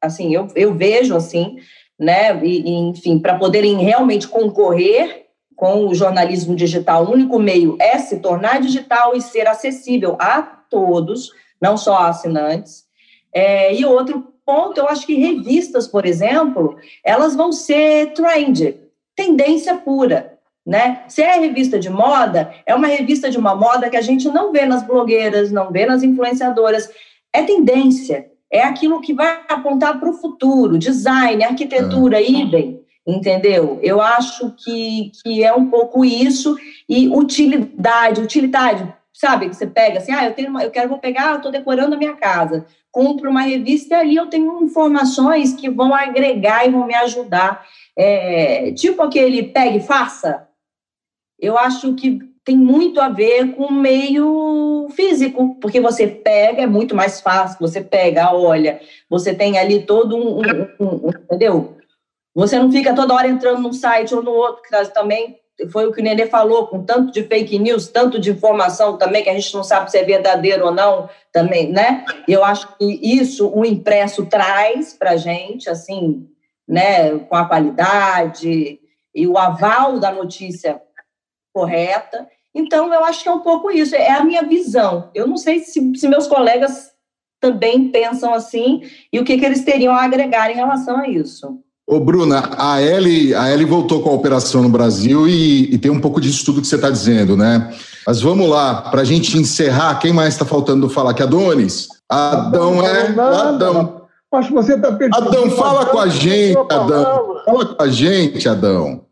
Assim, 0.00 0.32
eu, 0.32 0.46
eu 0.54 0.74
vejo 0.74 1.16
assim, 1.16 1.56
né? 1.98 2.38
E, 2.44 2.70
enfim, 2.70 3.18
para 3.18 3.38
poderem 3.38 3.76
realmente 3.78 4.28
concorrer 4.28 5.26
com 5.54 5.86
o 5.86 5.94
jornalismo 5.94 6.54
digital, 6.54 7.04
o 7.04 7.12
único 7.12 7.38
meio 7.38 7.76
é 7.80 7.98
se 7.98 8.18
tornar 8.18 8.60
digital 8.60 9.16
e 9.16 9.22
ser 9.22 9.48
acessível 9.48 10.16
a 10.20 10.42
todos, 10.42 11.30
não 11.60 11.76
só 11.76 11.96
a 11.96 12.08
assinantes. 12.08 12.84
É, 13.32 13.74
e 13.74 13.84
outro 13.84 14.32
ponto, 14.44 14.78
eu 14.78 14.88
acho 14.88 15.06
que 15.06 15.14
revistas, 15.14 15.88
por 15.88 16.04
exemplo, 16.04 16.76
elas 17.02 17.34
vão 17.34 17.52
ser 17.52 18.12
trend, 18.12 18.76
tendência 19.14 19.74
pura. 19.76 20.38
Né? 20.64 21.04
Se 21.08 21.22
é 21.22 21.38
revista 21.38 21.78
de 21.78 21.88
moda, 21.88 22.52
é 22.66 22.74
uma 22.74 22.88
revista 22.88 23.30
de 23.30 23.38
uma 23.38 23.54
moda 23.54 23.88
que 23.88 23.96
a 23.96 24.02
gente 24.02 24.28
não 24.28 24.52
vê 24.52 24.66
nas 24.66 24.82
blogueiras, 24.82 25.52
não 25.52 25.70
vê 25.70 25.86
nas 25.86 26.02
influenciadoras. 26.02 26.90
É 27.32 27.42
tendência 27.42 28.30
é 28.50 28.62
aquilo 28.62 29.00
que 29.00 29.12
vai 29.12 29.40
apontar 29.48 29.98
para 29.98 30.08
o 30.08 30.14
futuro, 30.14 30.78
design, 30.78 31.42
arquitetura, 31.44 32.18
uhum. 32.18 32.24
idem, 32.24 32.80
entendeu? 33.06 33.78
Eu 33.82 34.00
acho 34.00 34.54
que, 34.56 35.10
que 35.22 35.42
é 35.42 35.52
um 35.52 35.68
pouco 35.68 36.04
isso, 36.04 36.56
e 36.88 37.08
utilidade, 37.08 38.20
utilidade, 38.20 38.92
sabe, 39.12 39.48
que 39.48 39.56
você 39.56 39.66
pega 39.66 39.98
assim, 39.98 40.12
ah, 40.12 40.26
eu 40.26 40.34
tenho 40.34 40.50
uma, 40.50 40.62
eu 40.62 40.70
quero 40.70 40.88
vou 40.88 40.98
pegar, 40.98 41.36
estou 41.36 41.50
decorando 41.50 41.94
a 41.94 41.98
minha 41.98 42.14
casa, 42.14 42.66
compro 42.90 43.30
uma 43.30 43.42
revista 43.42 43.96
e 43.96 43.98
ali 43.98 44.16
eu 44.16 44.26
tenho 44.26 44.62
informações 44.62 45.52
que 45.54 45.68
vão 45.68 45.94
agregar 45.94 46.66
e 46.66 46.70
vão 46.70 46.86
me 46.86 46.94
ajudar. 46.94 47.66
É, 47.94 48.72
tipo 48.72 49.02
aquele 49.02 49.42
pegue 49.42 49.78
e 49.78 49.82
faça. 49.82 50.48
Eu 51.38 51.58
acho 51.58 51.94
que 51.94 52.18
tem 52.42 52.56
muito 52.56 53.00
a 53.00 53.08
ver 53.08 53.54
com 53.54 53.64
o 53.64 53.72
meio 53.72 54.24
físico, 54.90 55.56
porque 55.60 55.80
você 55.80 56.06
pega, 56.06 56.62
é 56.62 56.66
muito 56.66 56.94
mais 56.94 57.20
fácil, 57.20 57.58
você 57.60 57.80
pega, 57.80 58.32
olha, 58.32 58.80
você 59.08 59.34
tem 59.34 59.58
ali 59.58 59.82
todo 59.82 60.16
um, 60.16 60.38
um, 60.38 60.68
um, 60.80 61.06
um 61.06 61.10
entendeu? 61.10 61.76
Você 62.34 62.58
não 62.58 62.70
fica 62.70 62.94
toda 62.94 63.14
hora 63.14 63.28
entrando 63.28 63.62
num 63.62 63.72
site 63.72 64.14
ou 64.14 64.22
no 64.22 64.30
outro, 64.30 64.62
que 64.62 64.92
também 64.92 65.38
foi 65.70 65.86
o 65.86 65.92
que 65.92 66.00
o 66.00 66.04
Nenê 66.04 66.26
falou, 66.26 66.66
com 66.66 66.84
tanto 66.84 67.10
de 67.10 67.22
fake 67.22 67.58
news, 67.58 67.88
tanto 67.88 68.18
de 68.18 68.30
informação 68.30 68.98
também, 68.98 69.22
que 69.22 69.30
a 69.30 69.34
gente 69.34 69.54
não 69.54 69.64
sabe 69.64 69.90
se 69.90 69.96
é 69.96 70.04
verdadeiro 70.04 70.66
ou 70.66 70.72
não, 70.72 71.08
também, 71.32 71.72
né? 71.72 72.04
Eu 72.28 72.44
acho 72.44 72.76
que 72.76 72.84
isso 73.02 73.48
o 73.48 73.64
impresso 73.64 74.26
traz 74.26 74.92
para 74.92 75.16
gente, 75.16 75.70
assim, 75.70 76.28
né, 76.68 77.18
com 77.20 77.36
a 77.36 77.46
qualidade 77.46 78.78
e 79.14 79.26
o 79.26 79.38
aval 79.38 79.98
da 79.98 80.12
notícia 80.12 80.80
correta. 81.54 82.28
Então, 82.56 82.92
eu 82.92 83.04
acho 83.04 83.22
que 83.22 83.28
é 83.28 83.32
um 83.32 83.40
pouco 83.40 83.70
isso, 83.70 83.94
é 83.94 84.12
a 84.12 84.24
minha 84.24 84.42
visão. 84.42 85.10
Eu 85.14 85.26
não 85.26 85.36
sei 85.36 85.60
se, 85.60 85.92
se 85.94 86.08
meus 86.08 86.26
colegas 86.26 86.90
também 87.38 87.88
pensam 87.88 88.32
assim 88.32 88.80
e 89.12 89.20
o 89.20 89.24
que, 89.24 89.36
que 89.36 89.44
eles 89.44 89.62
teriam 89.62 89.94
a 89.94 90.02
agregar 90.02 90.50
em 90.50 90.54
relação 90.54 90.96
a 90.96 91.06
isso. 91.06 91.58
Ô, 91.86 92.00
Bruna, 92.00 92.50
a 92.56 92.82
Ellie, 92.82 93.34
a 93.34 93.52
Ellie 93.52 93.66
voltou 93.66 94.02
com 94.02 94.08
a 94.08 94.14
operação 94.14 94.62
no 94.62 94.70
Brasil 94.70 95.28
e, 95.28 95.74
e 95.74 95.78
tem 95.78 95.90
um 95.90 96.00
pouco 96.00 96.20
disso 96.20 96.44
tudo 96.46 96.62
que 96.62 96.66
você 96.66 96.76
está 96.76 96.90
dizendo, 96.90 97.36
né? 97.36 97.72
Mas 98.06 98.22
vamos 98.22 98.48
lá, 98.48 98.82
para 98.90 99.02
a 99.02 99.04
gente 99.04 99.36
encerrar, 99.36 99.98
quem 99.98 100.12
mais 100.12 100.34
está 100.34 100.44
faltando 100.44 100.88
falar? 100.88 101.12
Que 101.12 101.22
Adonis? 101.22 101.88
Adão 102.08 102.84
é 102.84 103.14
Adão. 103.20 104.06
Acho 104.32 104.48
que 104.48 104.54
você 104.54 104.74
está. 104.74 104.88
Adão, 104.88 105.50
fala 105.50 105.86
com 105.86 105.98
a 105.98 106.08
gente, 106.08 106.58
Adão. 106.58 107.42
Fala 107.44 107.66
com 107.66 107.82
a 107.82 107.88
gente, 107.88 108.48
Adão. 108.48 109.02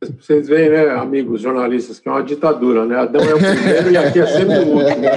Vocês 0.00 0.46
veem, 0.48 0.70
né, 0.70 0.90
amigos 0.90 1.40
jornalistas, 1.40 1.98
que 1.98 2.08
é 2.08 2.12
uma 2.12 2.22
ditadura, 2.22 2.84
né? 2.84 2.96
Adão 2.96 3.22
é 3.22 3.34
o 3.34 3.38
primeiro 3.38 3.90
e 3.90 3.96
aqui 3.96 4.20
é 4.20 4.26
sempre 4.26 4.58
o 4.58 4.68
último, 4.68 5.00
né, 5.00 5.10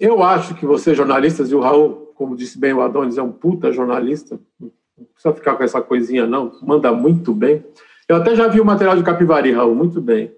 Eu 0.00 0.22
acho 0.22 0.54
que 0.54 0.64
vocês, 0.64 0.96
jornalistas, 0.96 1.50
e 1.50 1.54
o 1.54 1.60
Raul 1.60 2.04
como 2.14 2.36
disse 2.36 2.58
bem 2.58 2.72
o 2.72 2.80
Adonis, 2.80 3.18
é 3.18 3.22
um 3.22 3.32
puta 3.32 3.72
jornalista, 3.72 4.38
não 4.60 4.70
precisa 5.12 5.34
ficar 5.34 5.56
com 5.56 5.64
essa 5.64 5.82
coisinha, 5.82 6.26
não, 6.26 6.52
manda 6.62 6.92
muito 6.92 7.34
bem. 7.34 7.64
Eu 8.08 8.16
até 8.16 8.34
já 8.36 8.46
vi 8.48 8.60
o 8.60 8.64
material 8.64 8.96
de 8.96 9.02
Capivari, 9.02 9.52
Raul, 9.52 9.74
muito 9.74 10.00
bem. 10.00 10.32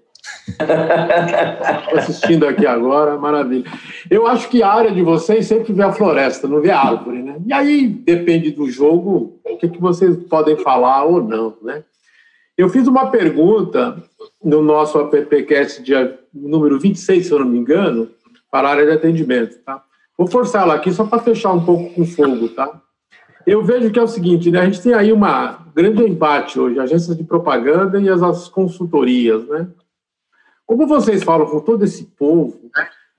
Assistindo 1.97 2.47
aqui 2.47 2.65
agora, 2.65 3.17
maravilha. 3.17 3.65
Eu 4.09 4.25
acho 4.27 4.49
que 4.49 4.63
a 4.63 4.71
área 4.71 4.91
de 4.91 5.01
vocês 5.01 5.45
sempre 5.45 5.73
vê 5.73 5.83
a 5.83 5.91
floresta, 5.91 6.47
não 6.47 6.61
vê 6.61 6.71
a 6.71 6.79
árvore, 6.79 7.21
né? 7.21 7.37
E 7.45 7.53
aí 7.53 7.87
depende 7.87 8.51
do 8.51 8.69
jogo, 8.69 9.39
o 9.43 9.57
que, 9.57 9.67
que 9.67 9.81
vocês 9.81 10.15
podem 10.23 10.57
falar 10.57 11.03
ou 11.03 11.21
não, 11.21 11.55
né? 11.61 11.83
Eu 12.57 12.69
fiz 12.69 12.87
uma 12.87 13.07
pergunta 13.11 14.01
no 14.43 14.61
nosso 14.63 14.97
AppCast 14.97 15.83
dia 15.83 16.17
número 16.33 16.79
26, 16.79 17.27
se 17.27 17.31
eu 17.31 17.39
não 17.39 17.45
me 17.45 17.57
engano, 17.57 18.09
para 18.49 18.67
a 18.67 18.71
área 18.71 18.85
de 18.85 18.91
atendimento, 18.93 19.57
tá? 19.63 19.83
Vou 20.17 20.27
forçar 20.27 20.63
ela 20.63 20.73
aqui 20.73 20.91
só 20.91 21.05
para 21.05 21.19
fechar 21.19 21.51
um 21.51 21.63
pouco 21.63 21.93
com 21.93 22.05
fogo, 22.05 22.49
tá? 22.49 22.81
Eu 23.45 23.63
vejo 23.63 23.91
que 23.91 23.99
é 23.99 24.01
o 24.01 24.07
seguinte, 24.07 24.49
né? 24.49 24.61
A 24.61 24.65
gente 24.65 24.81
tem 24.81 24.93
aí 24.93 25.13
uma 25.13 25.67
grande 25.75 26.03
embate 26.03 26.59
hoje, 26.59 26.79
agências 26.79 27.15
de 27.15 27.23
propaganda 27.23 28.01
e 28.01 28.09
as 28.09 28.49
consultorias, 28.49 29.47
né? 29.47 29.67
Como 30.67 30.85
vocês 30.85 31.23
falam 31.23 31.47
com 31.47 31.61
todo 31.61 31.85
esse 31.85 32.03
povo, 32.03 32.59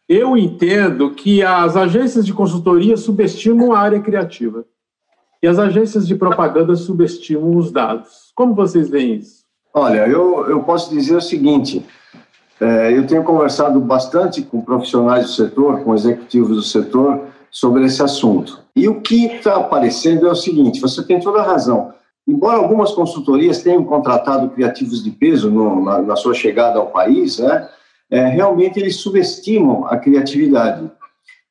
eu 0.07 0.37
entendo 0.37 1.13
que 1.13 1.43
as 1.43 1.79
agências 1.79 2.27
de 2.27 2.35
consultoria 2.35 2.95
subestimam 2.95 3.73
a 3.73 3.79
área 3.79 4.01
criativa 4.01 4.67
e 5.43 5.49
as 5.49 5.59
agências 5.59 6.07
de 6.07 6.15
propaganda 6.15 6.77
subestimam 6.77 7.57
os 7.57 7.73
dados. 7.73 8.33
Como 8.35 8.55
vocês 8.55 8.91
veem 8.91 9.15
isso? 9.15 9.45
Olha, 9.73 10.07
eu, 10.07 10.47
eu 10.51 10.63
posso 10.63 10.91
dizer 10.91 11.17
o 11.17 11.23
seguinte: 11.23 11.85
é, 12.61 12.97
eu 12.97 13.07
tenho 13.07 13.25
conversado 13.25 13.81
bastante 13.81 14.43
com 14.43 14.61
profissionais 14.61 15.25
do 15.25 15.33
setor, 15.33 15.81
com 15.81 15.95
executivos 15.95 16.55
do 16.55 16.63
setor, 16.63 17.29
sobre 17.51 17.87
esse 17.87 18.03
assunto. 18.03 18.61
E 18.77 18.89
o 18.89 19.01
que 19.01 19.25
está 19.27 19.57
aparecendo 19.57 20.27
é 20.27 20.31
o 20.31 20.37
seguinte: 20.37 20.81
você 20.81 21.03
tem 21.03 21.19
toda 21.19 21.41
a 21.41 21.47
razão. 21.47 21.95
Embora 22.29 22.59
algumas 22.59 22.93
consultorias 22.93 23.63
tenham 23.63 23.83
contratado 23.83 24.51
criativos 24.51 25.03
de 25.03 25.11
peso 25.11 25.51
no, 25.51 25.83
na, 25.83 26.03
na, 26.03 26.15
sua 26.15 26.35
chegada 26.35 26.79
ao 26.79 26.89
país, 26.89 27.39
né, 27.39 27.67
é, 28.11 28.27
realmente 28.27 28.79
eles 28.79 28.97
subestimam 28.97 29.87
a 29.87 29.97
criatividade. 29.97 30.91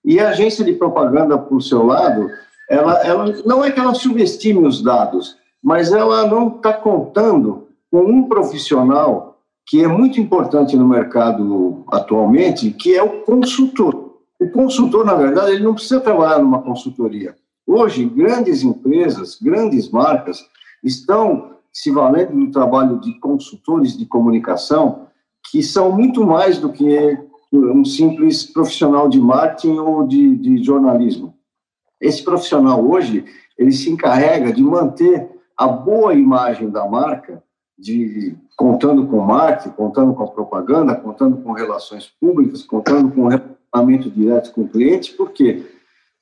E 0.06 0.20
a 0.20 0.30
agência 0.30 0.64
de 0.64 0.74
propaganda, 0.74 1.36
por 1.36 1.64
seu 1.64 1.84
lado, 1.84 2.30
ela, 2.70 2.94
ela 3.04 3.26
não 3.44 3.66
é 3.66 3.72
que 3.72 3.80
ela 3.80 3.96
subestime 3.96 4.68
os 4.68 4.84
dados, 4.84 5.36
mas 5.64 5.92
ela 5.92 6.28
não 6.28 6.50
está 6.50 6.74
contando 6.74 7.68
com 7.90 8.02
um 8.04 8.28
profissional 8.30 9.40
que 9.66 9.84
é 9.84 9.88
muito 9.88 10.22
importante 10.22 10.78
no 10.78 10.88
mercado 10.88 11.84
atualmente, 11.92 12.70
que 12.70 12.96
é 12.96 13.02
o 13.02 13.22
consultor. 13.22 14.14
O 14.40 14.48
consultor, 14.52 15.04
na 15.04 15.16
verdade, 15.16 15.54
ele 15.54 15.64
não 15.64 15.74
precisa 15.74 16.00
trabalhar 16.00 16.38
numa 16.38 16.62
consultoria. 16.62 17.36
Hoje, 17.66 18.06
grandes 18.06 18.62
empresas, 18.62 19.40
grandes 19.42 19.90
marcas 19.90 20.46
estão 20.84 21.58
se 21.72 21.92
valendo 21.92 22.34
do 22.34 22.52
trabalho 22.52 23.00
de 23.00 23.20
consultores 23.20 23.96
de 23.96 24.06
comunicação, 24.06 25.08
que 25.52 25.62
são 25.62 25.92
muito 25.92 26.26
mais 26.26 26.58
do 26.58 26.72
que 26.72 27.18
um 27.54 27.86
simples 27.86 28.44
profissional 28.44 29.08
de 29.08 29.20
marketing 29.20 29.78
ou 29.78 30.06
de, 30.06 30.36
de 30.36 30.64
jornalismo. 30.64 31.34
Esse 32.00 32.24
profissional 32.24 32.86
hoje, 32.86 33.26
ele 33.58 33.72
se 33.72 33.90
encarrega 33.90 34.52
de 34.52 34.62
manter 34.62 35.30
a 35.56 35.68
boa 35.68 36.14
imagem 36.14 36.70
da 36.70 36.88
marca 36.88 37.42
de 37.78 38.36
contando 38.56 39.06
com 39.06 39.20
marketing, 39.20 39.76
contando 39.76 40.14
com 40.14 40.24
a 40.24 40.28
propaganda, 40.28 40.96
contando 40.96 41.38
com 41.38 41.52
relações 41.52 42.08
públicas, 42.20 42.64
contando 42.64 43.12
com 43.12 43.28
relacionamento 43.28 44.10
direto 44.10 44.52
com 44.52 44.62
o 44.62 44.68
cliente, 44.68 45.14
por 45.14 45.32
quê? 45.32 45.64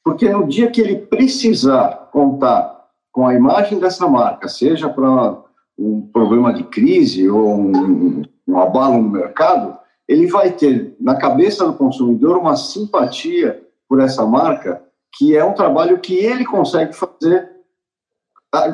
Porque 0.04 0.30
no 0.30 0.46
dia 0.46 0.70
que 0.70 0.82
ele 0.82 0.98
precisar 0.98 2.10
contar 2.12 2.75
com 3.16 3.26
a 3.26 3.34
imagem 3.34 3.80
dessa 3.80 4.06
marca, 4.10 4.50
seja 4.50 4.90
para 4.90 5.42
um 5.80 6.02
problema 6.02 6.54
de 6.54 6.66
crise 6.66 7.30
ou 7.30 7.50
um, 7.50 8.24
um 8.46 8.60
abalo 8.60 9.02
no 9.02 9.10
mercado, 9.10 9.78
ele 10.06 10.28
vai 10.28 10.52
ter 10.52 10.98
na 11.00 11.16
cabeça 11.16 11.66
do 11.66 11.72
consumidor 11.72 12.36
uma 12.36 12.58
simpatia 12.58 13.64
por 13.88 14.02
essa 14.02 14.26
marca, 14.26 14.84
que 15.18 15.34
é 15.34 15.46
um 15.46 15.54
trabalho 15.54 15.98
que 16.00 16.14
ele 16.14 16.44
consegue 16.44 16.92
fazer 16.92 17.50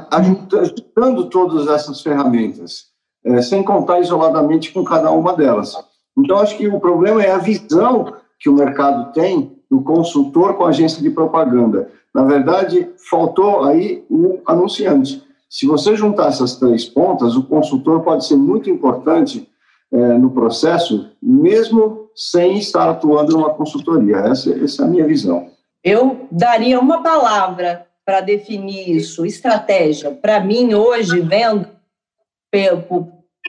ajustando 0.09 1.29
todas 1.29 1.67
essas 1.67 2.01
ferramentas, 2.01 2.85
é, 3.23 3.43
sem 3.43 3.61
contar 3.61 3.99
isoladamente 3.99 4.73
com 4.73 4.83
cada 4.83 5.11
uma 5.11 5.35
delas. 5.35 5.75
Então, 6.17 6.39
acho 6.39 6.57
que 6.57 6.67
o 6.67 6.79
problema 6.79 7.21
é 7.21 7.29
a 7.29 7.37
visão 7.37 8.15
que 8.39 8.49
o 8.49 8.55
mercado 8.55 9.13
tem 9.13 9.55
do 9.69 9.83
consultor 9.83 10.55
com 10.55 10.65
a 10.65 10.69
agência 10.69 10.99
de 10.99 11.11
propaganda. 11.11 11.91
Na 12.13 12.23
verdade, 12.23 12.89
faltou 13.09 13.63
aí 13.63 14.03
um 14.09 14.39
anunciante. 14.45 15.23
Se 15.49 15.65
você 15.65 15.95
juntar 15.95 16.27
essas 16.27 16.55
três 16.55 16.85
pontas, 16.85 17.35
o 17.35 17.43
consultor 17.43 18.01
pode 18.01 18.25
ser 18.25 18.35
muito 18.35 18.69
importante 18.69 19.49
é, 19.91 19.97
no 20.17 20.31
processo, 20.31 21.09
mesmo 21.21 22.09
sem 22.15 22.57
estar 22.57 22.89
atuando 22.89 23.33
numa 23.33 23.53
consultoria. 23.53 24.17
Essa, 24.17 24.53
essa 24.63 24.83
é 24.83 24.85
a 24.85 24.87
minha 24.87 25.05
visão. 25.05 25.49
Eu 25.83 26.27
daria 26.31 26.79
uma 26.79 27.01
palavra 27.01 27.87
para 28.05 28.21
definir 28.21 28.89
isso? 28.89 29.25
Estratégia. 29.25 30.11
Para 30.11 30.39
mim, 30.39 30.73
hoje, 30.73 31.19
vendo, 31.21 31.67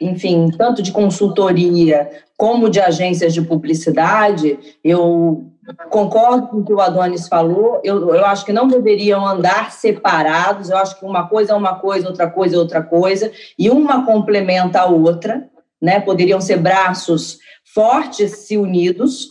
enfim, 0.01 0.49
tanto 0.57 0.81
de 0.81 0.91
consultoria 0.91 2.09
como 2.37 2.69
de 2.69 2.79
agências 2.79 3.33
de 3.33 3.41
publicidade, 3.41 4.59
eu 4.83 5.53
concordo 5.89 6.47
com 6.47 6.57
o 6.57 6.65
que 6.65 6.73
o 6.73 6.81
Adonis 6.81 7.27
falou. 7.27 7.79
Eu, 7.83 8.13
eu 8.13 8.25
acho 8.25 8.45
que 8.45 8.51
não 8.51 8.67
deveriam 8.67 9.25
andar 9.25 9.71
separados. 9.71 10.69
Eu 10.69 10.77
acho 10.77 10.99
que 10.99 11.05
uma 11.05 11.27
coisa 11.27 11.53
é 11.53 11.55
uma 11.55 11.75
coisa, 11.75 12.07
outra 12.07 12.29
coisa 12.29 12.55
é 12.55 12.59
outra 12.59 12.81
coisa, 12.81 13.31
e 13.57 13.69
uma 13.69 14.05
complementa 14.05 14.81
a 14.81 14.85
outra. 14.85 15.47
Né? 15.81 15.99
Poderiam 15.99 16.41
ser 16.41 16.57
braços 16.57 17.39
fortes 17.73 18.31
se 18.39 18.57
unidos, 18.57 19.29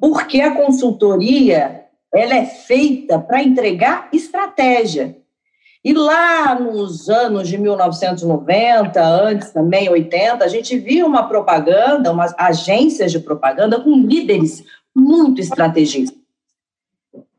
porque 0.00 0.40
a 0.40 0.54
consultoria 0.54 1.84
ela 2.12 2.34
é 2.34 2.44
feita 2.44 3.18
para 3.18 3.42
entregar 3.42 4.08
estratégia. 4.12 5.16
E 5.82 5.94
lá 5.94 6.54
nos 6.58 7.08
anos 7.08 7.48
de 7.48 7.56
1990, 7.56 9.02
antes 9.02 9.50
também, 9.50 9.88
80, 9.88 10.44
a 10.44 10.48
gente 10.48 10.78
via 10.78 11.06
uma 11.06 11.26
propaganda, 11.26 12.12
umas 12.12 12.34
agências 12.38 13.10
de 13.10 13.18
propaganda 13.18 13.80
com 13.80 13.94
líderes 13.94 14.62
muito 14.94 15.40
estrategistas, 15.40 16.18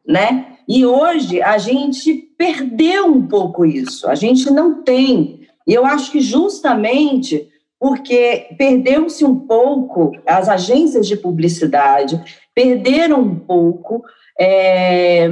né? 0.06 0.58
E 0.68 0.86
hoje 0.86 1.42
a 1.42 1.58
gente 1.58 2.14
perdeu 2.38 3.06
um 3.06 3.28
pouco 3.28 3.66
isso, 3.66 4.08
a 4.08 4.16
gente 4.16 4.50
não 4.50 4.82
tem. 4.82 5.48
E 5.68 5.74
eu 5.74 5.86
acho 5.86 6.12
que 6.12 6.20
justamente 6.20 7.48
porque 7.80 8.48
perdeu-se 8.60 9.26
um 9.26 9.36
pouco, 9.36 10.12
as 10.26 10.48
agências 10.48 11.08
de 11.08 11.18
publicidade 11.18 12.22
perderam 12.54 13.20
um 13.22 13.36
pouco, 13.36 14.04
é, 14.40 15.28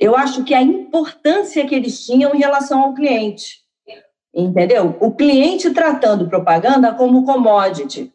eu 0.00 0.16
acho 0.16 0.42
que 0.44 0.54
a 0.54 0.62
importância 0.62 1.66
que 1.66 1.74
eles 1.74 2.06
tinham 2.06 2.34
em 2.34 2.38
relação 2.38 2.80
ao 2.80 2.94
cliente. 2.94 3.60
Entendeu? 4.34 4.96
O 4.98 5.12
cliente 5.12 5.70
tratando 5.70 6.26
propaganda 6.26 6.94
como 6.94 7.26
commodity. 7.26 8.10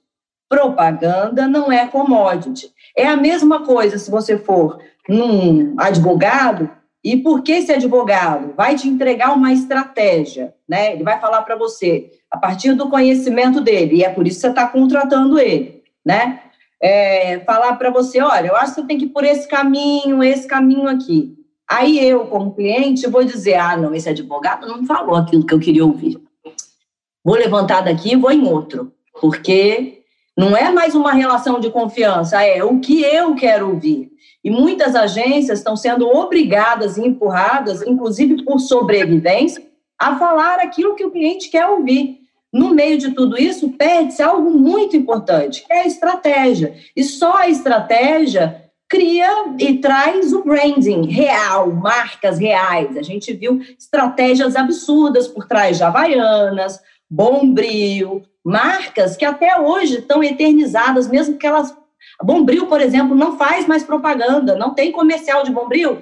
Propaganda 0.50 1.48
não 1.48 1.72
é 1.72 1.86
commodity. 1.86 2.72
É 2.98 3.06
a 3.06 3.16
mesma 3.16 3.64
coisa 3.64 4.00
se 4.00 4.10
você 4.10 4.38
for 4.38 4.80
num 5.08 5.76
advogado 5.78 6.72
e 7.04 7.18
por 7.18 7.44
que 7.44 7.52
esse 7.52 7.72
advogado 7.72 8.54
vai 8.58 8.76
te 8.76 8.88
entregar 8.88 9.36
uma 9.36 9.54
estratégia, 9.54 10.56
né? 10.68 10.94
Ele 10.94 11.04
vai 11.04 11.20
falar 11.20 11.44
para 11.44 11.56
você 11.56 12.10
a 12.32 12.38
partir 12.38 12.74
do 12.74 12.90
conhecimento 12.90 13.62
dele, 13.62 13.98
e 13.98 14.04
é 14.04 14.10
por 14.10 14.26
isso 14.26 14.38
que 14.38 14.42
você 14.42 14.48
está 14.48 14.68
contratando 14.68 15.38
ele, 15.38 15.84
né? 16.04 16.42
É, 16.82 17.40
falar 17.42 17.76
para 17.76 17.92
você, 17.92 18.20
olha, 18.22 18.48
eu 18.48 18.56
acho 18.56 18.74
que 18.74 18.82
você 18.82 18.88
tem 18.88 18.98
que 18.98 19.06
ir 19.06 19.10
por 19.10 19.24
esse 19.24 19.48
caminho, 19.48 20.24
esse 20.24 20.48
caminho 20.48 20.88
aqui. 20.88 21.45
Aí 21.70 22.00
eu, 22.00 22.28
como 22.28 22.54
cliente, 22.54 23.08
vou 23.08 23.24
dizer, 23.24 23.56
ah, 23.56 23.76
não, 23.76 23.94
esse 23.94 24.10
advogado 24.10 24.68
não 24.68 24.86
falou 24.86 25.16
aquilo 25.16 25.46
que 25.46 25.54
eu 25.54 25.60
queria 25.60 25.86
ouvir. 25.86 26.22
Vou 27.24 27.36
levantar 27.36 27.82
daqui 27.82 28.14
e 28.14 28.16
vou 28.16 28.32
em 28.32 28.48
outro, 28.48 28.94
porque 29.20 30.04
não 30.38 30.56
é 30.56 30.72
mais 30.72 30.94
uma 30.94 31.12
relação 31.12 31.60
de 31.60 31.72
confiança, 31.72 32.44
é 32.44 32.64
o 32.64 32.80
que 32.80 33.02
eu 33.02 33.34
quero 33.36 33.70
ouvir. 33.70 34.12
E 34.44 34.52
muitas 34.52 34.96
agências 34.96 35.58
estão 35.58 35.76
sendo 35.76 36.08
obrigadas 36.08 36.98
e 36.98 37.02
empurradas, 37.02 37.82
inclusive 37.82 38.44
por 38.44 38.60
sobrevivência, 38.60 39.66
a 39.98 40.18
falar 40.18 40.60
aquilo 40.60 40.94
que 40.94 41.06
o 41.06 41.10
cliente 41.10 41.50
quer 41.50 41.66
ouvir. 41.68 42.20
No 42.54 42.70
meio 42.70 42.98
de 42.98 43.12
tudo 43.12 43.42
isso, 43.42 43.70
perde-se 43.70 44.22
algo 44.22 44.52
muito 44.52 44.96
importante, 44.96 45.66
que 45.66 45.74
é 45.74 45.82
a 45.82 45.88
estratégia. 45.88 46.76
E 46.96 47.04
só 47.04 47.38
a 47.38 47.50
estratégia 47.50 48.65
cria 48.96 49.54
e 49.60 49.78
traz 49.80 50.32
o 50.32 50.42
branding 50.42 51.08
real, 51.08 51.70
marcas 51.74 52.40
reais. 52.40 52.96
A 52.96 53.02
gente 53.02 53.34
viu 53.34 53.60
estratégias 53.78 54.56
absurdas 54.56 55.28
por 55.28 55.46
trás 55.46 55.76
de 55.76 55.84
Havaianas, 55.84 56.80
Bombril, 57.10 58.24
marcas 58.44 59.18
que 59.18 59.26
até 59.26 59.60
hoje 59.60 60.00
estão 60.00 60.24
eternizadas, 60.24 61.10
mesmo 61.10 61.38
que 61.38 61.46
elas. 61.46 61.76
Bombril, 62.24 62.68
por 62.68 62.80
exemplo, 62.80 63.14
não 63.14 63.38
faz 63.38 63.68
mais 63.68 63.84
propaganda, 63.84 64.56
não 64.56 64.74
tem 64.74 64.94
comercial 64.94 65.44
de 65.44 65.52
Bombril. 65.52 66.02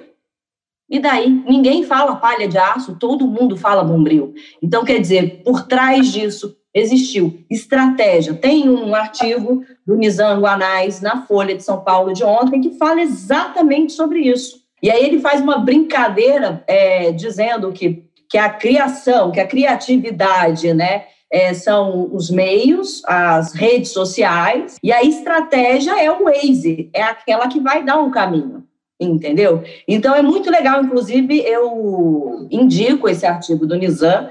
E 0.88 1.00
daí? 1.00 1.28
Ninguém 1.28 1.82
fala 1.82 2.14
palha 2.14 2.46
de 2.46 2.56
aço, 2.56 2.96
todo 2.96 3.26
mundo 3.26 3.56
fala 3.56 3.82
Bombril. 3.82 4.34
Então, 4.62 4.84
quer 4.84 5.00
dizer, 5.00 5.42
por 5.42 5.66
trás 5.66 6.12
disso 6.12 6.56
existiu 6.74 7.38
estratégia. 7.48 8.34
Tem 8.34 8.68
um 8.68 8.94
artigo 8.94 9.64
do 9.86 9.96
Nizam 9.96 10.40
Guanais 10.40 11.00
na 11.00 11.22
Folha 11.22 11.54
de 11.54 11.62
São 11.62 11.80
Paulo 11.80 12.12
de 12.12 12.24
ontem 12.24 12.60
que 12.60 12.76
fala 12.76 13.00
exatamente 13.00 13.92
sobre 13.92 14.20
isso. 14.20 14.62
E 14.82 14.90
aí 14.90 15.04
ele 15.06 15.20
faz 15.20 15.40
uma 15.40 15.58
brincadeira 15.58 16.62
é, 16.66 17.12
dizendo 17.12 17.72
que, 17.72 18.04
que 18.28 18.36
a 18.36 18.50
criação, 18.50 19.30
que 19.30 19.40
a 19.40 19.46
criatividade, 19.46 20.74
né, 20.74 21.04
é, 21.30 21.54
são 21.54 22.10
os 22.12 22.28
meios, 22.28 23.02
as 23.06 23.54
redes 23.54 23.92
sociais, 23.92 24.76
e 24.82 24.92
a 24.92 25.02
estratégia 25.02 26.02
é 26.02 26.10
o 26.10 26.24
Waze, 26.24 26.90
é 26.92 27.02
aquela 27.02 27.48
que 27.48 27.60
vai 27.60 27.84
dar 27.84 27.98
um 27.98 28.10
caminho 28.10 28.64
entendeu? 29.00 29.62
Então 29.86 30.14
é 30.14 30.22
muito 30.22 30.50
legal, 30.50 30.82
inclusive 30.82 31.40
eu 31.40 32.46
indico 32.50 33.08
esse 33.08 33.26
artigo 33.26 33.66
do 33.66 33.76
Nizam, 33.76 34.30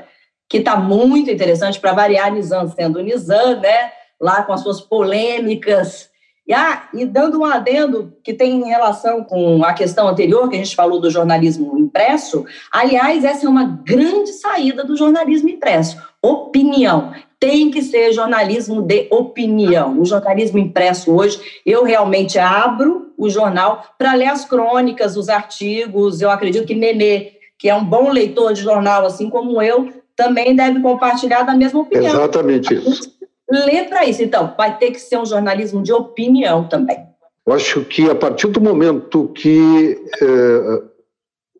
que 0.53 0.59
está 0.59 0.75
muito 0.75 1.31
interessante 1.31 1.79
para 1.79 1.93
variar 1.93 2.31
Nizam 2.31 2.67
sendo 2.67 3.01
Nizam, 3.01 3.59
né? 3.59 3.91
Lá 4.21 4.43
com 4.43 4.53
as 4.53 4.61
suas 4.61 4.79
polêmicas. 4.79 6.11
E, 6.47 6.53
ah, 6.53 6.89
e 6.93 7.07
dando 7.07 7.39
um 7.39 7.45
adendo 7.45 8.13
que 8.23 8.35
tem 8.35 8.63
relação 8.63 9.23
com 9.23 9.65
a 9.65 9.73
questão 9.73 10.07
anterior, 10.07 10.47
que 10.47 10.55
a 10.55 10.59
gente 10.59 10.75
falou 10.75 11.01
do 11.01 11.09
jornalismo 11.09 11.75
impresso, 11.75 12.45
aliás, 12.71 13.23
essa 13.25 13.47
é 13.47 13.49
uma 13.49 13.63
grande 13.83 14.31
saída 14.33 14.83
do 14.83 14.95
jornalismo 14.95 15.49
impresso. 15.49 15.97
Opinião 16.21 17.13
tem 17.39 17.71
que 17.71 17.81
ser 17.81 18.13
jornalismo 18.13 18.79
de 18.79 19.07
opinião. 19.09 19.99
O 19.99 20.05
jornalismo 20.05 20.59
impresso 20.59 21.15
hoje, 21.15 21.41
eu 21.65 21.83
realmente 21.83 22.37
abro 22.37 23.11
o 23.17 23.27
jornal 23.27 23.83
para 23.97 24.13
ler 24.13 24.27
as 24.27 24.45
crônicas, 24.45 25.17
os 25.17 25.29
artigos. 25.29 26.21
Eu 26.21 26.29
acredito 26.29 26.67
que 26.67 26.75
Nenê, 26.75 27.31
que 27.57 27.67
é 27.67 27.73
um 27.73 27.83
bom 27.83 28.11
leitor 28.11 28.53
de 28.53 28.61
jornal, 28.61 29.03
assim 29.03 29.31
como 29.31 29.59
eu, 29.59 30.02
também 30.15 30.55
deve 30.55 30.81
compartilhar 30.81 31.43
da 31.43 31.55
mesma 31.55 31.81
opinião. 31.81 32.13
Exatamente 32.13 32.73
isso. 32.75 33.11
Lê 33.49 33.83
para 33.83 34.05
isso. 34.05 34.23
Então, 34.23 34.53
vai 34.57 34.77
ter 34.77 34.91
que 34.91 34.99
ser 34.99 35.17
um 35.17 35.25
jornalismo 35.25 35.81
de 35.83 35.91
opinião 35.91 36.67
também. 36.67 37.05
Eu 37.45 37.53
acho 37.53 37.83
que 37.83 38.09
a 38.09 38.15
partir 38.15 38.47
do 38.47 38.61
momento 38.61 39.27
que 39.29 40.01
eh, 40.21 40.81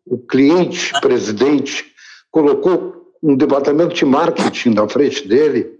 o 0.06 0.18
cliente, 0.18 0.92
presidente, 1.00 1.84
colocou 2.30 3.12
um 3.22 3.36
departamento 3.36 3.94
de 3.94 4.04
marketing 4.04 4.70
na 4.70 4.88
frente 4.88 5.26
dele, 5.26 5.78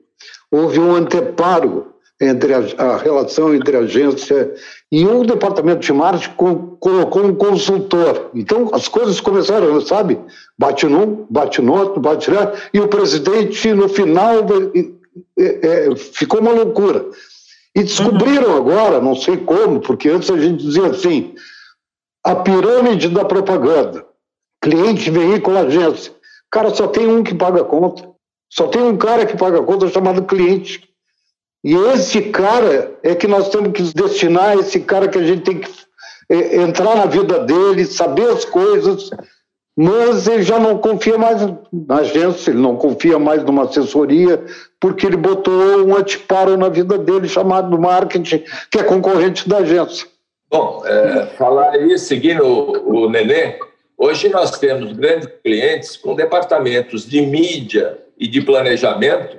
houve 0.50 0.78
um 0.78 0.94
anteparo 0.94 1.94
entre 2.20 2.54
a, 2.54 2.58
a 2.78 2.96
relação 2.96 3.54
entre 3.54 3.76
a 3.76 3.80
agência 3.80 4.54
e 4.94 5.04
o 5.04 5.24
departamento 5.24 5.80
de 5.80 5.92
marketing 5.92 6.34
co, 6.36 6.76
colocou 6.78 7.24
um 7.24 7.34
consultor. 7.34 8.30
Então 8.32 8.70
as 8.72 8.86
coisas 8.86 9.20
começaram, 9.20 9.80
sabe? 9.80 10.20
Bate 10.56 10.86
num, 10.86 11.26
bate 11.28 11.60
no 11.60 11.74
outro, 11.74 12.00
bate 12.00 12.30
outro, 12.30 12.62
e 12.72 12.78
o 12.78 12.86
presidente 12.86 13.74
no 13.74 13.88
final 13.88 14.46
é, 15.36 15.96
ficou 15.96 16.38
uma 16.38 16.52
loucura. 16.52 17.06
E 17.74 17.82
descobriram 17.82 18.50
uhum. 18.50 18.56
agora, 18.56 19.00
não 19.00 19.16
sei 19.16 19.36
como, 19.38 19.80
porque 19.80 20.08
antes 20.08 20.30
a 20.30 20.38
gente 20.38 20.64
dizia 20.64 20.86
assim, 20.86 21.34
a 22.22 22.36
pirâmide 22.36 23.08
da 23.08 23.24
propaganda, 23.24 24.06
cliente, 24.62 25.10
veículo, 25.10 25.58
agência. 25.58 26.12
Cara, 26.52 26.72
só 26.72 26.86
tem 26.86 27.08
um 27.08 27.24
que 27.24 27.34
paga 27.34 27.62
a 27.62 27.64
conta. 27.64 28.08
Só 28.48 28.68
tem 28.68 28.80
um 28.80 28.96
cara 28.96 29.26
que 29.26 29.36
paga 29.36 29.58
a 29.58 29.64
conta 29.64 29.88
chamado 29.88 30.22
cliente. 30.22 30.88
E 31.64 31.74
esse 31.74 32.20
cara 32.20 32.92
é 33.02 33.14
que 33.14 33.26
nós 33.26 33.48
temos 33.48 33.72
que 33.72 33.82
destinar, 33.94 34.58
esse 34.58 34.80
cara 34.80 35.08
que 35.08 35.18
a 35.18 35.24
gente 35.24 35.42
tem 35.42 35.58
que 35.58 35.70
é, 36.28 36.56
entrar 36.56 36.94
na 36.94 37.06
vida 37.06 37.38
dele, 37.38 37.86
saber 37.86 38.28
as 38.28 38.44
coisas, 38.44 39.08
mas 39.76 40.28
ele 40.28 40.42
já 40.42 40.58
não 40.58 40.76
confia 40.76 41.16
mais 41.16 41.40
na 41.72 41.96
agência, 41.96 42.50
ele 42.50 42.60
não 42.60 42.76
confia 42.76 43.18
mais 43.18 43.42
numa 43.42 43.64
assessoria, 43.64 44.44
porque 44.78 45.06
ele 45.06 45.16
botou 45.16 45.84
um 45.86 45.96
antiparo 45.96 46.56
na 46.56 46.68
vida 46.68 46.98
dele 46.98 47.26
chamado 47.26 47.78
marketing, 47.78 48.44
que 48.70 48.78
é 48.78 48.84
concorrente 48.84 49.48
da 49.48 49.58
agência. 49.58 50.06
Bom, 50.50 50.82
é, 50.84 51.26
falar 51.38 51.70
aí, 51.70 51.98
seguindo 51.98 52.44
o, 52.44 53.04
o 53.04 53.10
Nenê, 53.10 53.58
hoje 53.96 54.28
nós 54.28 54.58
temos 54.58 54.92
grandes 54.92 55.28
clientes 55.42 55.96
com 55.96 56.14
departamentos 56.14 57.08
de 57.08 57.22
mídia, 57.22 58.04
e 58.18 58.26
de 58.26 58.40
planejamento 58.40 59.36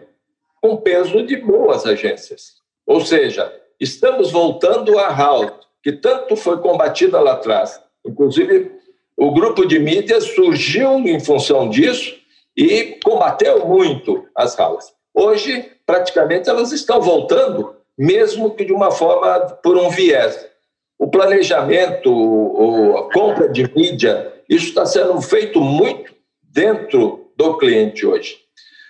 com 0.66 0.78
peso 0.78 1.22
de 1.22 1.38
boas 1.38 1.86
agências. 1.86 2.55
Ou 2.88 2.99
seja, 2.99 3.53
estamos 3.80 4.32
voltando 4.32 4.97
à 4.97 5.16
house, 5.16 5.51
que 5.84 5.91
tanto 5.91 6.36
foi 6.36 6.57
combatida 6.57 7.20
lá 7.20 7.34
atrás. 7.34 7.80
Inclusive, 8.03 8.72
o 9.16 9.32
grupo 9.32 9.63
de 9.68 9.78
mídias 9.78 10.24
surgiu 10.34 10.97
em 11.07 11.20
função 11.20 11.70
disso 11.70 12.16
e 12.57 12.97
combateu 13.03 13.68
muito 13.68 14.26
as 14.36 14.57
houses. 14.57 14.91
Hoje, 15.13 15.72
praticamente, 15.86 16.49
elas 16.49 16.72
estão 16.72 16.99
voltando, 16.99 17.76
mesmo 17.95 18.55
que 18.55 18.66
de 18.66 18.74
uma 18.74 18.89
forma 18.89 19.41
por 19.61 19.78
um 19.78 19.91
viés. 19.91 20.49
O 20.97 21.07
planejamento, 21.07 22.97
a 22.97 23.13
compra 23.13 23.47
de 23.49 23.72
mídia, 23.76 24.34
isso 24.49 24.70
está 24.70 24.84
sendo 24.84 25.22
feito 25.22 25.61
muito 25.61 26.11
dentro 26.41 27.30
do 27.38 27.55
cliente 27.59 28.03
hoje. 28.03 28.45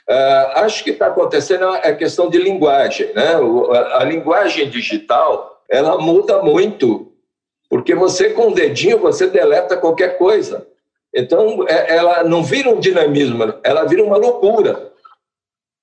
Uh, 0.08 0.60
acho 0.60 0.84
que 0.84 0.92
está 0.92 1.08
acontecendo 1.08 1.68
a 1.68 1.92
questão 1.94 2.30
de 2.30 2.38
linguagem, 2.38 3.12
né? 3.14 3.38
O, 3.38 3.72
a, 3.72 4.02
a, 4.02 4.04
linguagem 4.04 4.70
digital 4.70 5.64
ela 5.68 5.98
muda 5.98 6.44
muito, 6.44 7.12
porque 7.68 7.96
você 7.96 8.30
com 8.30 8.50
o 8.50 8.54
dedinho 8.54 9.00
você 9.00 9.26
deleta 9.26 9.76
qualquer 9.76 10.20
coisa. 10.20 10.68
Então 11.12 11.66
é, 11.68 11.96
ela 11.96 12.24
não 12.24 12.44
vira 12.44 12.70
um 12.70 12.80
dinamismo, 12.80 13.56
ela 13.64 13.84
vira 13.86 14.04
uma 14.04 14.16
loucura. 14.18 14.92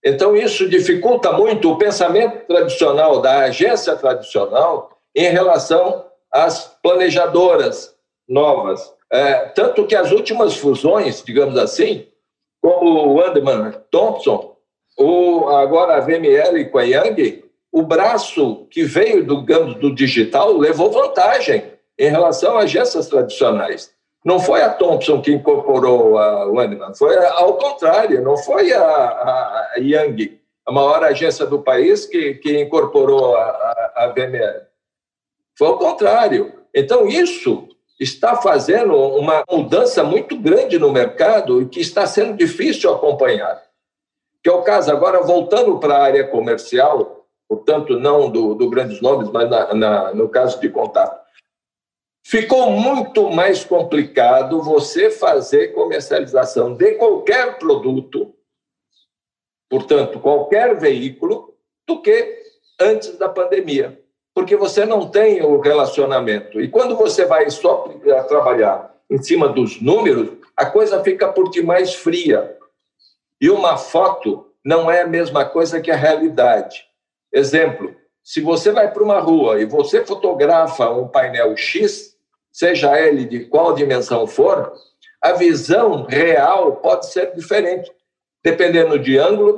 Então 0.04 0.36
isso 0.36 0.68
dificulta 0.68 1.32
muito 1.32 1.72
o 1.72 1.78
pensamento 1.78 2.46
tradicional 2.46 3.20
da 3.20 3.40
agência 3.40 3.96
tradicional 3.96 4.96
em 5.16 5.28
relação 5.30 6.04
às 6.30 6.78
planejadoras 6.80 7.92
novas. 8.28 8.92
É, 9.10 9.34
tanto 9.46 9.84
que 9.84 9.96
as 9.96 10.12
últimas 10.12 10.56
fusões, 10.56 11.24
digamos 11.24 11.58
assim, 11.58 12.06
como 12.62 13.14
o 13.14 13.20
Anderman 13.20 13.72
Thompson, 13.90 14.56
ou 14.96 15.50
agora 15.50 15.96
a 15.96 16.00
VML 16.00 16.70
com 16.70 16.78
a 16.78 16.84
Yang, 16.84 17.44
o 17.72 17.82
braço 17.82 18.66
que 18.70 18.84
veio 18.84 19.24
do, 19.24 19.42
do 19.74 19.94
digital 19.94 20.56
levou 20.56 20.90
vantagem 20.90 21.64
em 21.98 22.08
relação 22.08 22.56
a 22.56 22.62
agências 22.62 23.08
tradicionais. 23.08 23.92
Não 24.24 24.38
foi 24.38 24.62
a 24.62 24.70
Thompson 24.70 25.20
que 25.20 25.32
incorporou 25.32 26.16
a 26.16 26.46
Wendman, 26.46 26.94
foi 26.94 27.16
ao 27.26 27.54
contrário, 27.54 28.22
não 28.22 28.36
foi 28.36 28.72
a, 28.72 28.84
a, 28.84 29.74
Yang 29.78 30.40
a 30.64 30.70
maior 30.70 31.02
agência 31.02 31.44
do 31.44 31.60
país 31.60 32.06
que, 32.06 32.34
que 32.34 32.60
incorporou 32.60 33.36
a, 33.36 33.42
a, 33.42 33.92
a 34.04 34.06
VML. 34.08 34.62
Foi 35.58 35.68
o 35.68 35.78
contrário. 35.78 36.52
Então, 36.72 37.08
isso 37.08 37.68
está 37.98 38.36
fazendo 38.36 38.94
uma 38.96 39.44
mudança 39.50 40.02
muito 40.02 40.36
grande 40.38 40.78
no 40.78 40.90
mercado 40.90 41.62
e 41.62 41.68
que 41.68 41.80
está 41.80 42.06
sendo 42.06 42.36
difícil 42.36 42.92
acompanhar. 42.92 43.62
Que 44.42 44.50
é 44.50 44.52
o 44.52 44.62
caso, 44.62 44.90
agora 44.90 45.22
voltando 45.22 45.78
para 45.78 45.96
a 45.96 46.02
área 46.02 46.26
comercial, 46.26 47.26
portanto, 47.48 47.98
não 47.98 48.30
do, 48.30 48.54
do 48.54 48.68
grandes 48.68 49.00
nomes, 49.00 49.30
mas 49.30 49.48
na, 49.48 49.74
na, 49.74 50.14
no 50.14 50.28
caso 50.28 50.60
de 50.60 50.68
contato. 50.68 51.22
Ficou 52.24 52.70
muito 52.70 53.30
mais 53.30 53.64
complicado 53.64 54.62
você 54.62 55.10
fazer 55.10 55.68
comercialização 55.68 56.74
de 56.74 56.92
qualquer 56.94 57.58
produto, 57.58 58.34
portanto, 59.68 60.20
qualquer 60.20 60.78
veículo, 60.78 61.54
do 61.86 62.00
que 62.00 62.42
antes 62.80 63.16
da 63.18 63.28
pandemia 63.28 64.00
porque 64.34 64.56
você 64.56 64.84
não 64.84 65.08
tem 65.08 65.42
o 65.42 65.60
relacionamento. 65.60 66.60
E 66.60 66.68
quando 66.68 66.96
você 66.96 67.24
vai 67.24 67.48
só 67.50 67.88
trabalhar 68.28 68.94
em 69.10 69.22
cima 69.22 69.48
dos 69.48 69.80
números, 69.80 70.30
a 70.56 70.66
coisa 70.66 71.02
fica 71.02 71.28
por 71.28 71.50
demais 71.50 71.94
fria. 71.94 72.56
E 73.40 73.50
uma 73.50 73.76
foto 73.76 74.46
não 74.64 74.90
é 74.90 75.02
a 75.02 75.06
mesma 75.06 75.44
coisa 75.44 75.80
que 75.80 75.90
a 75.90 75.96
realidade. 75.96 76.84
Exemplo, 77.32 77.94
se 78.22 78.40
você 78.40 78.70
vai 78.70 78.90
para 78.90 79.02
uma 79.02 79.18
rua 79.18 79.60
e 79.60 79.64
você 79.64 80.04
fotografa 80.04 80.90
um 80.90 81.08
painel 81.08 81.56
X, 81.56 82.16
seja 82.50 82.98
ele 82.98 83.24
de 83.24 83.46
qual 83.46 83.74
dimensão 83.74 84.26
for, 84.26 84.72
a 85.20 85.32
visão 85.32 86.04
real 86.04 86.76
pode 86.76 87.06
ser 87.06 87.34
diferente, 87.34 87.90
dependendo 88.42 88.98
de 88.98 89.18
ângulo 89.18 89.56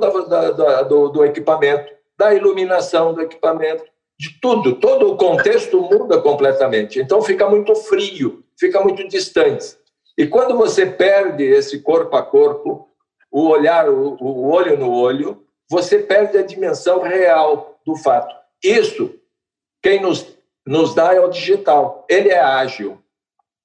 do, 0.87 1.09
do 1.09 1.25
equipamento, 1.25 1.93
da 2.17 2.33
iluminação 2.33 3.13
do 3.13 3.21
equipamento, 3.21 3.83
de 4.17 4.39
tudo, 4.39 4.75
todo 4.75 5.11
o 5.11 5.17
contexto 5.17 5.79
muda 5.81 6.21
completamente. 6.21 6.99
Então 6.99 7.21
fica 7.21 7.49
muito 7.49 7.75
frio, 7.75 8.43
fica 8.57 8.81
muito 8.81 9.07
distante. 9.07 9.75
E 10.17 10.25
quando 10.25 10.55
você 10.55 10.85
perde 10.85 11.43
esse 11.43 11.79
corpo 11.79 12.15
a 12.15 12.23
corpo, 12.23 12.89
o 13.29 13.47
olhar, 13.47 13.89
o, 13.89 14.15
o 14.21 14.49
olho 14.49 14.77
no 14.77 14.91
olho, 14.91 15.43
você 15.69 15.99
perde 15.99 16.37
a 16.37 16.43
dimensão 16.43 17.01
real 17.01 17.77
do 17.85 17.95
fato. 17.97 18.33
Isso, 18.63 19.13
quem 19.83 20.01
nos, 20.01 20.25
nos 20.65 20.95
dá 20.95 21.13
é 21.13 21.19
o 21.19 21.29
digital. 21.29 22.05
Ele 22.09 22.29
é 22.29 22.39
ágil, 22.39 22.97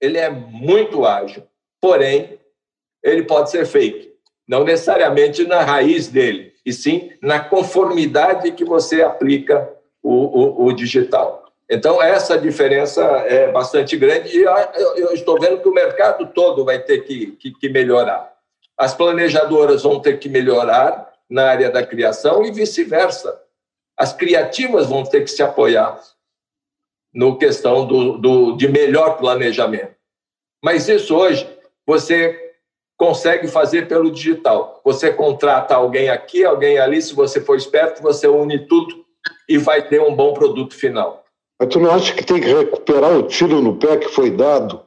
ele 0.00 0.18
é 0.18 0.28
muito 0.28 1.04
ágil, 1.04 1.44
porém, 1.80 2.40
ele 3.04 3.22
pode 3.22 3.50
ser 3.50 3.64
fake. 3.64 4.10
Não 4.48 4.64
necessariamente 4.64 5.46
na 5.46 5.62
raiz 5.62 6.08
dele, 6.08 6.52
e 6.66 6.72
sim 6.72 7.12
na 7.22 7.38
conformidade 7.38 8.50
que 8.52 8.64
você 8.64 9.02
aplica 9.02 9.72
o, 10.02 10.12
o, 10.12 10.66
o 10.66 10.72
digital. 10.72 11.40
Então, 11.68 12.02
essa 12.02 12.36
diferença 12.36 13.02
é 13.26 13.50
bastante 13.52 13.96
grande 13.96 14.36
e 14.36 14.42
eu 14.42 15.12
estou 15.12 15.38
vendo 15.38 15.60
que 15.60 15.68
o 15.68 15.74
mercado 15.74 16.26
todo 16.34 16.64
vai 16.64 16.80
ter 16.80 17.02
que, 17.02 17.32
que, 17.32 17.52
que 17.52 17.68
melhorar. 17.68 18.32
As 18.76 18.92
planejadoras 18.92 19.82
vão 19.82 20.00
ter 20.00 20.18
que 20.18 20.28
melhorar 20.28 21.12
na 21.28 21.48
área 21.48 21.70
da 21.70 21.86
criação 21.86 22.44
e 22.44 22.50
vice-versa. 22.50 23.40
As 23.96 24.12
criativas 24.12 24.86
vão 24.88 25.04
ter 25.04 25.20
que 25.20 25.30
se 25.30 25.42
apoiar 25.42 26.00
no 27.14 27.38
questão 27.38 27.86
do, 27.86 28.18
do, 28.18 28.56
de 28.56 28.66
melhor 28.66 29.16
planejamento. 29.16 29.94
Mas 30.62 30.88
isso 30.88 31.14
hoje 31.16 31.48
você 31.86 32.54
consegue 32.96 33.46
fazer 33.46 33.86
pelo 33.86 34.10
digital. 34.10 34.80
Você 34.84 35.12
contrata 35.12 35.74
alguém 35.74 36.10
aqui, 36.10 36.44
alguém 36.44 36.78
ali, 36.78 37.00
se 37.00 37.14
você 37.14 37.40
for 37.40 37.56
esperto, 37.56 38.02
você 38.02 38.26
une 38.26 38.66
tudo 38.66 38.99
e 39.50 39.58
vai 39.58 39.82
ter 39.82 40.00
um 40.00 40.14
bom 40.14 40.32
produto 40.32 40.76
final. 40.76 41.24
Mas 41.58 41.68
tu 41.68 41.80
não 41.80 41.90
acha 41.90 42.14
que 42.14 42.24
tem 42.24 42.40
que 42.40 42.46
recuperar 42.46 43.18
o 43.18 43.24
tiro 43.24 43.60
no 43.60 43.76
pé 43.76 43.96
que 43.96 44.08
foi 44.08 44.30
dado, 44.30 44.80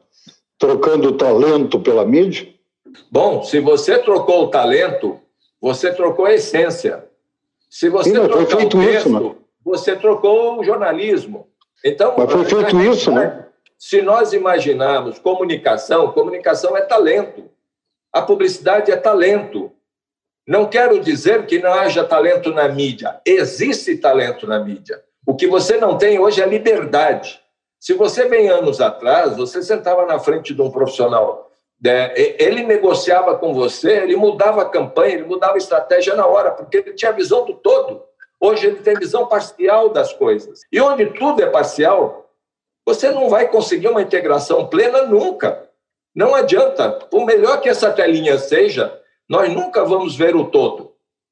trocando 0.57 1.09
o 1.09 1.18
talento 1.18 1.82
pela 1.82 2.05
mídia? 2.05 2.47
Bom, 3.11 3.43
se 3.43 3.59
você 3.59 3.99
trocou 3.99 4.45
o 4.45 4.47
talento, 4.47 5.20
você 5.61 5.93
trocou 5.93 6.26
a 6.26 6.34
essência. 6.34 7.03
Se 7.70 7.89
você 7.89 8.11
Sim, 8.11 8.16
trocou 8.16 8.45
foi 8.45 8.45
feito 8.45 8.78
o 8.78 8.82
texto, 8.82 9.09
isso, 9.09 9.20
né? 9.20 9.36
você 9.66 9.95
trocou 9.97 10.61
o 10.61 10.64
jornalismo. 10.64 11.47
Então, 11.84 12.16
mas 12.18 12.32
foi 12.32 12.45
feito 12.45 12.80
isso, 12.80 13.11
né? 13.11 13.45
Se 13.78 14.01
nós 14.01 14.32
imaginarmos 14.32 15.20
comunicação, 15.20 16.14
comunicação 16.14 16.78
é 16.78 16.82
talento. 16.82 17.49
A 18.14 18.22
publicidade 18.22 18.89
é 18.89 18.95
talento. 18.95 19.72
Não 20.45 20.65
quero 20.65 20.99
dizer 20.99 21.45
que 21.45 21.59
não 21.59 21.73
haja 21.73 22.03
talento 22.03 22.53
na 22.53 22.67
mídia. 22.67 23.19
Existe 23.25 23.97
talento 23.97 24.45
na 24.45 24.59
mídia. 24.59 25.01
O 25.25 25.35
que 25.35 25.47
você 25.47 25.77
não 25.77 25.97
tem 25.97 26.19
hoje 26.19 26.41
é 26.41 26.45
liberdade. 26.45 27.41
Se 27.79 27.93
você 27.93 28.27
vem 28.27 28.49
anos 28.49 28.81
atrás, 28.81 29.37
você 29.37 29.61
sentava 29.61 30.05
na 30.05 30.19
frente 30.19 30.53
de 30.53 30.61
um 30.61 30.71
profissional, 30.71 31.49
né, 31.81 32.13
ele 32.15 32.63
negociava 32.63 33.37
com 33.37 33.53
você, 33.53 33.97
ele 33.97 34.15
mudava 34.15 34.61
a 34.61 34.69
campanha, 34.69 35.15
ele 35.15 35.25
mudava 35.25 35.55
a 35.55 35.57
estratégia 35.57 36.15
na 36.15 36.25
hora, 36.25 36.51
porque 36.51 36.77
ele 36.77 36.93
tinha 36.93 37.11
visão 37.11 37.45
do 37.45 37.55
todo. 37.55 38.03
Hoje 38.39 38.67
ele 38.67 38.77
tem 38.77 38.95
visão 38.95 39.27
parcial 39.27 39.89
das 39.89 40.13
coisas. 40.13 40.61
E 40.71 40.79
onde 40.79 41.07
tudo 41.07 41.41
é 41.41 41.45
parcial, 41.45 42.29
você 42.85 43.09
não 43.09 43.29
vai 43.29 43.47
conseguir 43.49 43.87
uma 43.87 44.01
integração 44.01 44.67
plena 44.67 45.03
nunca. 45.03 45.69
Não 46.15 46.35
adianta. 46.35 46.89
Por 46.89 47.25
melhor 47.25 47.61
que 47.61 47.69
essa 47.69 47.91
telinha 47.91 48.37
seja, 48.37 48.97
nós 49.34 49.51
nunca 49.51 49.84
vamos 49.84 50.15
ver 50.15 50.36
o 50.36 50.45
todo. 50.45 50.91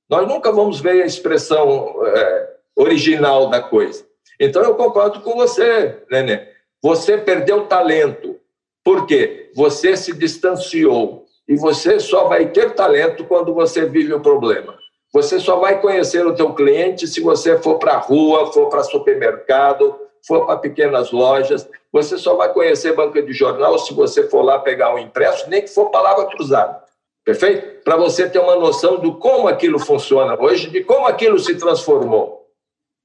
Nós 0.09 0.27
nunca 0.27 0.51
vamos 0.51 0.81
ver 0.81 1.03
a 1.03 1.05
expressão 1.05 2.03
é, 2.03 2.49
original 2.75 3.47
da 3.47 3.61
coisa. 3.61 4.03
Então, 4.39 4.63
eu 4.63 4.73
concordo 4.73 5.21
com 5.21 5.35
você, 5.35 6.01
Nenê. 6.09 6.47
Você 6.81 7.15
perdeu 7.15 7.67
talento. 7.67 8.37
Por 8.83 9.05
quê? 9.05 9.51
Você 9.55 9.95
se 9.95 10.13
distanciou. 10.13 11.27
E 11.47 11.55
você 11.55 11.99
só 11.99 12.27
vai 12.27 12.47
ter 12.47 12.73
talento 12.73 13.23
quando 13.25 13.53
você 13.53 13.85
vive 13.85 14.15
o 14.15 14.19
problema. 14.19 14.75
Você 15.13 15.39
só 15.39 15.57
vai 15.57 15.79
conhecer 15.79 16.25
o 16.25 16.33
teu 16.33 16.55
cliente 16.55 17.05
se 17.05 17.21
você 17.21 17.59
for 17.59 17.77
para 17.77 17.93
a 17.93 17.99
rua, 17.99 18.51
for 18.51 18.67
para 18.67 18.81
supermercado, 18.81 19.95
for 20.25 20.47
para 20.47 20.57
pequenas 20.57 21.11
lojas. 21.11 21.69
Você 21.93 22.17
só 22.17 22.35
vai 22.35 22.51
conhecer 22.51 22.95
banca 22.95 23.21
de 23.21 23.31
jornal 23.31 23.77
se 23.77 23.93
você 23.93 24.27
for 24.27 24.41
lá 24.41 24.57
pegar 24.57 24.91
um 24.91 24.97
impresso, 24.97 25.47
nem 25.51 25.61
que 25.61 25.67
for 25.67 25.91
palavra 25.91 26.25
cruzada. 26.25 26.80
Perfeito? 27.25 27.83
Para 27.83 27.95
você 27.95 28.29
ter 28.29 28.39
uma 28.39 28.55
noção 28.55 28.99
de 28.99 29.11
como 29.17 29.47
aquilo 29.47 29.79
funciona 29.79 30.39
hoje, 30.39 30.69
de 30.69 30.83
como 30.83 31.05
aquilo 31.05 31.39
se 31.39 31.55
transformou. 31.55 32.49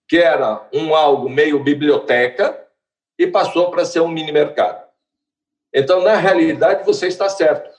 Que 0.08 0.18
era 0.18 0.66
um 0.72 0.94
algo 0.94 1.28
meio 1.28 1.62
biblioteca 1.62 2.66
e 3.18 3.26
passou 3.26 3.70
para 3.70 3.84
ser 3.84 4.00
um 4.00 4.08
mini 4.08 4.32
mercado. 4.32 4.86
Então, 5.74 6.00
na 6.00 6.14
realidade, 6.14 6.84
você 6.84 7.06
está 7.08 7.28
certo. 7.28 7.70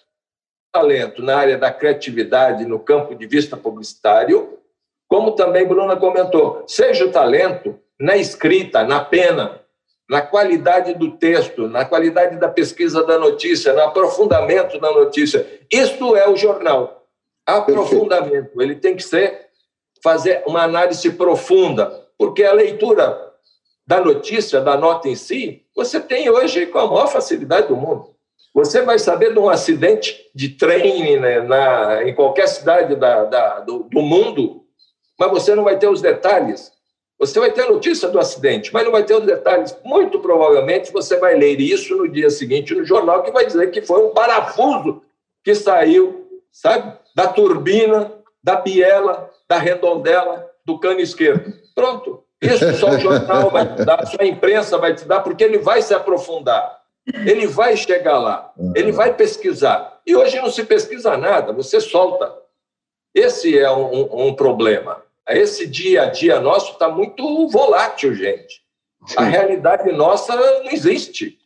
Talento 0.71 1.21
na 1.21 1.37
área 1.37 1.57
da 1.57 1.71
criatividade, 1.71 2.65
no 2.65 2.79
campo 2.79 3.15
de 3.15 3.25
vista 3.25 3.55
publicitário, 3.55 4.59
como 5.07 5.31
também 5.31 5.65
Bruna 5.65 5.95
comentou, 5.95 6.63
seja 6.67 7.05
o 7.05 7.11
talento 7.11 7.79
na 7.99 8.17
escrita, 8.17 8.83
na 8.83 9.03
pena, 9.03 9.61
na 10.09 10.21
qualidade 10.21 10.93
do 10.93 11.11
texto, 11.17 11.67
na 11.67 11.83
qualidade 11.83 12.37
da 12.37 12.47
pesquisa 12.47 13.03
da 13.03 13.19
notícia, 13.19 13.73
no 13.73 13.81
aprofundamento 13.81 14.79
da 14.79 14.91
notícia. 14.91 15.45
Isto 15.71 16.15
é 16.15 16.29
o 16.29 16.35
jornal. 16.35 17.05
Aprofundamento. 17.45 18.61
Ele 18.61 18.75
tem 18.75 18.95
que 18.95 19.03
ser 19.03 19.47
fazer 20.01 20.43
uma 20.47 20.63
análise 20.63 21.09
profunda, 21.11 22.07
porque 22.17 22.43
a 22.43 22.53
leitura 22.53 23.33
da 23.85 23.99
notícia, 23.99 24.61
da 24.61 24.77
nota 24.77 25.09
em 25.09 25.15
si, 25.15 25.65
você 25.75 25.99
tem 25.99 26.29
hoje 26.29 26.65
com 26.67 26.79
a 26.79 26.87
maior 26.87 27.07
facilidade 27.07 27.67
do 27.67 27.75
mundo. 27.75 28.15
Você 28.53 28.81
vai 28.81 28.97
saber 28.99 29.33
de 29.33 29.39
um 29.39 29.49
acidente 29.49 30.29
de 30.33 30.49
trem 30.49 31.19
né, 31.19 31.41
na, 31.41 32.03
em 32.03 32.13
qualquer 32.15 32.47
cidade 32.47 32.95
da, 32.95 33.25
da, 33.25 33.59
do, 33.59 33.83
do 33.83 34.01
mundo, 34.01 34.65
mas 35.19 35.29
você 35.29 35.53
não 35.53 35.63
vai 35.63 35.77
ter 35.77 35.87
os 35.87 36.01
detalhes 36.01 36.71
você 37.19 37.39
vai 37.39 37.51
ter 37.51 37.63
a 37.63 37.71
notícia 37.71 38.07
do 38.09 38.19
acidente, 38.19 38.71
mas 38.71 38.83
não 38.85 38.91
vai 38.91 39.03
ter 39.03 39.15
os 39.15 39.25
detalhes. 39.25 39.75
Muito 39.83 40.19
provavelmente 40.19 40.91
você 40.91 41.17
vai 41.17 41.35
ler 41.35 41.59
isso 41.59 41.95
no 41.95 42.07
dia 42.07 42.29
seguinte 42.29 42.75
no 42.75 42.85
jornal, 42.85 43.23
que 43.23 43.31
vai 43.31 43.45
dizer 43.45 43.71
que 43.71 43.81
foi 43.81 44.05
um 44.05 44.13
parafuso 44.13 45.01
que 45.43 45.55
saiu, 45.55 46.27
sabe, 46.51 46.95
da 47.15 47.27
turbina, 47.27 48.11
da 48.43 48.57
biela, 48.57 49.29
da 49.49 49.57
redondela, 49.57 50.47
do 50.63 50.77
cano 50.79 50.99
esquerdo. 50.99 51.53
Pronto. 51.73 52.23
Isso 52.39 52.71
só 52.75 52.91
o 52.91 52.99
jornal 52.99 53.49
vai 53.49 53.75
te 53.75 53.83
dar, 53.83 54.05
só 54.05 54.17
a 54.19 54.25
imprensa 54.25 54.77
vai 54.77 54.93
te 54.93 55.05
dar, 55.05 55.21
porque 55.21 55.43
ele 55.43 55.57
vai 55.57 55.81
se 55.81 55.93
aprofundar. 55.93 56.77
Ele 57.25 57.47
vai 57.47 57.75
chegar 57.77 58.19
lá, 58.19 58.53
ele 58.75 58.91
vai 58.91 59.13
pesquisar. 59.13 60.01
E 60.05 60.15
hoje 60.15 60.37
não 60.37 60.51
se 60.51 60.63
pesquisa 60.65 61.17
nada, 61.17 61.53
você 61.53 61.79
solta. 61.79 62.35
Esse 63.15 63.57
é 63.57 63.71
um, 63.71 64.27
um 64.27 64.35
problema. 64.35 65.01
Esse 65.29 65.67
dia 65.67 66.03
a 66.03 66.05
dia 66.09 66.39
nosso 66.39 66.73
está 66.73 66.89
muito 66.89 67.47
volátil, 67.49 68.13
gente. 68.15 68.61
A 69.15 69.23
realidade 69.23 69.91
nossa 69.91 70.35
não 70.35 70.71
existe. 70.71 71.37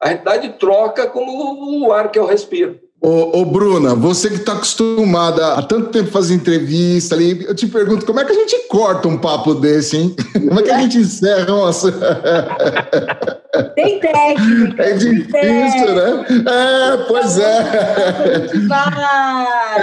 A 0.00 0.08
realidade 0.08 0.48
troca 0.58 1.06
como 1.06 1.86
o 1.86 1.92
ar 1.92 2.10
que 2.10 2.18
eu 2.18 2.26
respiro. 2.26 2.80
Ô, 3.00 3.40
ô, 3.40 3.44
Bruna, 3.44 3.94
você 3.94 4.28
que 4.28 4.36
está 4.36 4.54
acostumada 4.54 5.54
há 5.54 5.62
tanto 5.62 5.90
tempo 5.90 6.08
a 6.08 6.12
fazer 6.12 6.34
entrevista 6.34 7.14
ali, 7.14 7.44
eu 7.44 7.54
te 7.54 7.66
pergunto, 7.66 8.06
como 8.06 8.18
é 8.20 8.24
que 8.24 8.32
a 8.32 8.34
gente 8.34 8.66
corta 8.68 9.06
um 9.06 9.18
papo 9.18 9.54
desse, 9.54 9.96
hein? 9.96 10.16
Como 10.32 10.60
é 10.60 10.62
que 10.62 10.70
a 10.70 10.80
gente 10.80 10.98
encerra? 10.98 11.44
Nossa. 11.46 11.92
Tem 13.76 14.00
técnica. 14.00 14.82
É 14.82 14.92
difícil, 14.94 15.30
tem 15.32 15.94
né? 15.94 16.26
É, 16.48 16.96
pois 17.06 17.38
é. 17.38 17.58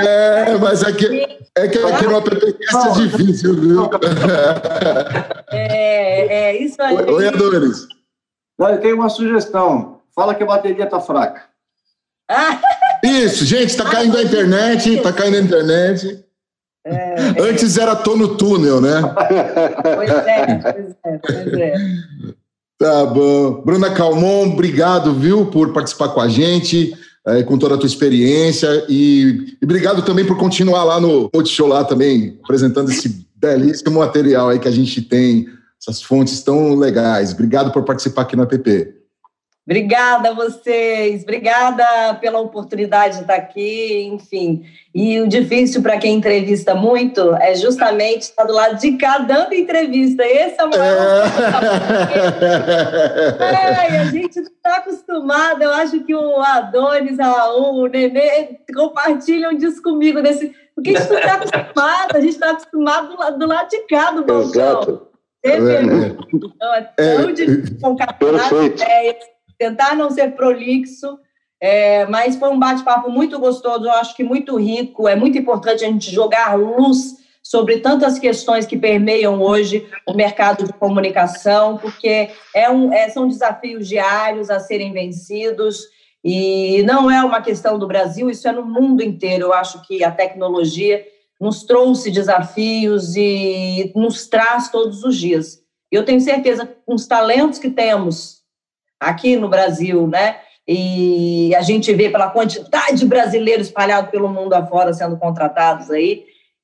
É, 0.03 0.57
mas 0.57 0.81
é 0.81 0.91
que, 0.91 1.37
é 1.55 1.67
que 1.67 1.77
aqui 1.77 2.07
no 2.07 2.17
AppCast 2.17 2.87
é 2.87 2.91
difícil, 3.03 3.55
viu? 3.61 3.89
É, 5.51 6.25
é 6.25 6.57
isso 6.57 6.81
aí. 6.81 6.95
Oi, 6.95 7.27
Adores. 7.27 7.87
Eu 8.59 8.79
tenho 8.79 8.95
uma 8.95 9.09
sugestão. 9.09 10.01
Fala 10.15 10.33
que 10.33 10.41
a 10.41 10.47
bateria 10.47 10.85
está 10.85 10.99
fraca. 10.99 11.43
Ah! 12.29 12.59
Isso, 13.05 13.45
gente, 13.45 13.75
tá 13.75 13.83
caindo 13.83 14.17
a 14.17 14.23
internet, 14.23 15.01
tá 15.01 15.11
caindo 15.11 15.35
a 15.35 15.41
internet. 15.41 16.23
É, 16.85 17.15
Antes 17.37 17.77
era 17.77 17.97
tô 17.97 18.15
no 18.15 18.37
túnel, 18.37 18.79
né? 18.79 19.01
Pois 19.95 20.09
é, 20.09 20.55
pois 20.55 20.95
é, 21.03 21.19
pois 21.21 21.53
é. 21.59 21.75
Tá 22.83 23.05
bom. 23.05 23.61
Bruna 23.63 23.91
Calmon, 23.91 24.51
obrigado, 24.51 25.13
viu, 25.13 25.45
por 25.45 25.71
participar 25.71 26.09
com 26.09 26.19
a 26.19 26.27
gente, 26.27 26.93
é, 27.25 27.41
com 27.41 27.57
toda 27.57 27.75
a 27.75 27.77
tua 27.77 27.87
experiência. 27.87 28.67
E, 28.89 29.55
e, 29.61 29.63
obrigado 29.63 30.01
também 30.01 30.25
por 30.25 30.37
continuar 30.37 30.83
lá 30.83 30.99
no 30.99 31.29
Multishow 31.33 31.65
lá 31.65 31.85
também, 31.85 32.37
apresentando 32.43 32.91
esse 32.91 33.25
belíssimo 33.37 33.99
material 33.99 34.49
aí 34.49 34.59
que 34.59 34.67
a 34.67 34.71
gente 34.71 35.01
tem, 35.01 35.47
essas 35.81 36.03
fontes 36.03 36.41
tão 36.41 36.75
legais. 36.75 37.31
Obrigado 37.31 37.71
por 37.71 37.85
participar 37.85 38.23
aqui 38.23 38.35
no 38.35 38.43
app. 38.43 38.93
Obrigada 39.65 40.29
a 40.29 40.33
vocês, 40.33 41.23
obrigada 41.23 42.15
pela 42.15 42.37
oportunidade 42.41 43.15
de 43.15 43.21
estar 43.21 43.35
aqui, 43.35 44.03
enfim. 44.11 44.65
E 44.93 45.21
o 45.21 45.27
difícil 45.27 45.81
para 45.81 45.97
quem 45.97 46.17
entrevista 46.17 46.75
muito 46.75 47.33
é 47.35 47.55
justamente 47.55 48.23
estar 48.23 48.43
do 48.43 48.51
lado 48.51 48.77
de 48.77 48.97
cá 48.97 49.19
dando 49.19 49.53
entrevista. 49.53 50.21
Esse 50.25 50.59
é 50.59 50.65
o 50.65 50.69
maior. 50.69 51.25
É. 53.39 53.95
a 54.03 54.05
gente 54.05 54.37
está 54.37 54.77
acostumado, 54.77 55.63
eu 55.63 55.71
acho 55.71 56.03
que 56.03 56.13
o 56.13 56.41
Adonis, 56.41 57.17
o 57.55 57.87
Nenê 57.87 58.59
compartilham 58.75 59.53
disso 59.53 59.81
comigo, 59.81 60.21
desse, 60.21 60.53
porque 60.75 60.89
a 60.89 60.99
gente 60.99 61.09
não 61.09 61.19
está 61.19 61.35
acostumado, 61.35 62.15
a 62.15 62.19
gente 62.19 62.33
está 62.33 62.51
acostumado 62.51 63.07
do 63.07 63.17
lado, 63.17 63.39
do 63.39 63.47
lado 63.47 63.69
de 63.69 63.79
cá 63.87 64.11
do 64.11 64.25
balcão. 64.25 64.49
Exato. 64.49 65.07
É, 65.45 65.57
então, 65.57 66.73
é 66.73 66.81
tão 66.81 67.29
é, 67.29 67.31
difícil 67.33 67.77
concatenar 67.81 68.53
ideias 68.53 69.32
tentar 69.63 69.95
não 69.95 70.11
ser 70.11 70.35
prolixo, 70.35 71.17
é, 71.61 72.05
mas 72.07 72.35
foi 72.35 72.49
um 72.49 72.59
bate-papo 72.59 73.09
muito 73.09 73.39
gostoso, 73.39 73.85
eu 73.85 73.91
acho 73.91 74.15
que 74.15 74.23
muito 74.23 74.57
rico. 74.57 75.07
É 75.07 75.15
muito 75.15 75.37
importante 75.37 75.85
a 75.85 75.87
gente 75.87 76.11
jogar 76.11 76.55
luz 76.55 77.15
sobre 77.41 77.79
tantas 77.79 78.19
questões 78.19 78.65
que 78.65 78.77
permeiam 78.77 79.41
hoje 79.41 79.87
o 80.05 80.13
mercado 80.13 80.65
de 80.65 80.73
comunicação, 80.73 81.77
porque 81.77 82.29
é 82.53 82.69
um, 82.69 82.91
é, 82.91 83.07
são 83.09 83.27
desafios 83.27 83.87
diários 83.87 84.49
a 84.49 84.59
serem 84.59 84.91
vencidos. 84.91 85.81
E 86.21 86.83
não 86.83 87.09
é 87.09 87.23
uma 87.23 87.41
questão 87.41 87.79
do 87.79 87.87
Brasil, 87.87 88.29
isso 88.29 88.47
é 88.47 88.51
no 88.51 88.65
mundo 88.65 89.01
inteiro. 89.01 89.45
Eu 89.45 89.53
acho 89.53 89.81
que 89.83 90.03
a 90.03 90.11
tecnologia 90.11 91.05
nos 91.39 91.63
trouxe 91.63 92.11
desafios 92.11 93.15
e 93.15 93.91
nos 93.95 94.27
traz 94.27 94.69
todos 94.69 95.03
os 95.03 95.17
dias. 95.17 95.61
Eu 95.89 96.03
tenho 96.03 96.19
certeza 96.19 96.65
que 96.65 96.75
com 96.85 96.93
os 96.93 97.07
talentos 97.07 97.59
que 97.59 97.69
temos 97.69 98.42
aqui 99.03 99.35
no 99.35 99.49
Brasil, 99.49 100.07
né? 100.07 100.37
E 100.67 101.53
a 101.55 101.61
gente 101.61 101.93
vê 101.93 102.09
pela 102.09 102.29
quantidade 102.29 102.99
de 102.99 103.05
brasileiros 103.05 103.67
espalhados 103.67 104.09
pelo 104.09 104.29
mundo 104.29 104.53
afora 104.53 104.93
sendo 104.93 105.17
contratados 105.17 105.91
aí, 105.91 106.23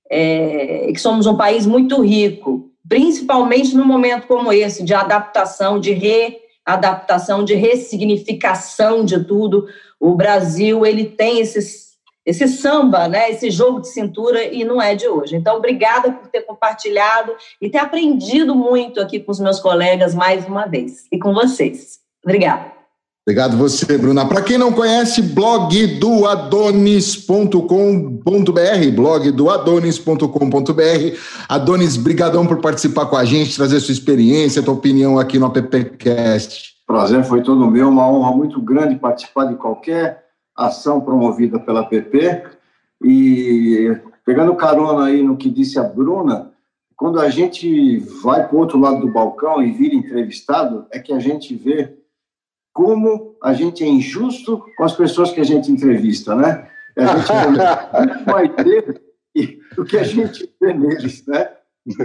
é, 0.10 0.90
que 0.92 1.00
somos 1.00 1.28
um 1.28 1.36
país 1.36 1.66
muito 1.66 2.02
rico, 2.02 2.72
principalmente 2.88 3.76
num 3.76 3.86
momento 3.86 4.26
como 4.26 4.52
esse, 4.54 4.84
de 4.84 4.94
adaptação, 4.94 5.80
de 5.80 5.92
readaptação, 5.92 7.44
de 7.44 7.56
ressignificação 7.56 9.04
de 9.04 9.24
tudo. 9.24 9.68
O 10.00 10.16
Brasil, 10.16 10.86
ele 10.86 11.04
tem 11.04 11.42
esses, 11.42 11.90
esse 12.26 12.48
samba, 12.48 13.08
né, 13.10 13.30
esse 13.30 13.52
jogo 13.52 13.82
de 13.82 13.90
cintura, 13.90 14.44
e 14.44 14.64
não 14.64 14.82
é 14.82 14.96
de 14.96 15.08
hoje. 15.08 15.36
Então, 15.36 15.58
obrigada 15.58 16.12
por 16.14 16.30
ter 16.30 16.42
compartilhado 16.44 17.36
e 17.62 17.70
ter 17.70 17.80
aprendido 17.80 18.56
muito 18.56 19.02
aqui 19.02 19.20
com 19.20 19.32
os 19.32 19.42
meus 19.42 19.60
colegas 19.60 20.16
mais 20.16 20.48
uma 20.48 20.66
vez, 20.66 21.06
e 21.12 21.20
com 21.20 21.34
vocês. 21.34 22.00
Obrigada. 22.24 22.80
Obrigado 23.30 23.58
você, 23.58 23.96
Bruna. 23.96 24.28
Para 24.28 24.42
quem 24.42 24.58
não 24.58 24.72
conhece, 24.74 25.22
blog 25.22 26.00
do 26.00 26.26
adonis.com.br, 26.26 27.62
blog 28.96 29.32
do 29.32 29.50
adonis.com.br. 29.52 31.18
Adonis, 31.48 31.96
brigadão 31.96 32.48
por 32.48 32.60
participar 32.60 33.06
com 33.06 33.16
a 33.16 33.24
gente, 33.24 33.56
trazer 33.56 33.80
sua 33.82 33.92
experiência, 33.92 34.64
tua 34.64 34.74
opinião 34.74 35.20
aqui 35.20 35.38
no 35.38 35.46
AppCast. 35.46 36.80
Prazer 36.88 37.24
foi 37.24 37.44
todo 37.44 37.70
meu, 37.70 37.90
uma 37.90 38.10
honra 38.10 38.36
muito 38.36 38.60
grande 38.60 38.96
participar 38.96 39.46
de 39.46 39.56
qualquer 39.58 40.24
ação 40.58 41.00
promovida 41.00 41.60
pela 41.60 41.82
app. 41.82 42.44
E 43.04 43.96
pegando 44.26 44.56
carona 44.56 45.06
aí 45.06 45.22
no 45.22 45.38
que 45.38 45.52
disse 45.52 45.78
a 45.78 45.84
Bruna, 45.84 46.52
quando 46.96 47.20
a 47.20 47.30
gente 47.30 48.00
vai 48.24 48.48
para 48.48 48.58
o 48.58 48.60
outro 48.60 48.80
lado 48.80 49.02
do 49.02 49.14
balcão 49.14 49.62
e 49.62 49.72
vira 49.72 49.94
entrevistado, 49.94 50.88
é 50.92 50.98
que 50.98 51.14
a 51.14 51.20
gente 51.20 51.54
vê 51.54 51.99
como 52.80 53.36
a 53.44 53.52
gente 53.52 53.84
é 53.84 53.88
injusto 53.88 54.64
com 54.78 54.86
as 54.86 54.96
pessoas 54.96 55.32
que 55.32 55.42
a 55.42 55.44
gente 55.44 55.70
entrevista, 55.70 56.34
né? 56.34 56.66
A 56.96 57.18
gente 57.18 58.16
não 58.16 58.26
vai 58.26 58.48
ter 58.48 59.02
o 59.78 59.84
que 59.84 59.98
a 59.98 60.04
gente 60.04 60.50
vê 60.62 60.74
neles, 60.74 61.26
né? 61.28 61.50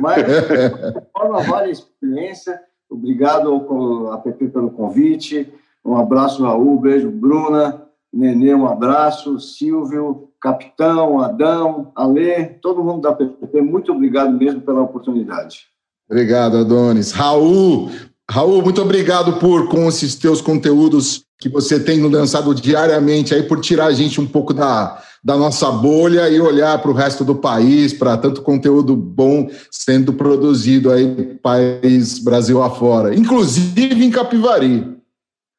Mas, 0.02 0.26
de 0.26 1.12
forma, 1.12 1.42
vale 1.42 1.68
a 1.68 1.70
experiência. 1.70 2.60
Obrigado 2.90 3.52
ao 3.52 4.14
APP 4.14 4.48
pelo 4.48 4.68
convite. 4.68 5.48
Um 5.84 5.96
abraço, 5.96 6.42
Raul. 6.42 6.80
Beijo, 6.80 7.08
Bruna. 7.08 7.86
Nenê, 8.12 8.52
um 8.52 8.66
abraço. 8.66 9.38
Silvio, 9.38 10.30
Capitão, 10.40 11.20
Adão, 11.20 11.92
Alê, 11.94 12.46
todo 12.46 12.82
mundo 12.82 13.02
da 13.02 13.10
APP. 13.10 13.60
Muito 13.60 13.92
obrigado 13.92 14.32
mesmo 14.32 14.60
pela 14.60 14.82
oportunidade. 14.82 15.68
Obrigado, 16.10 16.56
Adonis. 16.56 17.12
Raul, 17.12 17.90
Raul, 18.30 18.62
muito 18.62 18.80
obrigado 18.80 19.38
por 19.38 19.68
com 19.68 19.86
esses 19.88 20.14
teus 20.14 20.40
conteúdos 20.40 21.24
que 21.38 21.48
você 21.48 21.78
tem 21.78 22.00
lançado 22.02 22.54
diariamente 22.54 23.34
aí 23.34 23.42
por 23.42 23.60
tirar 23.60 23.86
a 23.86 23.92
gente 23.92 24.18
um 24.18 24.26
pouco 24.26 24.54
da, 24.54 25.02
da 25.22 25.36
nossa 25.36 25.70
bolha 25.70 26.28
e 26.30 26.40
olhar 26.40 26.80
para 26.80 26.90
o 26.90 26.94
resto 26.94 27.22
do 27.22 27.34
país, 27.34 27.92
para 27.92 28.16
tanto 28.16 28.40
conteúdo 28.40 28.96
bom 28.96 29.50
sendo 29.70 30.14
produzido 30.14 30.90
aí 30.90 31.38
país 31.42 32.18
Brasil 32.18 32.62
afora, 32.62 33.14
inclusive 33.14 34.04
em 34.04 34.10
Capivari. 34.10 34.96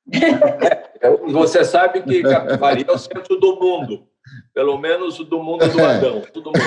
Você 1.32 1.64
sabe 1.64 2.02
que 2.02 2.24
Capivari 2.24 2.84
é 2.88 2.92
o 2.92 2.98
centro 2.98 3.40
do 3.40 3.60
mundo, 3.60 4.08
pelo 4.56 4.80
menos 4.80 5.20
do 5.20 5.44
mundo 5.44 5.68
do 5.68 5.86
Adão. 5.86 6.24
Todo 6.34 6.46
mundo. 6.48 6.60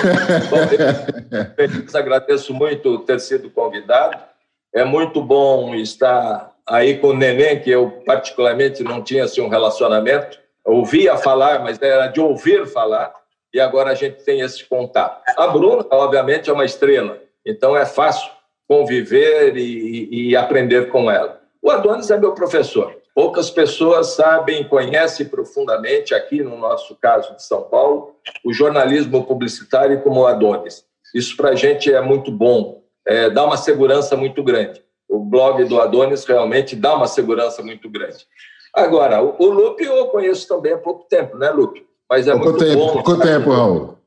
Bom, 0.49 1.97
agradeço 1.97 2.53
muito 2.53 2.99
ter 2.99 3.19
sido 3.19 3.49
convidado 3.49 4.28
é 4.73 4.83
muito 4.83 5.21
bom 5.21 5.73
estar 5.75 6.53
aí 6.67 6.97
com 6.97 7.07
o 7.07 7.13
Neném, 7.15 7.59
que 7.59 7.69
eu 7.69 8.01
particularmente 8.05 8.83
não 8.83 9.01
tinha 9.01 9.23
assim, 9.23 9.41
um 9.41 9.49
relacionamento. 9.49 10.39
ouvia 10.63 11.17
falar, 11.17 11.59
mas 11.63 11.81
era 11.81 12.07
de 12.07 12.19
ouvir 12.19 12.67
falar, 12.67 13.13
e 13.53 13.59
agora 13.59 13.91
a 13.91 13.95
gente 13.95 14.23
tem 14.23 14.41
esse 14.41 14.63
contato. 14.65 15.23
A 15.35 15.47
Bruna, 15.47 15.85
obviamente, 15.89 16.49
é 16.49 16.53
uma 16.53 16.65
estrela, 16.65 17.19
então 17.45 17.75
é 17.75 17.85
fácil 17.85 18.31
conviver 18.67 19.57
e, 19.57 20.29
e 20.29 20.35
aprender 20.35 20.89
com 20.89 21.09
ela. 21.09 21.41
O 21.61 21.71
Adonis 21.71 22.11
é 22.11 22.17
meu 22.17 22.33
professor. 22.33 22.95
Poucas 23.15 23.49
pessoas 23.49 24.13
sabem, 24.13 24.63
conhecem 24.63 25.25
profundamente, 25.25 26.13
aqui 26.13 26.41
no 26.41 26.57
nosso 26.57 26.95
caso 26.95 27.35
de 27.35 27.43
São 27.43 27.63
Paulo, 27.63 28.15
o 28.45 28.53
jornalismo 28.53 29.25
publicitário 29.25 29.99
como 30.01 30.21
o 30.21 30.27
Adonis. 30.27 30.85
Isso 31.13 31.35
para 31.35 31.49
a 31.49 31.55
gente 31.55 31.91
é 31.91 31.99
muito 31.99 32.31
bom, 32.31 32.78
é, 33.09 33.27
dá 33.27 33.43
uma 33.43 33.57
segurança 33.57 34.15
muito 34.15 34.43
grande. 34.43 34.83
O 35.09 35.17
blog 35.19 35.65
do 35.65 35.81
Adonis 35.81 36.23
realmente 36.25 36.75
dá 36.75 36.93
uma 36.95 37.07
segurança 37.07 37.63
muito 37.63 37.89
grande. 37.89 38.27
Agora, 38.71 39.23
o, 39.23 39.35
o 39.39 39.49
Lupe 39.49 39.83
eu 39.83 40.05
conheço 40.09 40.47
também 40.47 40.73
há 40.73 40.77
pouco 40.77 41.05
tempo, 41.09 41.35
né, 41.35 41.49
Lupe? 41.49 41.83
Mas 42.07 42.27
é 42.27 42.31
pouco 42.33 42.49
muito 42.49 42.63
tempo, 42.63 42.77
bom. 42.77 42.93
Pouco 42.93 43.19
tempo, 43.19 43.49
Raul. 43.51 43.97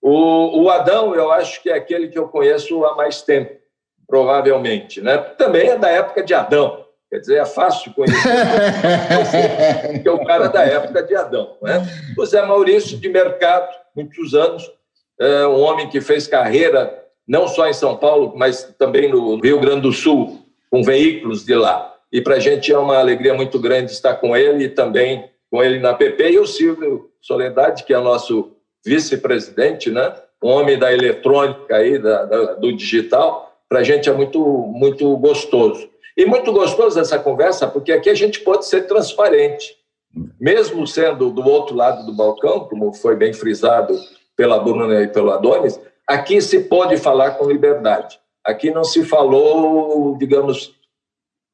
O, 0.00 0.62
o 0.62 0.70
Adão, 0.70 1.14
eu 1.16 1.32
acho 1.32 1.60
que 1.62 1.68
é 1.68 1.74
aquele 1.74 2.08
que 2.08 2.18
eu 2.18 2.28
conheço 2.28 2.84
há 2.84 2.94
mais 2.94 3.22
tempo, 3.22 3.58
provavelmente. 4.06 5.00
Né? 5.00 5.18
Também 5.18 5.70
é 5.70 5.76
da 5.76 5.88
época 5.88 6.22
de 6.22 6.32
Adão. 6.32 6.84
Quer 7.10 7.18
dizer, 7.20 7.38
é 7.38 7.44
fácil 7.44 7.92
conhecer, 7.92 8.22
que 10.02 10.08
é 10.08 10.12
o 10.12 10.24
cara 10.24 10.48
da 10.48 10.62
época 10.62 11.02
de 11.02 11.14
Adão. 11.16 11.56
Né? 11.62 11.84
O 12.16 12.24
Zé 12.24 12.44
Maurício, 12.44 12.98
de 12.98 13.08
mercado, 13.08 13.68
muitos 13.96 14.34
anos, 14.34 14.70
é 15.18 15.46
um 15.46 15.60
homem 15.60 15.88
que 15.88 16.00
fez 16.00 16.26
carreira 16.26 17.03
não 17.26 17.48
só 17.48 17.68
em 17.68 17.72
São 17.72 17.96
Paulo, 17.96 18.34
mas 18.36 18.74
também 18.78 19.10
no 19.10 19.36
Rio 19.36 19.60
Grande 19.60 19.82
do 19.82 19.92
Sul, 19.92 20.40
com 20.70 20.82
veículos 20.82 21.44
de 21.44 21.54
lá. 21.54 21.94
E 22.12 22.20
para 22.20 22.36
a 22.36 22.40
gente 22.40 22.72
é 22.72 22.78
uma 22.78 22.98
alegria 22.98 23.34
muito 23.34 23.58
grande 23.58 23.92
estar 23.92 24.14
com 24.14 24.36
ele 24.36 24.64
e 24.64 24.68
também 24.68 25.28
com 25.50 25.62
ele 25.62 25.78
na 25.78 25.94
PP. 25.94 26.32
E 26.32 26.38
o 26.38 26.46
Silvio, 26.46 27.10
Soledade, 27.20 27.84
que 27.84 27.94
é 27.94 27.98
nosso 27.98 28.52
vice-presidente, 28.84 29.90
né? 29.90 30.14
um 30.44 30.48
homem 30.50 30.78
da 30.78 30.92
eletrônica 30.92 31.74
aí, 31.74 31.98
da, 31.98 32.24
da, 32.26 32.54
do 32.54 32.70
digital, 32.76 33.56
para 33.66 33.80
a 33.80 33.82
gente 33.82 34.10
é 34.10 34.12
muito, 34.12 34.38
muito 34.38 35.16
gostoso. 35.16 35.88
E 36.14 36.26
muito 36.26 36.52
gostoso 36.52 37.00
essa 37.00 37.18
conversa, 37.18 37.66
porque 37.66 37.90
aqui 37.90 38.10
a 38.10 38.14
gente 38.14 38.40
pode 38.40 38.66
ser 38.66 38.86
transparente. 38.86 39.74
Mesmo 40.38 40.86
sendo 40.86 41.30
do 41.30 41.44
outro 41.48 41.74
lado 41.74 42.04
do 42.04 42.12
balcão, 42.12 42.60
como 42.68 42.92
foi 42.92 43.16
bem 43.16 43.32
frisado 43.32 43.98
pela 44.36 44.58
Bruna 44.58 45.02
e 45.02 45.08
pelo 45.08 45.30
Adonis, 45.32 45.80
aqui 46.06 46.40
se 46.40 46.60
pode 46.60 46.96
falar 46.96 47.32
com 47.32 47.50
liberdade. 47.50 48.18
Aqui 48.44 48.70
não 48.70 48.84
se 48.84 49.04
falou, 49.04 50.16
digamos, 50.18 50.74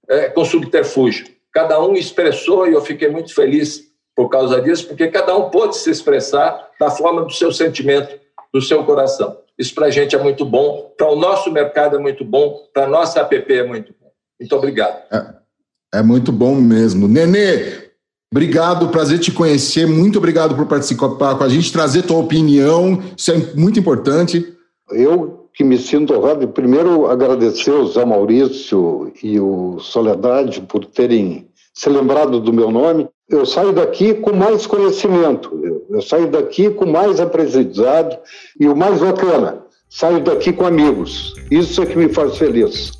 é, 0.08 0.28
com 0.28 0.44
subterfúgio. 0.44 1.26
Cada 1.52 1.80
um 1.80 1.94
expressou, 1.94 2.66
e 2.66 2.72
eu 2.72 2.82
fiquei 2.82 3.08
muito 3.08 3.34
feliz 3.34 3.90
por 4.14 4.28
causa 4.28 4.60
disso, 4.60 4.86
porque 4.86 5.08
cada 5.08 5.36
um 5.36 5.50
pôde 5.50 5.76
se 5.76 5.90
expressar 5.90 6.70
da 6.78 6.90
forma 6.90 7.22
do 7.22 7.32
seu 7.32 7.52
sentimento, 7.52 8.18
do 8.52 8.60
seu 8.60 8.84
coração. 8.84 9.38
Isso 9.58 9.74
para 9.74 9.86
a 9.86 9.90
gente 9.90 10.16
é 10.16 10.18
muito 10.18 10.44
bom, 10.44 10.92
para 10.96 11.10
o 11.10 11.16
nosso 11.16 11.50
mercado 11.52 11.96
é 11.96 11.98
muito 11.98 12.24
bom, 12.24 12.66
para 12.72 12.84
a 12.84 12.88
nossa 12.88 13.20
app 13.20 13.52
é 13.52 13.62
muito 13.62 13.94
bom. 14.00 14.10
Muito 14.40 14.56
obrigado. 14.56 15.02
É, 15.12 15.98
é 15.98 16.02
muito 16.02 16.32
bom 16.32 16.54
mesmo. 16.54 17.06
Nenê, 17.06 17.89
obrigado, 18.32 18.88
prazer 18.88 19.18
te 19.18 19.30
conhecer, 19.30 19.86
muito 19.86 20.18
obrigado 20.18 20.54
por 20.54 20.66
participar 20.66 21.34
com 21.36 21.44
a 21.44 21.48
gente, 21.48 21.72
trazer 21.72 22.02
tua 22.02 22.18
opinião, 22.18 23.02
isso 23.16 23.32
é 23.32 23.36
muito 23.54 23.78
importante. 23.78 24.46
Eu 24.90 25.48
que 25.52 25.64
me 25.64 25.76
sinto 25.76 26.14
honrado, 26.14 26.48
primeiro 26.48 27.06
agradecer 27.06 27.72
o 27.72 27.86
Zé 27.88 28.04
Maurício 28.04 29.12
e 29.22 29.38
o 29.38 29.78
Soledade 29.80 30.60
por 30.62 30.84
terem 30.84 31.48
se 31.74 31.88
lembrado 31.88 32.40
do 32.40 32.52
meu 32.52 32.70
nome 32.70 33.08
eu 33.30 33.46
saio 33.46 33.72
daqui 33.72 34.12
com 34.14 34.32
mais 34.32 34.66
conhecimento, 34.66 35.58
eu, 35.62 35.86
eu 35.88 36.02
saio 36.02 36.28
daqui 36.28 36.68
com 36.68 36.84
mais 36.84 37.20
aprendizado 37.20 38.18
e 38.58 38.66
o 38.66 38.76
mais 38.76 38.98
bacana, 38.98 39.60
saio 39.88 40.20
daqui 40.22 40.52
com 40.52 40.66
amigos. 40.66 41.32
Isso 41.48 41.80
é 41.80 41.86
que 41.86 41.96
me 41.96 42.12
faz 42.12 42.36
feliz. 42.36 42.92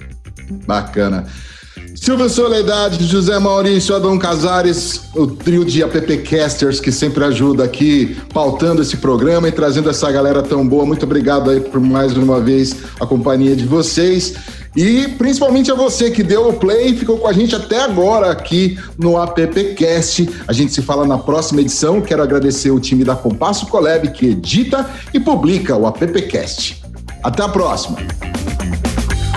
Bacana. 0.67 1.27
Silvio 1.95 2.29
Soledade, 2.29 3.05
José 3.07 3.39
Maurício, 3.39 3.95
Adão 3.95 4.19
Casares, 4.19 5.03
o 5.15 5.27
trio 5.27 5.65
de 5.65 5.83
AppCasters 5.83 6.81
que 6.81 6.91
sempre 6.91 7.25
ajuda 7.25 7.65
aqui, 7.65 8.17
pautando 8.33 8.83
esse 8.83 8.97
programa 8.97 9.49
e 9.49 9.53
trazendo 9.53 9.91
essa 9.91 10.11
galera 10.11 10.43
tão 10.43 10.67
boa. 10.67 10.87
Muito 10.87 11.05
obrigado 11.05 11.51
aí 11.51 11.61
por 11.61 11.81
mais 11.81 12.17
uma 12.17 12.41
vez 12.41 12.77
a 13.01 13.07
companhia 13.07 13.55
de 13.55 13.65
vocês. 13.65 14.35
E 14.77 15.09
principalmente 15.19 15.71
a 15.71 15.75
você 15.75 16.11
que 16.11 16.23
deu 16.23 16.49
o 16.49 16.53
play 16.53 16.91
e 16.91 16.97
ficou 16.97 17.19
com 17.19 17.27
a 17.27 17.33
gente 17.33 17.57
até 17.57 17.83
agora 17.83 18.31
aqui 18.31 18.79
no 18.97 19.17
AppCast. 19.17 20.29
A 20.47 20.53
gente 20.53 20.73
se 20.73 20.81
fala 20.81 21.05
na 21.05 21.19
próxima 21.19 21.61
edição. 21.61 22.01
Quero 22.01 22.23
agradecer 22.23 22.71
o 22.71 22.79
time 22.79 23.05
da 23.05 23.17
Compasso 23.17 23.67
Colab 23.67 24.09
que 24.13 24.27
edita 24.27 24.89
e 25.13 25.19
publica 25.19 25.77
o 25.77 25.87
AppCast. 25.87 26.83
Até 27.23 27.43
a 27.43 27.49
próxima! 27.49 27.99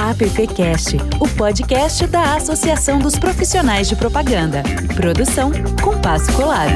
AppCast, 0.10 0.98
o 1.22 1.30
podcast 1.30 2.06
da 2.08 2.36
Associação 2.36 3.00
dos 3.00 3.18
Profissionais 3.18 3.88
de 3.88 3.96
Propaganda. 3.96 4.62
Produção 4.98 5.50
Compasso 5.82 6.30
Colab. 6.34 6.74